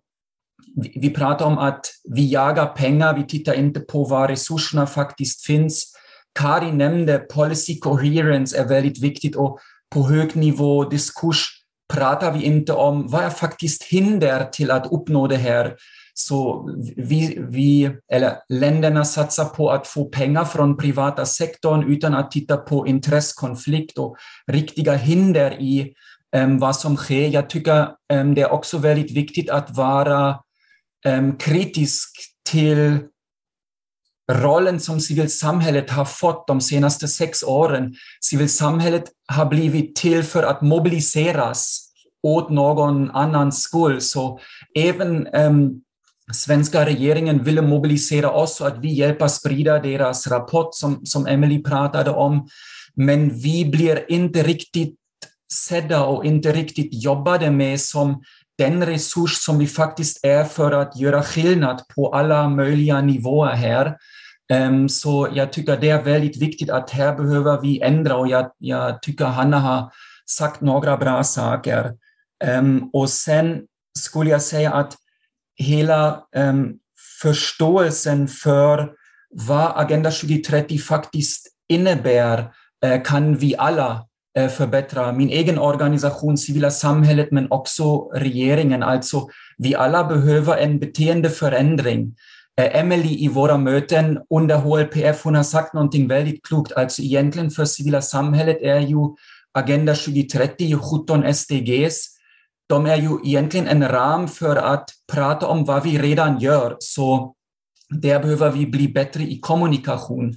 vi 0.96 1.10
pratar 1.10 1.46
om 1.46 1.58
att 1.58 1.86
vi 2.10 2.32
jagar 2.32 2.66
pengar, 2.66 3.18
vi 3.18 3.24
tittar 3.24 3.54
inte 3.54 3.80
på 3.80 4.04
var 4.04 4.28
resurserna 4.28 4.88
faktiskt 4.88 5.46
finns. 5.46 5.94
Kari 6.40 6.72
nämnde 6.72 7.18
policy 7.18 7.80
coherence 7.80 8.58
är 8.58 8.68
väldigt 8.68 9.04
viktigt 9.04 9.36
och 9.36 9.60
på 9.94 10.08
hög 10.08 10.36
nivå 10.36 10.84
diskurs 10.90 11.48
pratar 11.94 12.32
vi 12.32 12.44
inte 12.44 12.74
om 12.74 13.08
vad 13.08 13.24
är 13.24 13.30
faktiskt 13.30 13.84
hinder 13.84 14.46
till 14.46 14.72
att 14.72 14.92
uppnå 14.92 15.28
det 15.28 15.38
här. 15.38 15.76
Så 16.14 16.70
vi, 16.98 17.38
vi, 17.50 17.96
eller 18.14 18.34
länderna 18.50 19.06
satsar 19.06 19.46
på 19.46 19.70
att 19.70 19.88
få 19.88 20.06
pengar 20.06 20.46
från 20.46 20.78
privata 20.78 21.26
sektorn 21.26 21.92
utan 21.92 22.14
att 22.14 22.32
titta 22.32 22.58
på 22.58 22.88
intressekonflikt 22.88 23.98
och 23.98 24.16
riktiga 24.48 24.94
hinder 24.94 25.62
i 25.62 25.94
um, 26.38 26.60
vad 26.60 26.76
som 26.76 26.98
sker. 26.98 27.28
Jag 27.28 27.50
tycker 27.50 27.88
um, 28.14 28.36
det 28.36 28.42
är 28.42 28.52
också 28.52 28.78
väldigt 28.78 29.12
viktigt 29.12 29.50
att 29.50 29.78
vara 29.78 30.36
um, 31.08 31.38
kritisk 31.38 32.10
till 32.50 33.00
rollen 34.32 34.80
som 34.80 35.00
civilsamhället 35.00 35.90
har 35.90 36.06
fått 36.06 36.48
de 36.48 36.62
senaste 36.62 37.08
sex 37.08 37.44
åren. 37.44 37.96
Civilsamhället 38.22 39.04
har 39.28 39.46
blivit 39.46 39.96
till 39.96 40.24
för 40.24 40.44
att 40.44 40.62
mobiliseras 40.62 41.90
åt 42.24 42.50
någon 42.50 43.12
annans 43.12 43.62
skull. 43.62 44.02
Så 44.02 44.40
även 44.76 45.28
um, 45.28 45.82
svenska 46.34 46.86
regeringen 46.86 47.44
ville 47.44 47.62
mobilisera 47.62 48.32
oss 48.32 48.56
så 48.56 48.66
att 48.66 48.78
vi 48.80 48.94
hjälper 48.94 49.28
sprida 49.28 49.80
deras 49.80 50.28
rapport 50.28 50.70
som, 50.72 51.06
som 51.06 51.28
Emily 51.28 51.64
pratade 51.64 52.12
om. 52.12 52.48
Men 52.96 53.30
vi 53.40 53.66
blir 53.66 54.12
inte 54.12 54.44
riktigt 54.44 54.96
sedda 55.54 56.04
och 56.04 56.26
inte 56.26 56.52
riktigt 56.52 57.04
jobbade 57.04 57.52
med 57.52 57.82
som 57.82 58.24
den 58.64 58.86
resurs 58.86 59.32
som 59.32 59.58
vi 59.58 59.68
faktiskt 59.68 60.26
är 60.26 60.44
för 60.44 60.72
att 60.72 61.00
göra 61.00 61.24
skillnad 61.24 61.82
på 61.96 62.16
alla 62.16 62.50
möjliga 62.50 63.02
nivåer 63.02 63.52
här. 63.56 63.98
Ehm, 64.54 64.90
så 64.90 65.30
jag 65.34 65.54
tycker 65.54 65.78
det 65.78 65.90
är 65.90 66.02
väldigt 66.02 66.42
viktigt 66.42 66.70
att 66.70 66.90
här 66.90 67.16
behöver 67.16 67.62
vi 67.62 67.82
ändra 67.82 68.16
och 68.16 68.28
jag, 68.28 68.52
jag 68.58 69.02
tycker 69.02 69.26
Hanna 69.26 69.60
har 69.60 69.92
sagt 70.30 70.62
några 70.62 70.98
bra 70.98 71.24
saker. 71.24 71.92
Ehm, 72.44 72.90
och 72.94 73.10
sen 73.10 73.62
skulle 74.00 74.30
jag 74.30 74.42
säga 74.42 74.74
att 74.74 74.96
hela 75.56 76.20
ehm, 76.36 76.74
förståelsen 77.22 78.28
för 78.28 78.92
vad 79.30 79.72
Agenda 79.76 80.12
2030 80.12 80.78
faktiskt 80.80 81.48
innebär 81.70 82.54
eh, 82.86 83.02
kan 83.04 83.36
vi 83.36 83.56
alla 83.58 84.08
Äh, 84.38 84.50
förbättra. 84.50 85.12
Min 85.12 85.30
egen 85.30 85.60
organisation, 85.60 86.38
civila 86.38 86.72
samhället, 86.72 87.32
men 87.32 87.52
också 87.52 88.12
regeringen. 88.14 88.84
Alltså, 88.84 89.30
vi 89.58 89.76
alla 89.76 90.04
behöver 90.04 90.58
en 90.58 90.80
beteendeförändring. 90.80 92.16
Eh, 92.62 92.66
äh, 92.66 92.80
Emily 92.80 93.18
i 93.20 93.28
våra 93.28 93.58
möten 93.58 94.20
under 94.30 94.56
HLPF, 94.56 95.24
hon 95.24 95.36
har 95.36 95.44
sagt 95.44 95.74
någonting 95.74 96.08
väldigt 96.08 96.46
klokt. 96.46 96.72
Alltså 96.72 97.02
egentligen 97.02 97.52
för 97.52 97.66
civila 97.66 98.02
samhället 98.02 98.58
är 98.62 98.80
ju 98.80 98.98
Agenda 99.52 99.96
2030, 99.96 100.80
17 100.80 101.34
SDGs, 101.34 102.08
de 102.70 102.86
är 102.86 102.98
ju 102.98 103.10
egentligen 103.24 103.68
en 103.68 103.90
ram 103.90 104.28
för 104.28 104.56
att 104.56 104.90
prata 105.12 105.48
om 105.48 105.66
vad 105.66 105.84
vi 105.84 105.98
redan 105.98 106.40
gör. 106.40 106.76
Så 106.80 107.34
där 107.90 108.20
behöver 108.20 108.52
vi 108.52 108.66
bli 108.66 108.88
bättre 108.88 109.24
i 109.24 109.40
kommunikation. 109.40 110.34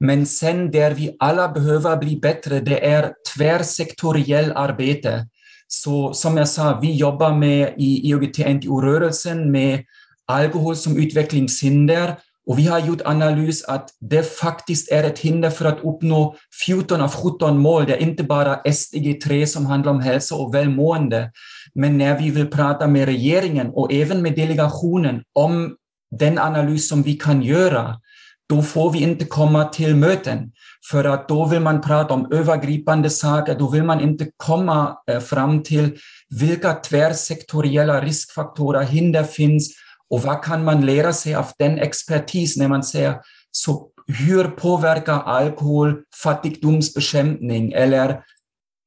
Men 0.00 0.26
sen 0.26 0.70
där 0.70 0.90
vi 0.90 1.16
alla 1.18 1.48
behöver 1.48 1.96
bli 1.96 2.16
bättre, 2.16 2.60
det 2.60 2.86
är 2.86 3.12
tvärsektoriell 3.36 4.52
arbete. 4.54 5.26
Så 5.68 6.14
som 6.14 6.36
jag 6.36 6.48
sa, 6.48 6.78
vi 6.82 6.96
jobbar 6.96 7.34
med 7.34 7.74
i 7.76 8.12
IOGT-NTO-rörelsen 8.12 9.50
med 9.50 9.84
alkohol 10.26 10.76
som 10.76 10.96
utvecklingshinder 10.96 12.16
och 12.46 12.58
vi 12.58 12.66
har 12.66 12.78
gjort 12.78 13.00
analys 13.04 13.64
att 13.64 13.90
det 14.00 14.22
faktiskt 14.22 14.92
är 14.92 15.04
ett 15.04 15.18
hinder 15.18 15.50
för 15.50 15.64
att 15.64 15.78
uppnå 15.84 16.36
14 16.66 17.00
av 17.00 17.14
17 17.14 17.58
mål. 17.58 17.86
Det 17.86 17.94
är 17.94 18.02
inte 18.02 18.22
bara 18.24 18.72
SDG 18.72 19.20
3 19.20 19.46
som 19.46 19.66
handlar 19.66 19.92
om 19.92 20.00
hälsa 20.00 20.34
och 20.34 20.54
välmående. 20.54 21.30
Men 21.74 21.98
när 21.98 22.18
vi 22.18 22.30
vill 22.30 22.46
prata 22.46 22.86
med 22.86 23.04
regeringen 23.04 23.70
och 23.70 23.92
även 23.92 24.22
med 24.22 24.34
delegationen 24.34 25.22
om 25.32 25.76
den 26.18 26.38
analys 26.38 26.88
som 26.88 27.02
vi 27.02 27.14
kan 27.14 27.42
göra, 27.42 28.00
då 28.48 28.62
får 28.62 28.90
vi 28.90 29.02
inte 29.02 29.24
komma 29.24 29.64
till 29.64 29.96
möten. 29.96 30.52
För 30.90 31.04
att 31.04 31.28
då 31.28 31.46
vill 31.46 31.60
man 31.60 31.80
prata 31.80 32.14
om 32.14 32.32
övergripande 32.32 33.10
saker, 33.10 33.58
då 33.58 33.68
vill 33.68 33.82
man 33.82 34.00
inte 34.00 34.30
komma 34.36 34.98
eh, 35.10 35.20
fram 35.20 35.62
till 35.62 35.98
vilka 36.40 36.74
tvärsektoriella 36.74 38.00
riskfaktorer, 38.00 38.82
hinder 38.82 39.24
finns 39.24 39.72
och 40.10 40.22
vad 40.22 40.44
kan 40.44 40.64
man 40.64 40.86
lära 40.86 41.12
sig 41.12 41.34
av 41.34 41.46
den 41.58 41.78
expertis 41.78 42.56
när 42.56 42.68
man 42.68 42.82
säger 42.82 43.16
så 43.50 43.88
hur 44.06 44.44
påverkar 44.44 45.22
alkohol 45.22 45.94
fattigdomsbekämpning 46.22 47.72
eller 47.72 48.20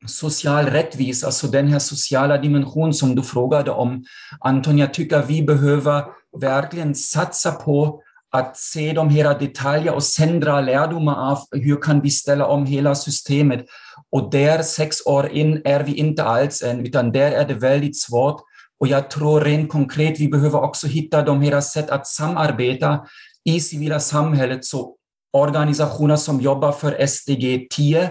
social 0.07 0.65
rättvisa, 0.65 1.25
alltså 1.25 1.47
den 1.47 1.67
här 1.67 1.79
sociala 1.79 2.37
dimension 2.37 2.93
som 2.93 3.15
du 3.15 3.21
frågade 3.21 3.71
om. 3.71 4.05
Anton, 4.39 4.77
jag 4.77 4.93
tycker 4.93 5.21
vi 5.21 5.43
behöver 5.43 6.03
verkligen 6.41 6.95
satsa 6.95 7.51
på 7.51 8.01
att 8.31 8.57
se 8.57 8.93
de 8.93 9.09
här 9.09 9.39
detaljerna 9.39 9.95
och 9.95 10.03
sen 10.03 10.39
dra 10.39 10.61
lärdomar 10.61 11.31
av 11.31 11.39
hur 11.51 11.81
kan 11.81 12.01
vi 12.01 12.09
ställa 12.09 12.45
om 12.45 12.65
hela 12.65 12.95
systemet. 12.95 13.65
Och 14.11 14.31
där 14.31 14.61
sex 14.61 14.97
år 15.05 15.29
in 15.29 15.61
är 15.65 15.83
vi 15.83 15.93
inte 15.93 16.23
alls 16.23 16.63
än, 16.63 16.85
utan 16.85 17.11
där 17.11 17.31
är 17.31 17.47
det 17.47 17.53
väldigt 17.53 17.99
svårt. 17.99 18.41
Och 18.79 18.87
jag 18.87 19.09
tror 19.09 19.41
rent 19.41 19.71
konkret, 19.71 20.19
vi 20.19 20.27
behöver 20.27 20.63
också 20.63 20.87
hitta 20.87 21.21
de 21.21 21.41
här 21.41 21.61
sätt 21.61 21.89
att 21.89 22.07
samarbeta 22.07 22.99
i 23.45 23.59
civila 23.59 23.99
samhället, 23.99 24.65
så 24.65 24.95
organisationer 25.33 26.15
som 26.15 26.41
jobbar 26.41 26.71
för 26.71 27.07
SDG 27.07 27.67
10, 27.69 28.03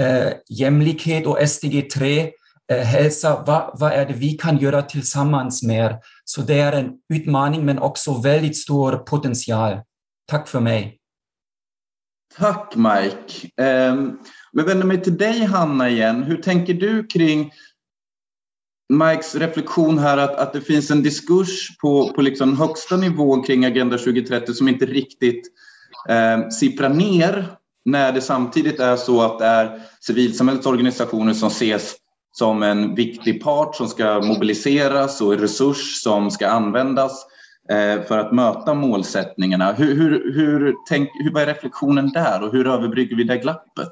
eh, 0.00 0.32
jämlikhet 0.48 1.26
och 1.26 1.48
SDG 1.48 1.82
3, 1.82 2.30
Eh, 2.72 2.78
hälsa, 2.78 3.44
vad, 3.46 3.70
vad 3.80 3.92
är 3.92 4.06
det 4.06 4.14
vi 4.14 4.32
kan 4.32 4.58
göra 4.58 4.82
tillsammans 4.82 5.62
mer? 5.62 5.96
Så 6.24 6.42
det 6.42 6.58
är 6.58 6.72
en 6.72 6.92
utmaning 7.14 7.64
men 7.64 7.78
också 7.78 8.20
väldigt 8.20 8.56
stor 8.56 8.96
potential. 8.96 9.80
Tack 10.26 10.48
för 10.48 10.60
mig. 10.60 10.98
Tack 12.38 12.74
Mike. 12.76 13.62
Um, 13.90 14.18
jag 14.52 14.64
vänder 14.64 14.86
mig 14.86 15.02
till 15.02 15.18
dig 15.18 15.44
Hanna 15.44 15.90
igen. 15.90 16.22
Hur 16.22 16.36
tänker 16.36 16.74
du 16.74 17.06
kring 17.06 17.52
Mikes 18.88 19.34
reflektion 19.34 19.98
här 19.98 20.18
att, 20.18 20.36
att 20.36 20.52
det 20.52 20.60
finns 20.60 20.90
en 20.90 21.02
diskurs 21.02 21.78
på, 21.78 22.12
på 22.12 22.22
liksom 22.22 22.56
högsta 22.56 22.96
nivån 22.96 23.42
kring 23.42 23.64
Agenda 23.64 23.98
2030 23.98 24.54
som 24.54 24.68
inte 24.68 24.86
riktigt 24.86 25.46
eh, 26.08 26.48
sipprar 26.48 26.88
ner 26.88 27.46
när 27.84 28.12
det 28.12 28.20
samtidigt 28.20 28.80
är 28.80 28.96
så 28.96 29.22
att 29.22 29.38
det 29.38 29.44
är 29.44 29.82
civilsamhällets 30.00 30.66
organisationer 30.66 31.34
som 31.34 31.48
ses 31.48 31.96
som 32.38 32.62
en 32.62 32.94
viktig 32.94 33.42
part 33.42 33.76
som 33.76 33.88
ska 33.88 34.20
mobiliseras 34.20 35.20
och 35.20 35.32
en 35.32 35.40
resurs 35.40 36.02
som 36.02 36.30
ska 36.30 36.48
användas 36.48 37.26
eh, 37.70 38.02
för 38.02 38.18
att 38.18 38.32
möta 38.32 38.74
målsättningarna. 38.74 39.72
Hur, 39.72 39.94
hur, 39.94 40.32
hur 40.34 40.74
tänk, 40.88 41.10
hur, 41.14 41.32
vad 41.32 41.42
är 41.42 41.46
reflektionen 41.46 42.12
där 42.12 42.42
och 42.42 42.52
hur 42.52 42.66
överbrygger 42.66 43.16
vi 43.16 43.24
det 43.24 43.36
glappet? 43.36 43.90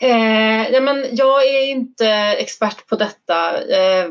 Eh, 0.00 0.70
ja, 0.72 0.80
men 0.80 1.06
jag 1.12 1.46
är 1.46 1.66
inte 1.66 2.08
expert 2.38 2.86
på 2.86 2.96
detta. 2.96 3.62
Eh, 3.62 4.10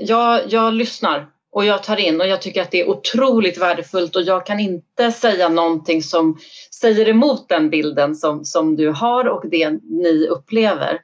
jag, 0.00 0.40
jag 0.48 0.72
lyssnar 0.72 1.26
och 1.52 1.64
jag 1.64 1.82
tar 1.82 1.96
in 1.96 2.20
och 2.20 2.26
jag 2.26 2.42
tycker 2.42 2.62
att 2.62 2.70
det 2.70 2.80
är 2.80 2.88
otroligt 2.88 3.58
värdefullt 3.58 4.16
och 4.16 4.22
jag 4.22 4.46
kan 4.46 4.60
inte 4.60 5.12
säga 5.12 5.48
någonting 5.48 6.02
som 6.02 6.38
säger 6.80 7.08
emot 7.08 7.48
den 7.48 7.70
bilden 7.70 8.16
som, 8.16 8.44
som 8.44 8.76
du 8.76 8.88
har 8.88 9.24
och 9.24 9.44
det 9.50 9.70
ni 9.82 10.26
upplever. 10.30 11.00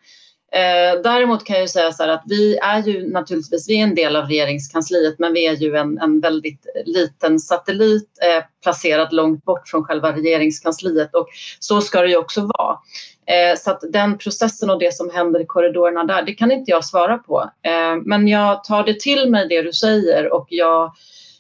Eh, 0.57 1.01
däremot 1.03 1.45
kan 1.45 1.59
jag 1.59 1.71
säga 1.71 1.93
så 1.93 2.03
här 2.03 2.11
att 2.11 2.23
vi 2.27 2.57
är 2.57 2.83
ju 2.83 3.09
naturligtvis 3.09 3.69
vi 3.69 3.79
är 3.81 3.83
en 3.83 3.95
del 3.95 4.17
av 4.17 4.25
regeringskansliet 4.25 5.19
men 5.19 5.33
vi 5.33 5.47
är 5.47 5.57
ju 5.57 5.77
en, 5.77 5.99
en 5.99 6.21
väldigt 6.21 6.67
liten 6.85 7.39
satellit 7.39 8.09
eh, 8.23 8.45
placerad 8.63 9.13
långt 9.13 9.45
bort 9.45 9.69
från 9.69 9.85
själva 9.85 10.13
regeringskansliet 10.13 11.15
och 11.15 11.29
så 11.61 11.81
ska 11.81 12.03
det 12.03 12.09
ju 12.09 12.17
också 12.17 12.41
vara. 12.41 12.79
Eh, 13.27 13.59
så 13.59 13.71
att 13.71 13.81
den 13.93 14.19
processen 14.19 14.71
och 14.71 14.79
det 14.79 14.95
som 14.95 15.11
händer 15.11 15.41
i 15.41 15.47
korridorerna 15.47 16.05
där, 16.05 16.23
det 16.23 16.35
kan 16.35 16.53
inte 16.53 16.71
jag 16.71 16.85
svara 16.85 17.19
på. 17.19 17.51
Eh, 17.63 17.97
men 18.05 18.29
jag 18.29 18.65
tar 18.65 18.85
det 18.85 19.01
till 19.01 19.31
mig 19.31 19.49
det 19.49 19.63
du 19.63 19.73
säger 19.73 20.33
och 20.33 20.47
jag 20.51 20.93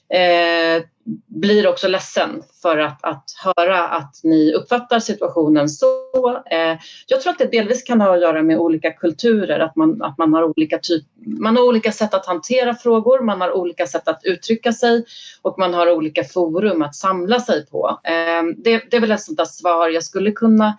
eh, 0.08 0.82
blir 1.26 1.66
också 1.66 1.88
ledsen 1.88 2.42
för 2.62 2.78
att, 2.78 3.04
att 3.04 3.24
höra 3.44 3.88
att 3.88 4.20
ni 4.22 4.54
uppfattar 4.54 5.00
situationen 5.00 5.68
så. 5.68 6.42
Eh, 6.50 6.78
jag 7.06 7.20
tror 7.20 7.32
att 7.32 7.38
det 7.38 7.50
delvis 7.50 7.82
kan 7.82 8.00
ha 8.00 8.14
att 8.14 8.20
göra 8.20 8.42
med 8.42 8.58
olika 8.58 8.90
kulturer, 8.90 9.60
att 9.60 9.76
man, 9.76 10.02
att 10.02 10.18
man, 10.18 10.34
har 10.34 10.42
olika 10.42 10.78
typ, 10.78 11.04
man 11.26 11.56
har 11.56 11.64
olika 11.64 11.92
sätt 11.92 12.14
att 12.14 12.26
hantera 12.26 12.74
frågor, 12.74 13.20
man 13.20 13.40
har 13.40 13.52
olika 13.52 13.86
sätt 13.86 14.08
att 14.08 14.20
uttrycka 14.24 14.72
sig 14.72 15.04
och 15.42 15.58
man 15.58 15.74
har 15.74 15.92
olika 15.92 16.24
forum 16.24 16.82
att 16.82 16.94
samla 16.94 17.40
sig 17.40 17.66
på. 17.66 18.00
Eh, 18.04 18.42
det, 18.56 18.82
det 18.90 18.96
är 18.96 19.00
väl 19.00 19.10
ett 19.10 19.22
sånt 19.22 19.38
där 19.38 19.44
svar 19.44 19.88
jag 19.88 20.04
skulle 20.04 20.30
kunna 20.30 20.78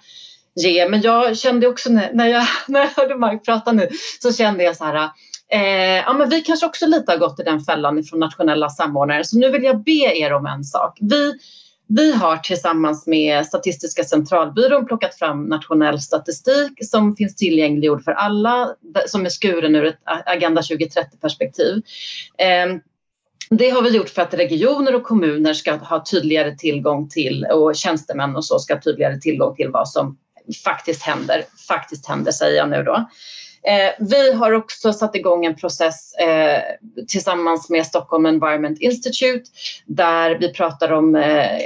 ge. 0.56 0.90
Men 0.90 1.02
jag 1.02 1.38
kände 1.38 1.68
också 1.68 1.90
när, 1.90 2.14
när, 2.14 2.28
jag, 2.28 2.46
när 2.68 2.80
jag 2.80 2.90
hörde 2.90 3.16
Mark 3.16 3.46
prata 3.46 3.72
nu 3.72 3.90
så 4.22 4.34
kände 4.34 4.64
jag 4.64 4.78
så 4.78 4.84
här 4.84 5.10
Eh, 5.52 5.98
ja, 5.98 6.14
men 6.14 6.30
vi 6.30 6.41
kanske 6.41 6.66
också 6.66 6.86
lite 6.86 7.12
har 7.12 7.20
gått 7.20 7.39
i 7.39 7.43
den 7.43 7.60
fällan 7.60 8.04
från 8.04 8.20
nationella 8.20 8.70
samordnare 8.70 9.24
så 9.24 9.38
nu 9.38 9.52
vill 9.52 9.64
jag 9.64 9.84
be 9.84 10.18
er 10.18 10.34
om 10.34 10.45
en 10.45 10.64
sak. 10.64 10.98
Vi, 11.02 11.34
vi 11.88 12.14
har 12.14 12.38
tillsammans 12.38 13.08
med 13.08 13.45
Statistiska 13.45 14.04
centralbyrån 14.04 14.86
plockat 14.86 15.16
fram 15.16 15.45
nationell 15.45 16.02
statistik 16.02 16.72
som 16.82 17.16
finns 17.16 17.36
tillgängliggjord 17.36 18.04
för 18.04 18.12
alla, 18.12 18.70
som 19.08 19.26
är 19.26 19.30
skuren 19.30 19.76
ur 19.76 19.86
ett 19.86 20.00
Agenda 20.26 20.62
2030-perspektiv. 20.62 21.82
Eh, 22.38 22.78
det 23.50 23.70
har 23.70 23.82
vi 23.82 23.89
gjort 23.89 24.10
för 24.10 24.22
att 24.22 24.34
regioner 24.34 24.95
och 24.95 25.04
kommuner 25.04 25.54
ska 25.54 25.76
ha 25.76 26.04
tydligare 26.12 26.56
tillgång 26.56 27.10
till 27.10 27.45
och 27.45 27.76
tjänstemän 27.76 28.36
och 28.36 28.45
så 28.45 28.60
ska 28.60 28.74
ha 28.74 28.82
tydligare 28.82 29.20
tillgång 29.20 29.56
till 29.56 29.70
vad 29.70 29.89
som 29.89 30.18
faktiskt 30.64 31.04
händer. 31.04 31.43
Faktiskt 31.68 32.08
händer 32.08 32.32
säger 32.32 32.58
jag 32.58 32.70
nu 32.70 32.84
då. 32.84 33.08
Eh, 33.68 33.91
vi 33.99 34.34
har 34.34 34.51
också 34.51 34.93
satt 34.93 35.15
igång 35.15 35.45
en 35.45 35.55
process 35.55 36.13
eh, 36.13 36.61
tillsammans 37.07 37.70
med 37.70 37.86
Stockholm 37.86 38.26
Environment 38.26 38.80
Institute 38.80 39.49
där 39.86 40.38
vi 40.39 40.53
pratar 40.53 40.91
om 40.91 41.15
eh, 41.15 41.59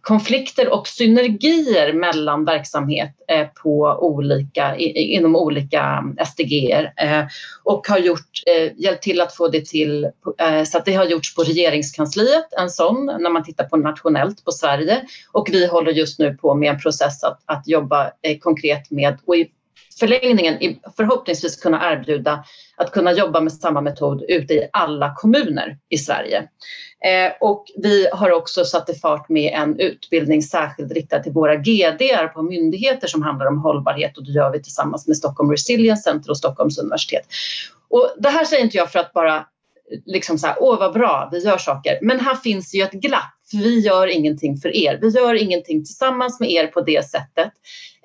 konflikter 0.00 0.72
och 0.72 0.88
synergier 0.88 1.92
mellan 1.92 2.44
verksamhet 2.44 3.10
eh, 3.28 3.46
på 3.62 3.98
olika, 4.00 4.76
i, 4.76 5.14
inom 5.14 5.36
olika 5.36 6.04
SDG 6.26 6.70
eh, 6.96 7.24
och 7.64 7.88
har 7.88 7.98
gjort, 7.98 8.42
eh, 8.46 8.72
hjälpt 8.76 9.02
till 9.02 9.20
att 9.20 9.36
få 9.36 9.48
det 9.48 9.66
till 9.66 10.04
eh, 10.38 10.64
så 10.64 10.78
att 10.78 10.84
det 10.84 10.94
har 10.94 11.04
gjorts 11.04 11.34
på 11.34 11.42
regeringskansliet, 11.42 12.52
en 12.58 12.70
sån 12.70 13.06
när 13.06 13.30
man 13.30 13.44
tittar 13.44 13.64
på 13.64 13.76
nationellt 13.76 14.44
på 14.44 14.52
Sverige. 14.52 15.02
Och 15.32 15.48
vi 15.52 15.66
håller 15.66 15.92
just 15.92 16.18
nu 16.18 16.34
på 16.34 16.54
med 16.54 16.70
en 16.70 16.80
process 16.80 17.24
att, 17.24 17.40
att 17.46 17.68
jobba 17.68 18.12
eh, 18.22 18.38
konkret 18.38 18.90
med 18.90 19.18
och 19.26 19.36
i 19.36 19.50
förlängningen 20.02 20.76
förhoppningsvis 20.96 21.56
kunna 21.56 21.92
erbjuda 21.92 22.44
att 22.76 22.92
kunna 22.92 23.12
jobba 23.12 23.40
med 23.40 23.52
samma 23.52 23.80
metod 23.80 24.22
ute 24.28 24.54
i 24.54 24.68
alla 24.72 25.14
kommuner 25.14 25.78
i 25.88 25.98
Sverige. 25.98 26.48
Eh, 27.04 27.32
och 27.40 27.64
vi 27.76 28.08
har 28.12 28.30
också 28.30 28.64
satt 28.64 28.90
i 28.90 28.94
fart 28.94 29.28
med 29.28 29.52
en 29.54 29.78
utbildning 29.78 30.42
särskilt 30.42 30.92
riktad 30.92 31.18
till 31.18 31.32
våra 31.32 31.56
GDR 31.56 32.26
på 32.26 32.42
myndigheter 32.42 33.08
som 33.08 33.22
handlar 33.22 33.46
om 33.46 33.58
hållbarhet 33.58 34.18
och 34.18 34.24
det 34.24 34.32
gör 34.32 34.52
vi 34.52 34.62
tillsammans 34.62 35.06
med 35.08 35.16
Stockholm 35.16 35.50
Resilience 35.50 36.02
Center 36.02 36.30
och 36.30 36.38
Stockholms 36.38 36.78
universitet. 36.78 37.26
Och 37.88 38.14
det 38.18 38.28
här 38.28 38.44
säger 38.44 38.64
inte 38.64 38.76
jag 38.76 38.92
för 38.92 38.98
att 38.98 39.12
bara 39.12 39.46
liksom 40.06 40.38
så 40.38 40.46
här, 40.46 40.56
åh 40.60 40.78
vad 40.78 40.92
bra, 40.92 41.28
vi 41.32 41.38
gör 41.38 41.58
saker. 41.58 41.98
Men 42.02 42.20
här 42.20 42.34
finns 42.34 42.74
ju 42.74 42.82
ett 42.82 42.92
glapp, 42.92 43.34
för 43.50 43.56
vi 43.56 43.80
gör 43.80 44.06
ingenting 44.06 44.56
för 44.56 44.76
er. 44.76 44.98
Vi 45.02 45.08
gör 45.08 45.34
ingenting 45.34 45.84
tillsammans 45.84 46.40
med 46.40 46.50
er 46.50 46.66
på 46.66 46.80
det 46.80 47.06
sättet. 47.06 47.52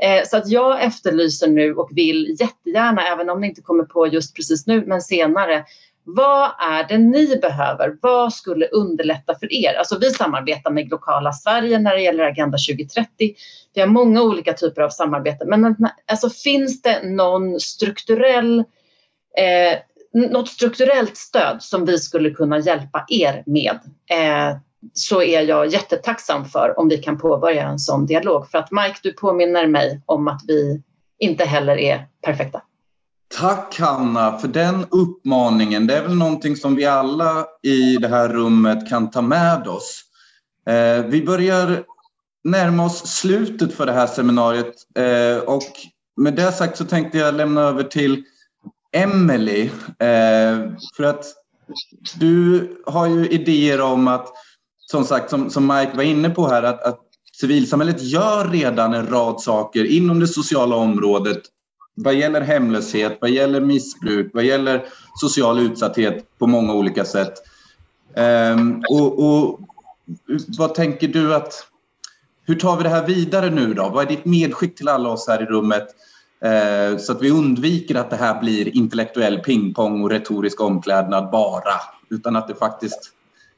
Eh, 0.01 0.23
så 0.25 0.37
att 0.37 0.47
jag 0.47 0.83
efterlyser 0.83 1.47
nu 1.47 1.73
och 1.73 1.89
vill 1.91 2.35
jättegärna, 2.39 3.07
även 3.07 3.29
om 3.29 3.41
ni 3.41 3.47
inte 3.47 3.61
kommer 3.61 3.83
på 3.83 4.07
just 4.07 4.35
precis 4.35 4.67
nu, 4.67 4.85
men 4.85 5.01
senare, 5.01 5.65
vad 6.09 6.51
är 6.59 6.87
det 6.87 6.97
ni 6.97 7.37
behöver? 7.37 7.97
Vad 8.01 8.33
skulle 8.33 8.67
underlätta 8.67 9.35
för 9.39 9.53
er? 9.53 9.73
Alltså 9.73 9.99
vi 9.99 10.11
samarbetar 10.11 10.71
med 10.71 10.89
Lokala 10.89 11.33
Sverige 11.33 11.79
när 11.79 11.95
det 11.95 12.01
gäller 12.01 12.23
Agenda 12.23 12.57
2030. 12.57 13.35
Vi 13.73 13.81
har 13.81 13.87
många 13.87 14.21
olika 14.21 14.53
typer 14.53 14.81
av 14.81 14.89
samarbete, 14.89 15.45
men 15.45 15.75
alltså, 16.11 16.29
finns 16.29 16.81
det 16.81 17.03
någon 17.03 17.59
strukturell 17.59 18.59
eh, 19.37 19.79
något 20.13 20.49
strukturellt 20.49 21.17
stöd 21.17 21.63
som 21.63 21.85
vi 21.85 21.99
skulle 21.99 22.29
kunna 22.29 22.59
hjälpa 22.59 23.05
er 23.07 23.43
med 23.45 23.79
eh, 24.09 24.57
så 24.93 25.21
är 25.21 25.41
jag 25.41 25.67
jättetacksam 25.67 26.45
för 26.45 26.79
om 26.79 26.89
vi 26.89 26.97
kan 26.97 27.17
påbörja 27.17 27.67
en 27.67 27.79
sån 27.79 28.05
dialog. 28.05 28.49
För 28.51 28.57
att 28.57 28.71
Mike, 28.71 28.99
du 29.03 29.13
påminner 29.13 29.67
mig 29.67 30.01
om 30.05 30.27
att 30.27 30.41
vi 30.47 30.83
inte 31.19 31.45
heller 31.45 31.77
är 31.77 32.07
perfekta. 32.21 32.61
Tack 33.39 33.79
Hanna 33.79 34.37
för 34.37 34.47
den 34.47 34.85
uppmaningen. 34.89 35.87
Det 35.87 35.97
är 35.97 36.01
väl 36.01 36.15
någonting 36.15 36.55
som 36.55 36.75
vi 36.75 36.85
alla 36.85 37.45
i 37.63 37.97
det 37.97 38.07
här 38.07 38.29
rummet 38.29 38.89
kan 38.89 39.11
ta 39.11 39.21
med 39.21 39.67
oss. 39.67 40.01
Eh, 40.69 41.05
vi 41.05 41.25
börjar 41.25 41.83
närma 42.43 42.85
oss 42.85 43.07
slutet 43.07 43.73
för 43.73 43.85
det 43.85 43.91
här 43.91 44.07
seminariet 44.07 44.73
eh, 44.95 45.43
och 45.43 45.71
med 46.17 46.33
det 46.33 46.51
sagt 46.51 46.77
så 46.77 46.85
tänkte 46.85 47.17
jag 47.17 47.35
lämna 47.35 47.61
över 47.61 47.83
till 47.83 48.23
Emelie, 48.91 49.65
eh, 49.99 50.71
för 50.95 51.03
att 51.03 51.25
du 52.19 52.67
har 52.85 53.07
ju 53.07 53.27
idéer 53.27 53.81
om 53.81 54.07
att, 54.07 54.27
som 54.77 55.05
sagt, 55.05 55.29
som, 55.29 55.49
som 55.49 55.67
Mike 55.67 55.91
var 55.95 56.03
inne 56.03 56.29
på 56.29 56.47
här, 56.47 56.63
att, 56.63 56.83
att 56.83 56.99
civilsamhället 57.39 58.03
gör 58.03 58.49
redan 58.49 58.93
en 58.93 59.07
rad 59.07 59.41
saker 59.41 59.85
inom 59.85 60.19
det 60.19 60.27
sociala 60.27 60.75
området 60.75 61.41
vad 61.99 62.13
gäller 62.13 62.41
hemlöshet, 62.41 63.17
vad 63.21 63.29
gäller 63.29 63.61
missbruk, 63.61 64.31
vad 64.33 64.43
gäller 64.43 64.85
social 65.21 65.59
utsatthet 65.59 66.37
på 66.39 66.47
många 66.47 66.73
olika 66.73 67.05
sätt. 67.05 67.33
Ehm, 68.15 68.83
och, 68.89 69.19
och, 69.19 69.59
vad 70.57 70.75
tänker 70.75 71.07
du 71.07 71.35
att... 71.35 71.67
Hur 72.45 72.55
tar 72.55 72.77
vi 72.77 72.83
det 72.83 72.89
här 72.89 73.05
vidare 73.05 73.49
nu 73.49 73.73
då? 73.73 73.89
Vad 73.89 74.05
är 74.05 74.09
ditt 74.09 74.25
medskick 74.25 74.75
till 74.75 74.87
alla 74.87 75.09
oss 75.09 75.27
här 75.27 75.41
i 75.41 75.45
rummet? 75.45 75.87
Eh, 76.41 76.97
så 76.97 77.11
att 77.11 77.21
vi 77.21 77.31
undviker 77.31 77.95
att 77.95 78.09
det 78.09 78.15
här 78.15 78.39
blir 78.39 78.77
intellektuell 78.77 79.39
pingpong 79.39 80.03
och 80.03 80.09
retorisk 80.09 80.61
omklädnad 80.61 81.31
bara, 81.31 81.73
utan 82.09 82.35
att 82.35 82.47
det 82.47 82.55
faktiskt 82.55 83.13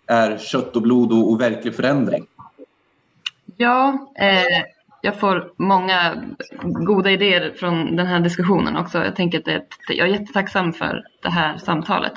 är 0.08 0.38
kött 0.38 0.76
och 0.76 0.82
blod 0.82 1.12
och, 1.12 1.32
och 1.32 1.42
verklig 1.42 1.76
förändring. 1.76 2.26
Ja, 3.58 4.08
eh, 4.20 4.64
jag 5.02 5.20
får 5.20 5.52
många 5.58 6.24
goda 6.64 7.12
idéer 7.12 7.54
från 7.60 7.96
den 7.96 8.08
här 8.08 8.20
diskussionen 8.20 8.78
också. 8.78 9.04
Jag, 9.04 9.16
tänker 9.16 9.40
att 9.40 9.46
det, 9.46 9.64
jag 9.88 10.08
är 10.08 10.12
jättetacksam 10.14 10.74
för 10.74 11.04
det 11.22 11.30
här 11.30 11.58
samtalet. 11.58 12.14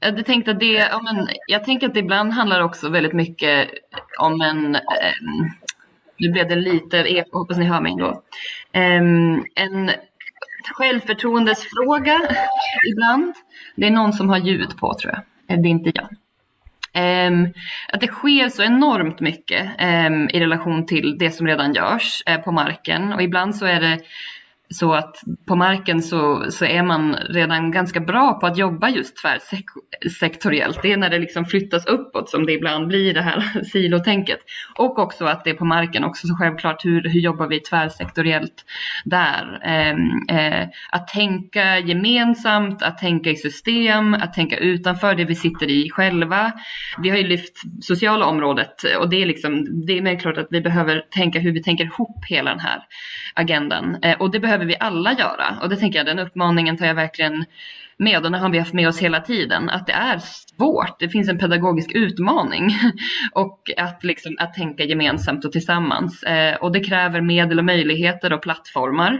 Eh, 0.00 0.14
jag 0.14 0.26
tänkte 0.26 0.50
att 0.50 0.60
det, 0.60 0.72
ja, 0.72 1.02
men, 1.02 1.28
jag 1.46 1.64
tänker 1.64 1.86
att 1.86 1.94
det 1.94 2.00
ibland 2.00 2.32
handlar 2.32 2.60
också 2.60 2.88
väldigt 2.88 3.12
mycket 3.12 3.68
om 4.18 4.40
en 4.40 4.74
eh, 4.74 4.80
nu 6.22 6.28
blev 6.28 6.48
det 6.48 6.56
lite 6.56 6.96
eko, 6.96 7.38
hoppas 7.38 7.56
ni 7.56 7.64
hör 7.64 7.80
mig 7.80 7.92
ändå. 7.92 8.22
Ehm, 8.72 9.44
en 9.54 9.90
självförtroendesfråga 10.74 12.20
ibland. 12.92 13.34
Det 13.76 13.86
är 13.86 13.90
någon 13.90 14.12
som 14.12 14.28
har 14.28 14.38
ljud 14.38 14.76
på 14.76 14.94
tror 14.94 15.12
jag. 15.12 15.22
Eh, 15.56 15.62
det 15.62 15.68
är 15.68 15.70
inte 15.70 15.92
jag. 15.94 16.08
Ehm, 16.94 17.48
att 17.88 18.00
det 18.00 18.06
sker 18.06 18.48
så 18.48 18.62
enormt 18.62 19.20
mycket 19.20 19.70
ehm, 19.78 20.28
i 20.28 20.40
relation 20.40 20.86
till 20.86 21.18
det 21.18 21.30
som 21.30 21.46
redan 21.46 21.72
görs 21.74 22.22
eh, 22.26 22.40
på 22.40 22.52
marken 22.52 23.12
och 23.12 23.22
ibland 23.22 23.56
så 23.56 23.66
är 23.66 23.80
det 23.80 23.98
så 24.72 24.92
att 24.92 25.16
på 25.46 25.56
marken 25.56 26.02
så, 26.02 26.50
så 26.50 26.64
är 26.64 26.82
man 26.82 27.14
redan 27.14 27.70
ganska 27.70 28.00
bra 28.00 28.32
på 28.40 28.46
att 28.46 28.58
jobba 28.58 28.88
just 28.88 29.16
tvärsektoriellt. 29.16 30.82
Det 30.82 30.92
är 30.92 30.96
när 30.96 31.10
det 31.10 31.18
liksom 31.18 31.44
flyttas 31.44 31.86
uppåt 31.86 32.30
som 32.30 32.46
det 32.46 32.52
ibland 32.52 32.86
blir 32.86 33.14
det 33.14 33.22
här 33.22 33.64
silotänket. 33.72 34.38
Och 34.78 34.98
också 34.98 35.24
att 35.24 35.44
det 35.44 35.50
är 35.50 35.54
på 35.54 35.64
marken 35.64 36.04
också 36.04 36.26
så 36.26 36.34
självklart 36.34 36.84
hur, 36.84 37.08
hur 37.08 37.20
jobbar 37.20 37.46
vi 37.46 37.60
tvärsektoriellt 37.60 38.64
där. 39.04 39.60
Eh, 39.64 40.36
eh, 40.36 40.68
att 40.90 41.08
tänka 41.08 41.78
gemensamt, 41.78 42.82
att 42.82 42.98
tänka 42.98 43.30
i 43.30 43.36
system, 43.36 44.14
att 44.14 44.32
tänka 44.32 44.56
utanför 44.56 45.14
det 45.14 45.24
vi 45.24 45.34
sitter 45.34 45.70
i 45.70 45.90
själva. 45.90 46.52
Vi 46.98 47.10
har 47.10 47.16
ju 47.16 47.26
lyft 47.26 47.62
sociala 47.80 48.26
området 48.26 48.82
och 49.00 49.10
det 49.10 49.22
är 49.22 49.26
liksom, 49.26 49.86
det 49.86 49.98
är 49.98 50.02
mer 50.02 50.18
klart 50.18 50.38
att 50.38 50.48
vi 50.50 50.60
behöver 50.60 51.04
tänka 51.10 51.38
hur 51.38 51.52
vi 51.52 51.62
tänker 51.62 51.84
ihop 51.84 52.24
hela 52.28 52.50
den 52.50 52.60
här 52.60 52.82
agendan. 53.34 53.96
Eh, 54.02 54.20
och 54.20 54.30
det 54.30 54.40
behöver 54.40 54.61
vi 54.66 54.76
alla 54.80 55.12
göra. 55.12 55.58
Och 55.62 55.68
det 55.68 55.76
tänker 55.76 55.98
jag, 55.98 56.06
den 56.06 56.18
uppmaningen 56.18 56.76
tar 56.76 56.86
jag 56.86 56.94
verkligen 56.94 57.44
med 58.02 58.16
och 58.16 58.22
den 58.22 58.34
har 58.34 58.48
vi 58.48 58.58
haft 58.58 58.72
med 58.72 58.88
oss 58.88 58.98
hela 58.98 59.20
tiden. 59.20 59.70
Att 59.70 59.86
det 59.86 59.92
är 59.92 60.18
svårt, 60.18 61.00
det 61.00 61.08
finns 61.08 61.28
en 61.28 61.38
pedagogisk 61.38 61.92
utmaning 61.94 62.70
och 63.32 63.70
att, 63.76 64.04
liksom, 64.04 64.36
att 64.38 64.54
tänka 64.54 64.84
gemensamt 64.84 65.44
och 65.44 65.52
tillsammans. 65.52 66.22
Eh, 66.22 66.54
och 66.56 66.72
det 66.72 66.80
kräver 66.80 67.20
medel 67.20 67.58
och 67.58 67.64
möjligheter 67.64 68.32
och 68.32 68.42
plattformar. 68.42 69.18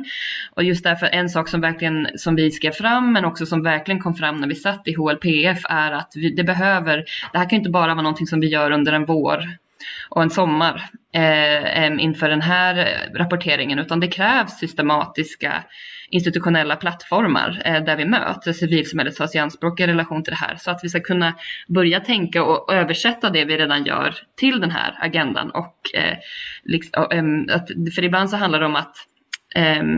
Och 0.50 0.64
just 0.64 0.84
därför 0.84 1.06
en 1.06 1.28
sak 1.28 1.48
som, 1.48 1.60
verkligen, 1.60 2.08
som 2.16 2.34
vi 2.34 2.50
skrev 2.50 2.72
fram 2.72 3.12
men 3.12 3.24
också 3.24 3.46
som 3.46 3.62
verkligen 3.62 4.00
kom 4.00 4.14
fram 4.14 4.36
när 4.36 4.48
vi 4.48 4.54
satt 4.54 4.88
i 4.88 4.94
HLPF 4.94 5.58
är 5.64 5.92
att 5.92 6.12
vi, 6.14 6.30
det 6.30 6.44
behöver, 6.44 7.04
det 7.32 7.38
här 7.38 7.48
kan 7.48 7.58
inte 7.58 7.70
bara 7.70 7.94
vara 7.94 8.02
någonting 8.02 8.26
som 8.26 8.40
vi 8.40 8.46
gör 8.46 8.70
under 8.70 8.92
en 8.92 9.04
vår 9.04 9.61
och 10.08 10.22
en 10.22 10.30
sommar 10.30 10.90
eh, 11.14 12.04
inför 12.04 12.28
den 12.28 12.42
här 12.42 12.98
rapporteringen 13.14 13.78
utan 13.78 14.00
det 14.00 14.08
krävs 14.08 14.58
systematiska 14.58 15.64
institutionella 16.10 16.76
plattformar 16.76 17.62
eh, 17.64 17.84
där 17.84 17.96
vi 17.96 18.04
möter 18.04 18.52
civilsamhället 18.52 19.16
tas 19.16 19.34
i 19.34 19.38
anspråk 19.38 19.80
i 19.80 19.86
relation 19.86 20.24
till 20.24 20.32
det 20.32 20.46
här 20.46 20.56
så 20.56 20.70
att 20.70 20.80
vi 20.82 20.88
ska 20.88 21.00
kunna 21.00 21.34
börja 21.68 22.00
tänka 22.00 22.42
och 22.42 22.72
översätta 22.72 23.30
det 23.30 23.44
vi 23.44 23.58
redan 23.58 23.84
gör 23.84 24.14
till 24.36 24.60
den 24.60 24.70
här 24.70 24.98
agendan 25.00 25.50
och 25.50 25.76
eh, 25.94 26.16
liksom, 26.64 27.46
att, 27.50 27.68
för 27.94 28.04
ibland 28.04 28.30
så 28.30 28.36
handlar 28.36 28.60
det 28.60 28.66
om 28.66 28.76
att 28.76 28.96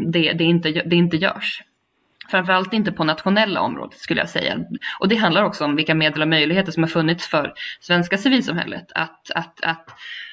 det, 0.06 0.32
det, 0.32 0.44
inte, 0.44 0.70
det 0.70 0.96
inte 0.96 1.16
görs. 1.16 1.62
Framförallt 2.28 2.72
inte 2.72 2.92
på 2.92 3.04
nationella 3.04 3.60
området 3.60 3.98
skulle 3.98 4.20
jag 4.20 4.28
säga. 4.28 4.58
Och 5.00 5.08
det 5.08 5.16
handlar 5.16 5.42
också 5.42 5.64
om 5.64 5.76
vilka 5.76 5.94
medel 5.94 6.22
och 6.22 6.28
möjligheter 6.28 6.72
som 6.72 6.82
har 6.82 6.90
funnits 6.90 7.28
för 7.28 7.52
svenska 7.80 8.18
civilsamhället 8.18 8.92
att, 8.94 9.30
att, 9.34 9.60
att 9.62 9.88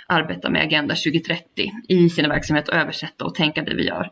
arbeta 0.07 0.49
med 0.49 0.61
Agenda 0.61 0.95
2030 0.95 1.71
i 1.87 2.09
sina 2.09 2.29
verksamheter 2.29 2.73
och 2.73 2.79
översätta 2.79 3.25
och 3.25 3.35
tänka 3.35 3.61
det 3.61 3.75
vi 3.75 3.87
gör. 3.87 4.09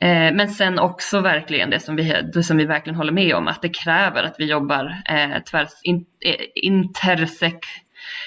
Eh, 0.00 0.32
men 0.34 0.48
sen 0.48 0.78
också 0.78 1.20
verkligen 1.20 1.70
det 1.70 1.80
som, 1.80 1.96
vi, 1.96 2.14
det 2.34 2.42
som 2.42 2.56
vi 2.56 2.64
verkligen 2.64 2.96
håller 2.96 3.12
med 3.12 3.34
om 3.34 3.48
att 3.48 3.62
det 3.62 3.68
kräver 3.68 4.22
att 4.22 4.34
vi 4.38 4.44
jobbar 4.44 5.02
eh, 5.08 5.42
tvärs, 5.50 5.70
in, 5.82 6.04
eh, 6.24 6.34
intersek, 6.54 7.64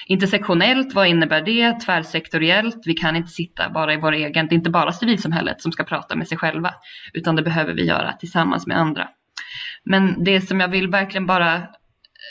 intersektionellt, 0.08 0.94
vad 0.94 1.08
innebär 1.08 1.42
det? 1.42 1.80
Tvärsektoriellt, 1.80 2.82
vi 2.86 2.94
kan 2.94 3.16
inte 3.16 3.30
sitta 3.30 3.70
bara 3.70 3.94
i 3.94 3.98
vår 3.98 4.12
egen, 4.12 4.48
det 4.48 4.54
är 4.54 4.58
inte 4.58 4.70
bara 4.70 4.92
civilsamhället 4.92 5.62
som 5.62 5.72
ska 5.72 5.84
prata 5.84 6.16
med 6.16 6.28
sig 6.28 6.38
själva, 6.38 6.74
utan 7.14 7.36
det 7.36 7.42
behöver 7.42 7.74
vi 7.74 7.86
göra 7.86 8.14
tillsammans 8.14 8.68
med 8.68 8.78
andra. 8.78 9.08
Men 9.84 10.24
det 10.24 10.42
som 10.42 10.60
jag 10.60 10.68
vill 10.68 10.88
verkligen 10.88 11.26
bara 11.26 11.62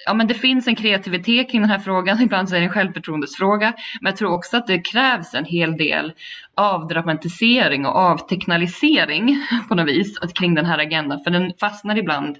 ja, 0.06 0.14
men 0.14 0.26
det 0.26 0.34
finns 0.34 0.68
en 0.68 0.76
kreativitet 0.76 1.50
kring 1.50 1.60
den 1.60 1.70
här 1.70 1.78
frågan. 1.78 2.20
Ibland 2.22 2.48
så 2.48 2.56
är 2.56 2.60
det 2.60 2.66
en 2.66 2.72
självförtroendesfråga. 2.72 3.72
Men 4.00 4.10
jag 4.10 4.16
tror 4.16 4.32
också 4.32 4.56
att 4.56 4.66
det 4.66 4.78
krävs 4.78 5.34
en 5.34 5.44
hel 5.44 5.76
del 5.76 6.12
avdramatisering 6.54 7.86
och 7.86 7.96
avteknalisering 7.96 9.46
på 9.68 9.74
något 9.74 9.88
vis 9.88 10.18
kring 10.18 10.54
den 10.54 10.66
här 10.66 10.78
agendan. 10.78 11.20
För 11.24 11.30
den 11.30 11.52
fastnar 11.60 11.98
ibland 11.98 12.38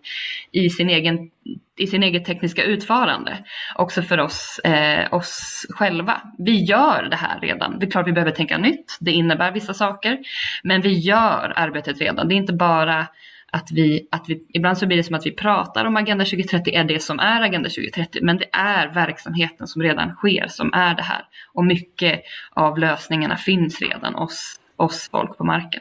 i 0.53 0.71
sin 0.71 0.89
egen, 0.89 1.31
i 1.79 1.87
sin 1.87 2.03
eget 2.03 2.25
tekniska 2.25 2.65
utförande. 2.65 3.39
Också 3.75 4.03
för 4.03 4.21
oss, 4.21 4.59
eh, 4.65 5.15
oss 5.15 5.67
själva. 5.71 6.21
Vi 6.39 6.65
gör 6.65 7.09
det 7.11 7.17
här 7.17 7.41
redan. 7.41 7.79
Det 7.79 7.87
är 7.87 7.91
klart 7.91 8.07
vi 8.07 8.13
behöver 8.13 8.33
tänka 8.33 8.59
nytt. 8.59 8.97
Det 9.01 9.13
innebär 9.13 9.53
vissa 9.53 9.75
saker. 9.75 10.19
Men 10.63 10.81
vi 10.81 10.99
gör 10.99 11.53
arbetet 11.57 12.01
redan. 12.01 12.29
Det 12.29 12.35
är 12.35 12.37
inte 12.37 12.53
bara 12.53 13.07
att 13.53 13.71
vi, 13.71 14.09
att 14.11 14.25
vi, 14.29 14.47
ibland 14.49 14.79
så 14.79 14.87
blir 14.87 14.97
det 14.97 15.05
som 15.05 15.15
att 15.15 15.27
vi 15.27 15.31
pratar 15.33 15.85
om 15.85 15.97
Agenda 15.97 16.25
2030 16.25 16.75
är 16.75 16.85
det 16.85 17.03
som 17.03 17.19
är 17.19 17.41
Agenda 17.41 17.69
2030, 17.69 18.23
men 18.23 18.37
det 18.37 18.49
är 18.53 18.95
verksamheten 18.95 19.67
som 19.67 19.83
redan 19.83 20.15
sker 20.15 20.47
som 20.49 20.73
är 20.73 20.95
det 20.95 21.03
här. 21.03 21.25
Och 21.55 21.65
mycket 21.65 22.23
av 22.53 22.79
lösningarna 22.79 23.37
finns 23.37 23.81
redan 23.81 24.15
hos 24.15 24.61
oss 24.77 25.09
folk 25.11 25.39
på 25.39 25.45
marken. 25.45 25.81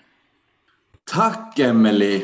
Tack 1.12 1.60
Emelie. 1.60 2.22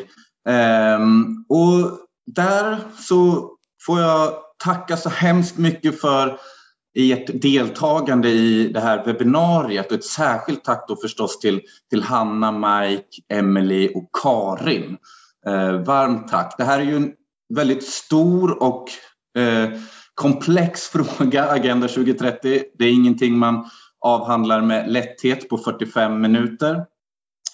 Um, 1.00 1.46
och 1.50 2.00
där 2.26 2.78
så 2.98 3.52
får 3.86 4.00
jag 4.00 4.34
tacka 4.64 4.98
så 4.98 5.10
hemskt 5.10 5.58
mycket 5.58 6.02
för 6.02 6.40
ert 7.00 7.42
deltagande 7.42 8.30
i 8.30 8.68
det 8.68 8.80
här 8.80 9.06
webbinariet 9.06 9.92
och 9.92 9.98
ett 9.98 10.04
särskilt 10.04 10.64
tack 10.64 10.86
då 10.88 10.96
förstås 10.96 11.40
till, 11.40 11.62
till 11.90 12.04
Hanna, 12.04 12.52
Mike, 12.52 13.22
Emelie 13.30 13.90
och 13.96 14.10
Karin. 14.24 14.98
Eh, 15.48 15.72
varmt 15.72 16.28
tack. 16.28 16.56
Det 16.58 16.64
här 16.64 16.80
är 16.80 16.84
ju 16.84 16.96
en 16.96 17.14
väldigt 17.54 17.84
stor 17.84 18.64
och 18.64 18.86
eh, 19.38 19.70
komplex 20.14 20.88
fråga, 20.88 21.50
Agenda 21.50 21.88
2030. 21.88 22.64
Det 22.78 22.86
är 22.86 22.92
ingenting 22.92 23.38
man 23.38 23.70
avhandlar 24.00 24.62
med 24.62 24.92
lätthet 24.92 25.50
på 25.50 25.58
45 25.58 26.22
minuter. 26.22 26.86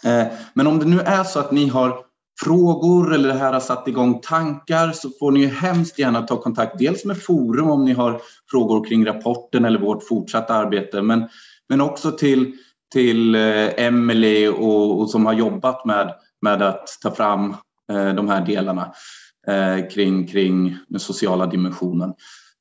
Eh, 0.04 0.26
men 0.54 0.68
om 0.68 0.80
det 0.80 0.86
nu 0.86 1.00
är 1.00 1.24
så 1.24 1.40
att 1.40 1.52
ni 1.52 1.68
har 1.68 2.06
frågor 2.42 3.14
eller 3.14 3.28
det 3.30 3.40
här 3.40 3.54
har 3.54 3.60
satt 3.60 3.88
igång 3.88 4.22
tankar 4.22 4.92
så 4.92 5.10
får 5.20 5.32
ni 5.32 5.46
hemskt 5.46 6.00
gärna 6.00 6.22
ta 6.22 6.42
kontakt 6.42 6.80
dels 6.80 7.06
med 7.06 7.24
Forum 7.24 7.70
om 7.70 7.86
ni 7.86 7.94
har 7.94 8.22
frågor 8.52 8.86
kring 8.86 9.06
rapporten 9.06 9.66
eller 9.66 9.80
vårt 9.80 10.08
fortsatta 10.08 10.54
arbete 10.54 11.02
men, 11.02 11.28
men 11.70 11.82
också 11.82 12.12
till, 12.12 12.56
till 12.94 13.36
eh, 13.36 13.86
Emelie 13.86 14.50
och, 14.50 15.00
och 15.00 15.10
som 15.10 15.26
har 15.26 15.34
jobbat 15.34 15.86
med, 15.86 16.14
med 16.42 16.62
att 16.62 16.88
ta 17.02 17.12
fram 17.12 17.56
de 17.88 18.30
här 18.30 18.46
delarna 18.46 18.94
eh, 19.48 19.88
kring, 19.90 20.28
kring 20.28 20.78
den 20.88 21.00
sociala 21.00 21.46
dimensionen. 21.46 22.14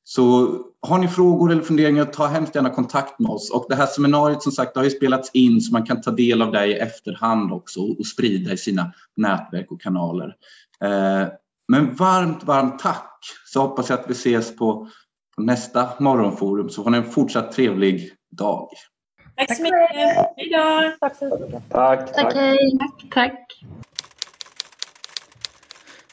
Så 0.04 0.56
har 0.82 0.98
ni 0.98 1.08
frågor 1.08 1.52
eller 1.52 1.62
funderingar, 1.62 2.04
ta 2.04 2.26
hemskt 2.26 2.54
gärna 2.54 2.70
kontakt 2.70 3.18
med 3.18 3.30
oss. 3.30 3.50
Och 3.50 3.66
det 3.68 3.74
här 3.74 3.86
seminariet 3.86 4.42
som 4.42 4.52
sagt 4.52 4.76
har 4.76 4.84
ju 4.84 4.90
spelats 4.90 5.30
in 5.34 5.60
så 5.60 5.72
man 5.72 5.86
kan 5.86 6.00
ta 6.00 6.10
del 6.10 6.42
av 6.42 6.52
det 6.52 6.66
i 6.66 6.72
efterhand 6.72 7.52
också 7.52 7.80
och 7.80 8.06
sprida 8.06 8.52
i 8.52 8.56
sina 8.56 8.92
nätverk 9.16 9.70
och 9.70 9.80
kanaler. 9.80 10.34
Eh, 10.84 11.28
men 11.68 11.94
varmt, 11.94 12.44
varmt 12.44 12.78
tack! 12.78 13.18
Så 13.46 13.60
hoppas 13.60 13.90
jag 13.90 14.00
att 14.00 14.10
vi 14.10 14.12
ses 14.12 14.56
på, 14.56 14.88
på 15.36 15.42
nästa 15.42 15.88
morgonforum 15.98 16.68
så 16.68 16.82
får 16.82 16.90
ni 16.90 16.98
en 16.98 17.10
fortsatt 17.10 17.52
trevlig 17.52 18.10
dag. 18.30 18.68
Tack 19.36 19.56
så 19.56 19.62
mycket! 19.62 19.78
Hej 20.36 20.50
då! 20.52 20.92
Tack! 21.00 21.18
Tack! 21.70 22.14
Tack! 22.14 22.34
tack. 23.10 23.64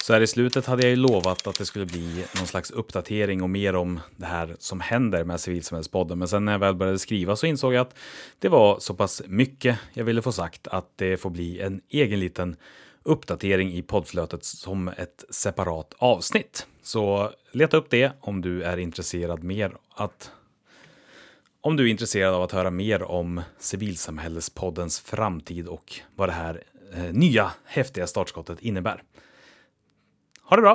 Så 0.10 0.14
här 0.14 0.22
i 0.22 0.28
slutet 0.28 0.66
hade 0.66 0.84
jag 0.84 0.90
ju 0.90 0.96
lovat 0.96 1.48
att 1.48 1.58
det 1.58 1.66
skulle 1.66 1.86
bli 1.86 2.26
någon 2.38 2.48
slags 2.48 2.72
uppdatering 2.72 3.44
och 3.44 3.50
mer 3.50 3.76
om 3.76 4.00
det 4.16 4.26
här 4.26 4.56
som 4.60 4.80
händer 4.80 5.24
med 5.24 5.40
Civilsamhällspodden. 5.40 6.20
Men 6.20 6.28
sen 6.28 6.46
när 6.46 6.52
jag 6.52 6.60
väl 6.60 6.76
började 6.76 7.00
skriva 7.00 7.36
så 7.36 7.46
insåg 7.46 7.74
jag 7.74 7.82
att 7.82 7.96
det 8.40 8.50
var 8.50 8.80
så 8.80 8.94
pass 8.94 9.22
mycket 9.28 9.80
jag 9.94 10.04
ville 10.04 10.22
få 10.22 10.32
sagt 10.32 10.68
att 10.68 10.86
det 10.96 11.18
får 11.18 11.30
bli 11.30 11.62
en 11.62 11.82
egen 11.90 12.20
liten 12.20 12.56
uppdatering 13.04 13.74
i 13.74 13.82
poddflötet 13.82 14.44
som 14.44 14.88
ett 14.88 15.26
separat 15.30 15.94
avsnitt. 15.98 16.68
Så 16.82 17.32
leta 17.52 17.78
upp 17.78 17.90
det 17.90 18.12
om 18.22 18.42
du 18.42 18.64
är 18.64 18.78
intresserad 18.78 19.44
mer 19.44 19.72
att 19.96 20.32
om 21.62 21.76
du 21.76 21.84
är 21.84 21.88
intresserad 21.88 22.34
av 22.34 22.44
att 22.44 22.52
höra 22.52 22.72
mer 22.72 23.04
om 23.04 23.42
civilsamhällespoddens 23.60 25.00
framtid 25.00 25.68
och 25.68 25.94
vad 26.16 26.30
det 26.30 26.34
här 26.34 26.64
eh, 26.94 27.14
nya 27.14 27.52
häftiga 27.66 28.08
startskottet 28.08 28.62
innebär. 28.62 29.04
Ha 30.50 30.56
det 30.56 30.62
bra! 30.62 30.72